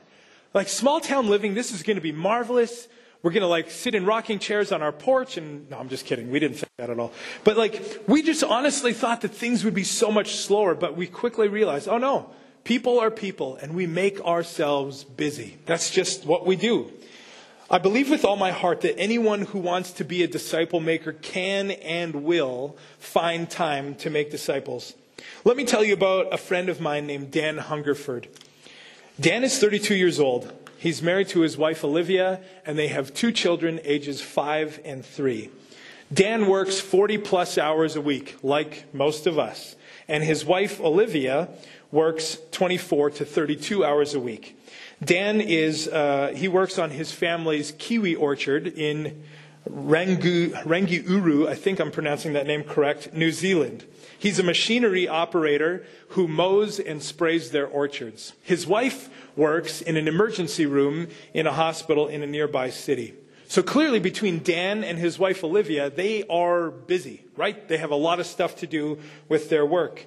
Like 0.54 0.68
small 0.68 1.00
town 1.00 1.28
living, 1.28 1.52
this 1.52 1.72
is 1.72 1.82
going 1.82 1.96
to 1.96 2.02
be 2.02 2.12
marvelous. 2.12 2.88
We're 3.22 3.33
going 3.33 3.42
to 3.42 3.48
like 3.48 3.70
sit 3.70 3.94
in 3.94 4.07
rocking 4.07 4.38
chairs 4.38 4.70
on 4.70 4.81
our 4.83 4.92
porch 4.92 5.37
and 5.37 5.68
no, 5.70 5.78
I'm 5.78 5.88
just 5.88 6.07
kidding. 6.07 6.31
We 6.31 6.38
didn't 6.38 6.59
think 6.59 6.70
that 6.76 6.88
at 6.88 6.98
all. 6.98 7.12
But 7.44 7.57
like 7.57 8.02
we 8.07 8.22
just 8.22 8.44
honestly 8.44 8.92
thought 8.92 9.22
that 9.22 9.33
things 9.33 9.64
would 9.64 9.74
be 9.74 9.85
so 9.85 10.12
much 10.12 10.37
slower, 10.37 10.74
but 10.74 10.96
we 10.96 11.07
quickly 11.07 11.48
realized, 11.48 11.88
oh 11.88 11.98
no, 11.98 12.31
people 12.62 13.00
are 13.00 13.11
people 13.11 13.57
and 13.57 13.74
we 13.74 13.87
make 13.87 14.20
ourselves 14.24 15.02
busy. 15.02 15.59
That's 15.66 15.90
just 15.90 16.26
what 16.26 16.46
we 16.46 16.54
do. 16.54 16.92
I 17.70 17.78
believe 17.78 18.09
with 18.09 18.24
all 18.24 18.37
my 18.37 18.50
heart 18.50 18.81
that 18.83 18.98
anyone 18.98 19.42
who 19.42 19.59
wants 19.59 19.92
to 19.92 20.04
be 20.04 20.22
a 20.22 20.26
disciple 20.28 20.81
maker 20.81 21.12
can 21.12 21.72
and 21.72 22.24
will 22.24 22.78
find 22.98 23.50
time 23.50 23.94
to 23.96 24.11
make 24.11 24.31
disciples. 24.31 24.94
Let 25.44 25.57
me 25.57 25.64
tell 25.64 25.85
you 25.85 25.92
about 25.92 26.33
a 26.33 26.38
friend 26.38 26.68
of 26.68 26.81
mine 26.81 27.07
named 27.07 27.31
Dan 27.31 27.59
Hungerford. 27.59 28.28
Dan 29.20 29.44
is 29.44 29.59
32 29.59 29.96
years 29.96 30.20
old. 30.20 30.50
He's 30.78 31.02
married 31.02 31.26
to 31.30 31.40
his 31.40 31.58
wife 31.58 31.82
Olivia, 31.82 32.40
and 32.64 32.78
they 32.78 32.86
have 32.86 33.12
two 33.12 33.32
children, 33.32 33.80
ages 33.82 34.20
five 34.20 34.80
and 34.84 35.04
three. 35.04 35.50
Dan 36.12 36.46
works 36.46 36.80
40 36.80 37.18
plus 37.18 37.58
hours 37.58 37.96
a 37.96 38.00
week, 38.00 38.36
like 38.44 38.84
most 38.94 39.26
of 39.26 39.40
us, 39.40 39.74
and 40.06 40.22
his 40.22 40.44
wife 40.44 40.80
Olivia 40.80 41.48
works 41.90 42.38
24 42.52 43.10
to 43.10 43.24
32 43.24 43.84
hours 43.84 44.14
a 44.14 44.20
week. 44.20 44.56
Dan 45.04 45.40
is, 45.40 45.88
uh, 45.88 46.32
he 46.36 46.46
works 46.46 46.78
on 46.78 46.90
his 46.90 47.10
family's 47.10 47.72
kiwi 47.72 48.14
orchard 48.14 48.68
in 48.68 49.24
Rangu, 49.68 50.52
Rangiuru, 50.62 51.48
I 51.48 51.56
think 51.56 51.80
I'm 51.80 51.90
pronouncing 51.90 52.34
that 52.34 52.46
name 52.46 52.62
correct, 52.62 53.12
New 53.12 53.32
Zealand. 53.32 53.84
He's 54.18 54.38
a 54.38 54.42
machinery 54.42 55.07
operator 55.07 55.87
who 56.09 56.26
mows 56.26 56.81
and 56.81 57.02
sprays 57.02 57.50
their 57.50 57.66
orchards. 57.66 58.33
His 58.42 58.66
wife 58.66 59.09
works 59.37 59.81
in 59.81 59.96
an 59.96 60.09
emergency 60.09 60.66
room 60.66 61.09
in 61.33 61.46
a 61.46 61.52
hospital 61.52 62.09
in 62.09 62.22
a 62.22 62.26
nearby 62.26 62.70
city. 62.70 63.14
So 63.46 63.62
clearly, 63.62 64.00
between 64.00 64.42
Dan 64.42 64.85
and 64.85 64.98
his 64.98 65.18
wife 65.18 65.42
Olivia, 65.42 65.88
they 65.88 66.24
are 66.28 66.70
busy, 66.70 67.24
right? 67.37 67.66
They 67.68 67.78
have 67.78 67.92
a 67.92 67.96
lot 67.96 68.20
of 68.20 68.26
stuff 68.26 68.57
to 68.57 68.66
do 68.66 68.98
with 69.28 69.48
their 69.48 69.64
work. 69.64 70.04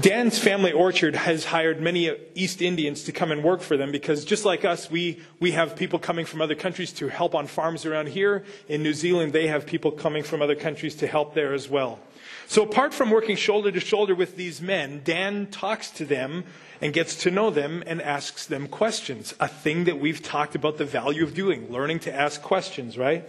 Dan's 0.00 0.38
family 0.38 0.72
orchard 0.72 1.14
has 1.14 1.44
hired 1.44 1.82
many 1.82 2.10
East 2.34 2.62
Indians 2.62 3.04
to 3.04 3.12
come 3.12 3.30
and 3.30 3.44
work 3.44 3.60
for 3.60 3.76
them 3.76 3.92
because 3.92 4.24
just 4.24 4.46
like 4.46 4.64
us, 4.64 4.90
we, 4.90 5.20
we 5.40 5.50
have 5.50 5.76
people 5.76 5.98
coming 5.98 6.24
from 6.24 6.40
other 6.40 6.54
countries 6.54 6.92
to 6.92 7.08
help 7.08 7.34
on 7.34 7.46
farms 7.46 7.84
around 7.84 8.08
here. 8.08 8.44
In 8.66 8.82
New 8.82 8.94
Zealand, 8.94 9.34
they 9.34 9.48
have 9.48 9.66
people 9.66 9.90
coming 9.90 10.22
from 10.22 10.40
other 10.40 10.54
countries 10.54 10.94
to 10.96 11.06
help 11.06 11.34
there 11.34 11.52
as 11.52 11.68
well. 11.68 11.98
So 12.50 12.64
apart 12.64 12.92
from 12.92 13.10
working 13.10 13.36
shoulder 13.36 13.70
to 13.70 13.78
shoulder 13.78 14.12
with 14.12 14.34
these 14.34 14.60
men, 14.60 15.02
Dan 15.04 15.46
talks 15.52 15.88
to 15.92 16.04
them 16.04 16.42
and 16.80 16.92
gets 16.92 17.14
to 17.22 17.30
know 17.30 17.50
them 17.50 17.84
and 17.86 18.02
asks 18.02 18.44
them 18.44 18.66
questions. 18.66 19.36
A 19.38 19.46
thing 19.46 19.84
that 19.84 20.00
we've 20.00 20.20
talked 20.20 20.56
about 20.56 20.76
the 20.76 20.84
value 20.84 21.22
of 21.22 21.32
doing, 21.32 21.70
learning 21.70 22.00
to 22.00 22.12
ask 22.12 22.42
questions, 22.42 22.98
right? 22.98 23.24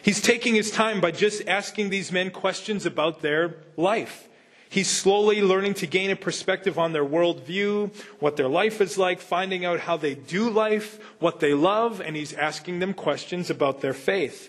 He's 0.00 0.22
taking 0.22 0.54
his 0.54 0.70
time 0.70 1.02
by 1.02 1.10
just 1.10 1.46
asking 1.46 1.90
these 1.90 2.10
men 2.10 2.30
questions 2.30 2.86
about 2.86 3.20
their 3.20 3.56
life. 3.76 4.26
He's 4.70 4.88
slowly 4.88 5.42
learning 5.42 5.74
to 5.74 5.86
gain 5.86 6.10
a 6.10 6.16
perspective 6.16 6.78
on 6.78 6.94
their 6.94 7.04
worldview, 7.04 7.94
what 8.20 8.38
their 8.38 8.48
life 8.48 8.80
is 8.80 8.96
like, 8.96 9.20
finding 9.20 9.66
out 9.66 9.80
how 9.80 9.98
they 9.98 10.14
do 10.14 10.48
life, 10.48 10.98
what 11.18 11.40
they 11.40 11.52
love, 11.52 12.00
and 12.00 12.16
he's 12.16 12.32
asking 12.32 12.78
them 12.78 12.94
questions 12.94 13.50
about 13.50 13.82
their 13.82 13.92
faith. 13.92 14.48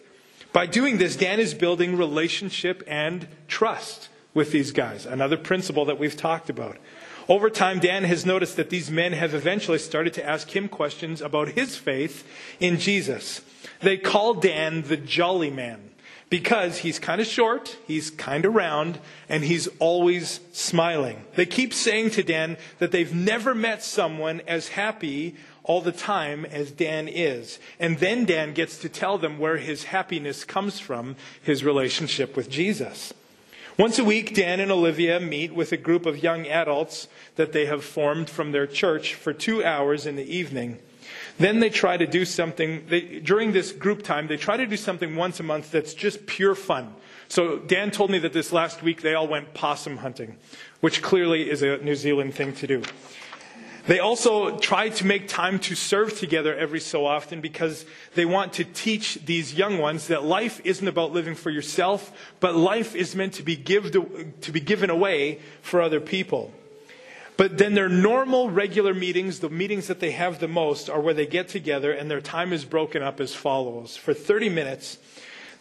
By 0.53 0.65
doing 0.65 0.97
this, 0.97 1.17
Dan 1.17 1.41
is 1.41 1.53
building 1.53 1.97
relationship 1.97 2.83
and 2.87 3.27
trust 3.49 4.07
with 4.33 4.51
these 4.51 4.71
guys, 4.71 5.05
another 5.05 5.37
principle 5.37 5.85
that 5.85 5.99
we've 5.99 6.17
talked 6.17 6.49
about. 6.49 6.77
Over 7.29 7.49
time, 7.49 7.79
Dan 7.79 8.03
has 8.03 8.25
noticed 8.25 8.57
that 8.57 8.69
these 8.69 8.91
men 8.91 9.13
have 9.13 9.33
eventually 9.33 9.77
started 9.77 10.13
to 10.15 10.27
ask 10.27 10.53
him 10.53 10.67
questions 10.67 11.21
about 11.21 11.49
his 11.49 11.77
faith 11.77 12.27
in 12.59 12.79
Jesus. 12.79 13.41
They 13.79 13.97
call 13.97 14.33
Dan 14.33 14.81
the 14.83 14.97
jolly 14.97 15.49
man 15.49 15.91
because 16.29 16.79
he's 16.79 16.99
kind 16.99 17.21
of 17.21 17.27
short, 17.27 17.77
he's 17.85 18.09
kind 18.09 18.43
of 18.43 18.55
round, 18.55 18.99
and 19.29 19.43
he's 19.43 19.67
always 19.79 20.39
smiling. 20.51 21.23
They 21.35 21.45
keep 21.45 21.73
saying 21.73 22.09
to 22.11 22.23
Dan 22.23 22.57
that 22.79 22.91
they've 22.91 23.13
never 23.13 23.53
met 23.53 23.83
someone 23.83 24.41
as 24.47 24.69
happy 24.69 25.35
all 25.63 25.79
the 25.79 25.91
time 25.91 26.45
as 26.45 26.71
Dan 26.71 27.07
is. 27.07 27.59
And 27.79 27.99
then 27.99 28.25
Dan 28.25 28.53
gets 28.53 28.79
to 28.79 28.89
tell 28.89 29.17
them 29.17 29.37
where 29.37 29.57
his 29.57 29.85
happiness 29.85 30.43
comes 30.43 30.79
from, 30.79 31.15
his 31.41 31.63
relationship 31.63 32.35
with 32.35 32.49
Jesus. 32.49 33.13
Once 33.75 33.97
a 33.97 34.03
week, 34.03 34.35
Dan 34.35 34.59
and 34.59 34.71
Olivia 34.71 35.19
meet 35.19 35.55
with 35.55 35.71
a 35.71 35.77
group 35.77 36.05
of 36.05 36.21
young 36.21 36.45
adults 36.45 37.07
that 37.37 37.53
they 37.53 37.65
have 37.65 37.83
formed 37.83 38.29
from 38.29 38.51
their 38.51 38.67
church 38.67 39.15
for 39.15 39.33
two 39.33 39.63
hours 39.63 40.05
in 40.05 40.15
the 40.15 40.35
evening. 40.35 40.77
Then 41.39 41.59
they 41.59 41.71
try 41.71 41.97
to 41.97 42.05
do 42.05 42.23
something, 42.23 42.85
they, 42.87 43.19
during 43.19 43.51
this 43.51 43.71
group 43.71 44.03
time, 44.03 44.27
they 44.27 44.37
try 44.37 44.57
to 44.57 44.67
do 44.67 44.77
something 44.77 45.15
once 45.15 45.39
a 45.39 45.43
month 45.43 45.71
that's 45.71 45.95
just 45.95 46.27
pure 46.27 46.53
fun. 46.53 46.93
So 47.27 47.57
Dan 47.57 47.89
told 47.89 48.11
me 48.11 48.19
that 48.19 48.33
this 48.33 48.53
last 48.53 48.83
week 48.83 49.01
they 49.01 49.15
all 49.15 49.27
went 49.27 49.55
possum 49.55 49.97
hunting, 49.97 50.37
which 50.81 51.01
clearly 51.01 51.49
is 51.49 51.63
a 51.63 51.77
New 51.77 51.95
Zealand 51.95 52.35
thing 52.35 52.53
to 52.53 52.67
do. 52.67 52.83
They 53.85 53.99
also 53.99 54.57
try 54.59 54.89
to 54.89 55.05
make 55.05 55.27
time 55.27 55.59
to 55.59 55.75
serve 55.75 56.17
together 56.17 56.55
every 56.55 56.79
so 56.79 57.05
often 57.05 57.41
because 57.41 57.85
they 58.15 58.23
want 58.23 58.53
to 58.53 58.63
teach 58.63 59.15
these 59.25 59.53
young 59.53 59.77
ones 59.77 60.07
that 60.07 60.23
life 60.23 60.61
isn't 60.63 60.87
about 60.87 61.11
living 61.11 61.35
for 61.35 61.49
yourself, 61.49 62.11
but 62.39 62.55
life 62.55 62.95
is 62.95 63.13
meant 63.13 63.33
to 63.33 63.43
be, 63.43 63.57
give, 63.57 63.91
to 63.91 64.51
be 64.51 64.61
given 64.61 64.89
away 64.89 65.39
for 65.61 65.81
other 65.81 65.99
people. 65.99 66.53
But 67.35 67.57
then 67.57 67.73
their 67.73 67.89
normal, 67.89 68.49
regular 68.49 68.93
meetings, 68.93 69.39
the 69.39 69.49
meetings 69.49 69.87
that 69.87 69.99
they 69.99 70.11
have 70.11 70.39
the 70.39 70.47
most, 70.47 70.89
are 70.89 71.01
where 71.01 71.13
they 71.13 71.25
get 71.25 71.49
together 71.49 71.91
and 71.91 72.09
their 72.09 72.21
time 72.21 72.53
is 72.53 72.63
broken 72.63 73.03
up 73.03 73.19
as 73.19 73.35
follows. 73.35 73.97
For 73.97 74.13
30 74.13 74.47
minutes, 74.47 74.97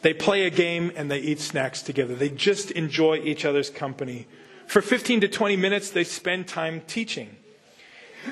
they 0.03 0.15
play 0.15 0.47
a 0.47 0.51
game 0.51 0.93
and 0.95 1.11
they 1.11 1.19
eat 1.19 1.41
snacks 1.41 1.83
together. 1.83 2.15
They 2.15 2.29
just 2.29 2.71
enjoy 2.71 3.17
each 3.19 3.45
other's 3.45 3.71
company. 3.71 4.29
For 4.69 4.81
15 4.81 5.23
to 5.23 5.29
20 5.29 5.57
minutes, 5.57 5.91
they 5.91 6.05
spend 6.05 6.47
time 6.47 6.83
teaching. 6.87 7.37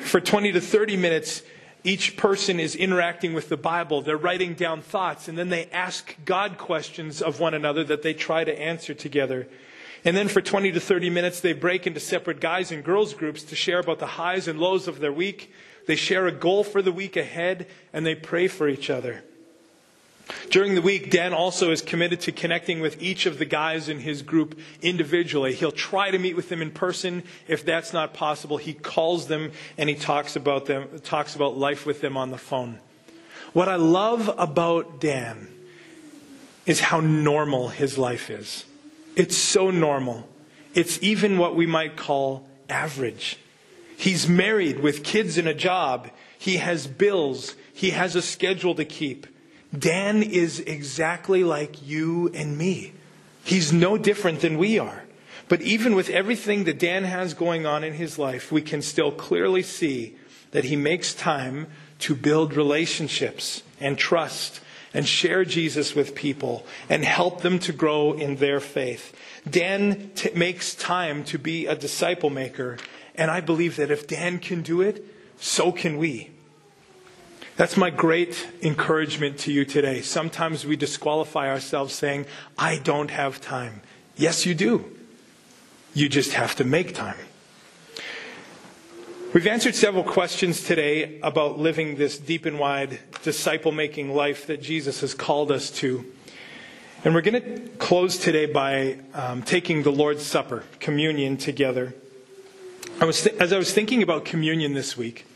For 0.03 0.21
20 0.21 0.53
to 0.53 0.61
30 0.61 0.97
minutes, 0.97 1.43
each 1.83 2.17
person 2.17 2.61
is 2.61 2.77
interacting 2.77 3.33
with 3.33 3.49
the 3.49 3.57
Bible. 3.57 4.03
They're 4.03 4.17
writing 4.17 4.55
down 4.55 4.83
thoughts, 4.83 5.29
and 5.29 5.37
then 5.37 5.49
they 5.49 5.67
ask 5.67 6.15
God 6.25 6.59
questions 6.59 7.23
of 7.23 7.41
one 7.41 7.55
another 7.55 7.85
that 7.85 8.03
they 8.03 8.15
try 8.15 8.45
to 8.45 8.61
answer 8.61 8.95
together. 8.95 9.49
And 10.05 10.17
then 10.17 10.29
for 10.29 10.41
20 10.41 10.73
to 10.73 10.81
30 10.81 11.11
minutes, 11.11 11.41
they 11.41 11.53
break 11.53 11.87
into 11.87 12.01
separate 12.01 12.41
guys 12.41 12.71
and 12.73 12.85
girls 12.85 13.15
groups 13.15 13.43
to 13.45 13.57
share 13.57 13.81
about 13.81 13.99
the 13.99 14.07
highs 14.07 14.49
and 14.49 14.59
lows 14.59 14.89
of 14.89 15.01
their 15.01 15.13
week. 15.13 15.53
They 15.87 15.97
share 15.97 16.27
a 16.27 16.33
goal 16.33 16.65
for 16.65 16.83
the 16.83 16.93
week 16.93 17.17
ahead, 17.17 17.67
and 17.93 18.05
they 18.05 18.15
pray 18.15 18.49
for 18.49 18.69
each 18.69 18.91
other. 18.91 19.25
During 20.51 20.75
the 20.75 20.83
week, 20.83 21.11
Dan 21.11 21.33
also 21.33 21.71
is 21.71 21.83
committed 21.83 22.21
to 22.23 22.33
connecting 22.33 22.81
with 22.81 23.01
each 23.03 23.27
of 23.27 23.39
the 23.39 23.45
guys 23.45 23.89
in 23.89 24.01
his 24.01 24.23
group 24.23 24.59
individually. 24.83 25.55
He'll 25.55 25.71
try 25.71 26.11
to 26.11 26.19
meet 26.19 26.37
with 26.37 26.49
them 26.49 26.63
in 26.63 26.71
person. 26.71 27.23
If 27.47 27.65
that's 27.65 27.93
not 27.93 28.15
possible, 28.15 28.57
he 28.57 28.75
calls 28.75 29.27
them 29.29 29.53
and 29.79 29.89
he 29.89 29.95
talks 29.95 30.37
about 30.37 30.67
them, 30.67 31.01
talks 31.01 31.35
about 31.35 31.57
life 31.57 31.87
with 31.87 32.01
them 32.01 32.17
on 32.17 32.31
the 32.31 32.39
phone. 32.39 32.79
What 33.53 33.69
I 33.69 33.77
love 33.77 34.33
about 34.39 35.01
Dan 35.01 35.49
is 36.67 36.81
how 36.81 37.01
normal 37.01 37.69
his 37.69 37.99
life 37.99 38.31
is. 38.31 38.65
It's 39.17 39.37
so 39.37 39.71
normal. 39.71 40.29
It's 40.75 41.03
even 41.03 41.39
what 41.39 41.57
we 41.57 41.67
might 41.67 41.97
call 41.97 42.47
average. 42.69 43.39
He's 43.97 44.29
married 44.29 44.81
with 44.81 45.05
kids 45.05 45.37
and 45.37 45.49
a 45.49 45.55
job. 45.55 46.11
He 46.39 46.57
has 46.57 46.87
bills. 46.87 47.57
He 47.73 47.91
has 47.91 48.17
a 48.17 48.23
schedule 48.23 48.75
to 48.77 48.85
keep. 48.85 49.27
Dan 49.77 50.23
is 50.23 50.61
exactly 50.61 51.45
like 51.45 51.87
you 51.87 52.29
and 52.35 52.59
me. 52.59 52.93
He's 53.45 53.73
no 53.73 53.97
different 53.97 54.41
than 54.41 54.59
we 54.59 54.79
are. 54.79 55.05
But 55.49 55.63
even 55.63 55.95
with 55.95 56.11
everything 56.11 56.65
that 56.65 56.79
Dan 56.79 57.05
has 57.05 57.35
going 57.35 57.67
on 57.67 57.83
in 57.83 57.95
his 57.95 58.19
life, 58.19 58.53
we 58.53 58.63
can 58.63 58.83
still 58.83 59.11
clearly 59.11 59.63
see 59.63 60.17
that 60.53 60.65
he 60.65 60.77
makes 60.77 61.15
time 61.15 61.67
to 62.01 62.15
build 62.15 62.55
relationships 62.55 63.63
and 63.81 63.99
trust 63.99 64.61
and 64.93 65.07
share 65.07 65.45
Jesus 65.45 65.95
with 65.95 66.15
people 66.15 66.67
and 66.89 67.05
help 67.05 67.43
them 67.43 67.59
to 67.61 67.73
grow 67.73 68.13
in 68.13 68.37
their 68.37 68.61
faith. 68.61 69.15
Dan 69.49 70.11
t- 70.15 70.31
makes 70.35 70.75
time 70.75 71.25
to 71.25 71.39
be 71.39 71.67
a 71.67 71.77
disciple 71.77 72.31
maker, 72.31 72.79
and 73.15 73.31
I 73.31 73.41
believe 73.41 73.77
that 73.77 73.91
if 73.91 74.07
Dan 74.07 74.39
can 74.39 74.63
do 74.63 74.81
it, 74.81 75.05
so 75.39 75.73
can 75.73 75.97
we. 75.97 76.30
That's 77.61 77.77
my 77.77 77.91
great 77.91 78.49
encouragement 78.63 79.37
to 79.41 79.53
you 79.53 79.67
today. 79.67 80.01
Sometimes 80.01 80.65
we 80.65 80.77
disqualify 80.77 81.51
ourselves 81.51 81.93
saying, 81.93 82.25
I 82.57 82.79
don't 82.79 83.11
have 83.11 83.39
time. 83.39 83.83
Yes, 84.17 84.47
you 84.47 84.55
do. 84.55 84.97
You 85.93 86.09
just 86.09 86.33
have 86.33 86.57
to 86.57 86.65
make 86.65 86.95
time. 86.95 87.19
We've 89.35 89.47
answered 89.47 89.75
several 89.75 90.05
questions 90.05 90.63
today 90.63 91.21
about 91.21 91.59
living 91.59 91.97
this 91.97 92.19
deep 92.19 92.47
and 92.47 92.59
wide 92.59 92.99
disciple 93.23 93.73
making 93.73 94.15
life 94.15 94.47
that 94.47 94.63
Jesus 94.63 95.03
has 95.03 95.13
called 95.13 95.53
us 95.53 95.71
to. 95.73 96.11
And 97.05 97.15
we're 97.15 97.21
going 97.21 97.43
to 97.43 97.69
close 97.77 98.17
today 98.17 98.47
by 98.47 99.01
um, 99.13 99.43
taking 99.43 99.83
the 99.83 99.93
Lord's 99.93 100.25
Supper, 100.25 100.65
communion, 100.79 101.37
together. 101.37 101.93
I 103.03 103.05
was 103.05 103.23
th- 103.23 103.37
as 103.37 103.53
I 103.53 103.59
was 103.59 103.71
thinking 103.71 104.03
about 104.03 104.25
communion 104.25 104.73
this 104.73 104.97
week, 104.97 105.27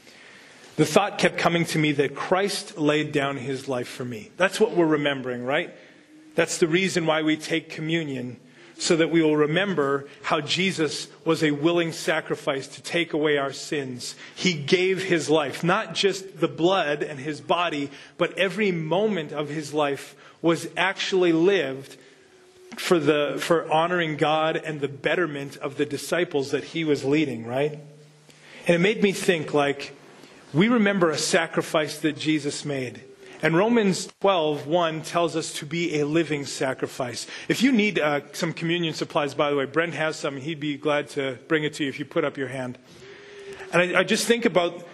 the 0.77 0.85
thought 0.85 1.19
kept 1.19 1.39
coming 1.39 1.65
to 1.67 1.79
me 1.79 1.93
that 1.93 2.15
Christ 2.15 2.79
laid 2.79 3.13
down 3.13 3.37
his 3.37 3.69
life 3.69 3.89
for 3.89 4.05
me. 4.05 4.31
That's 4.37 4.59
what 4.59 4.73
we're 4.73 4.87
remembering, 4.87 5.45
right? 5.45 5.73
That's 6.35 6.59
the 6.59 6.67
reason 6.67 7.07
why 7.07 7.23
we 7.23 7.37
take 7.37 7.71
communion, 7.71 8.39
so 8.77 8.97
that 8.97 9.11
we 9.11 9.23
will 9.23 9.37
remember 9.37 10.09
how 10.23 10.41
Jesus 10.41 11.07
was 11.25 11.45
a 11.45 11.53
willing 11.53 11.93
sacrifice 11.93 12.67
to 12.67 12.83
take 12.83 13.13
away 13.13 13.39
our 13.39 13.53
sins. 13.53 14.17
He 14.35 14.53
gave 14.55 15.05
his 15.05 15.31
life, 15.31 15.63
not 15.63 15.95
just 15.95 16.41
the 16.41 16.49
blood 16.49 17.05
and 17.05 17.21
his 17.21 17.41
body, 17.41 17.91
but 18.19 18.37
every 18.37 18.73
moment 18.73 19.31
of 19.31 19.49
his 19.49 19.73
life 19.73 20.17
was 20.43 20.69
actually 20.77 21.33
lived 21.33 21.97
for, 22.77 22.99
the, 22.99 23.37
for 23.39 23.71
honoring 23.71 24.17
God 24.17 24.57
and 24.57 24.81
the 24.81 24.89
betterment 24.89 25.57
of 25.59 25.77
the 25.77 25.87
disciples 25.87 26.51
that 26.51 26.65
he 26.65 26.83
was 26.83 27.05
leading, 27.05 27.47
right? 27.47 27.79
And 28.67 28.75
it 28.75 28.81
made 28.81 29.05
me 29.05 29.13
think 29.13 29.55
like, 29.55 29.95
we 30.55 30.69
remember 30.69 31.11
a 31.11 31.19
sacrifice 31.19 31.99
that 31.99 32.17
Jesus 32.17 32.65
made. 32.65 33.03
And 33.43 33.57
Romans 33.57 34.09
12, 34.21 34.67
1 34.67 35.03
tells 35.03 35.37
us 35.37 35.53
to 35.55 35.67
be 35.67 36.01
a 36.01 36.07
living 36.07 36.47
sacrifice. 36.47 37.27
If 37.49 37.63
you 37.63 37.73
need 37.73 37.99
uh, 37.99 38.21
some 38.33 38.53
communion 38.55 38.95
supplies, 38.95 39.35
by 39.35 39.51
the 39.51 39.57
way, 39.57 39.67
Brent 39.67 39.95
has 39.95 40.17
some. 40.17 40.39
He'd 40.39 40.61
be 40.61 40.79
glad 40.79 41.09
to 41.11 41.39
bring 41.49 41.65
it 41.65 41.75
to 41.75 41.83
you 41.83 41.91
if 41.91 41.99
you 41.99 42.05
put 42.05 42.25
up 42.25 42.39
your 42.39 42.49
hand. 42.49 42.79
And 43.73 43.83
I, 43.83 44.01
I 44.01 44.05
just 44.05 44.27
think 44.27 44.45
about 44.45 44.87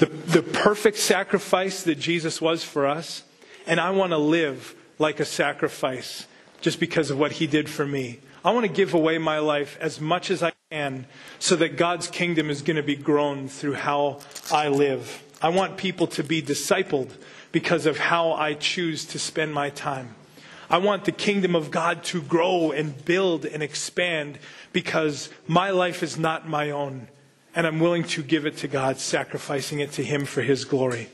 the, 0.00 0.06
the 0.06 0.42
perfect 0.42 0.98
sacrifice 0.98 1.84
that 1.84 1.98
Jesus 1.98 2.42
was 2.42 2.64
for 2.64 2.86
us. 2.86 3.22
And 3.66 3.80
I 3.80 3.90
want 3.90 4.10
to 4.10 4.18
live 4.18 4.74
like 4.98 5.20
a 5.20 5.24
sacrifice 5.24 6.26
just 6.60 6.80
because 6.80 7.10
of 7.10 7.18
what 7.18 7.32
he 7.32 7.46
did 7.46 7.70
for 7.70 7.86
me. 7.86 8.18
I 8.48 8.50
want 8.50 8.64
to 8.64 8.72
give 8.72 8.94
away 8.94 9.18
my 9.18 9.40
life 9.40 9.76
as 9.78 10.00
much 10.00 10.30
as 10.30 10.42
I 10.42 10.54
can 10.70 11.04
so 11.38 11.54
that 11.56 11.76
God's 11.76 12.08
kingdom 12.08 12.48
is 12.48 12.62
going 12.62 12.78
to 12.78 12.82
be 12.82 12.96
grown 12.96 13.46
through 13.46 13.74
how 13.74 14.20
I 14.50 14.68
live. 14.68 15.22
I 15.42 15.50
want 15.50 15.76
people 15.76 16.06
to 16.06 16.24
be 16.24 16.40
discipled 16.40 17.10
because 17.52 17.84
of 17.84 17.98
how 17.98 18.32
I 18.32 18.54
choose 18.54 19.04
to 19.08 19.18
spend 19.18 19.52
my 19.52 19.68
time. 19.68 20.14
I 20.70 20.78
want 20.78 21.04
the 21.04 21.12
kingdom 21.12 21.54
of 21.54 21.70
God 21.70 22.02
to 22.04 22.22
grow 22.22 22.70
and 22.70 23.04
build 23.04 23.44
and 23.44 23.62
expand 23.62 24.38
because 24.72 25.28
my 25.46 25.68
life 25.68 26.02
is 26.02 26.16
not 26.18 26.48
my 26.48 26.70
own. 26.70 27.08
And 27.54 27.66
I'm 27.66 27.80
willing 27.80 28.04
to 28.04 28.22
give 28.22 28.46
it 28.46 28.56
to 28.58 28.66
God, 28.66 28.96
sacrificing 28.96 29.80
it 29.80 29.92
to 29.92 30.02
Him 30.02 30.24
for 30.24 30.40
His 30.40 30.64
glory. 30.64 31.10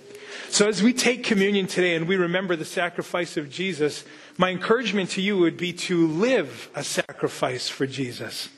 So 0.50 0.68
as 0.68 0.84
we 0.84 0.92
take 0.92 1.24
communion 1.24 1.66
today 1.66 1.96
and 1.96 2.06
we 2.06 2.14
remember 2.14 2.54
the 2.54 2.64
sacrifice 2.64 3.36
of 3.36 3.50
Jesus, 3.50 4.04
my 4.36 4.50
encouragement 4.50 5.10
to 5.10 5.22
you 5.22 5.38
would 5.38 5.56
be 5.56 5.72
to 5.72 6.06
live 6.06 6.70
a 6.74 6.82
sacrifice 6.82 7.68
for 7.68 7.86
Jesus. 7.86 8.48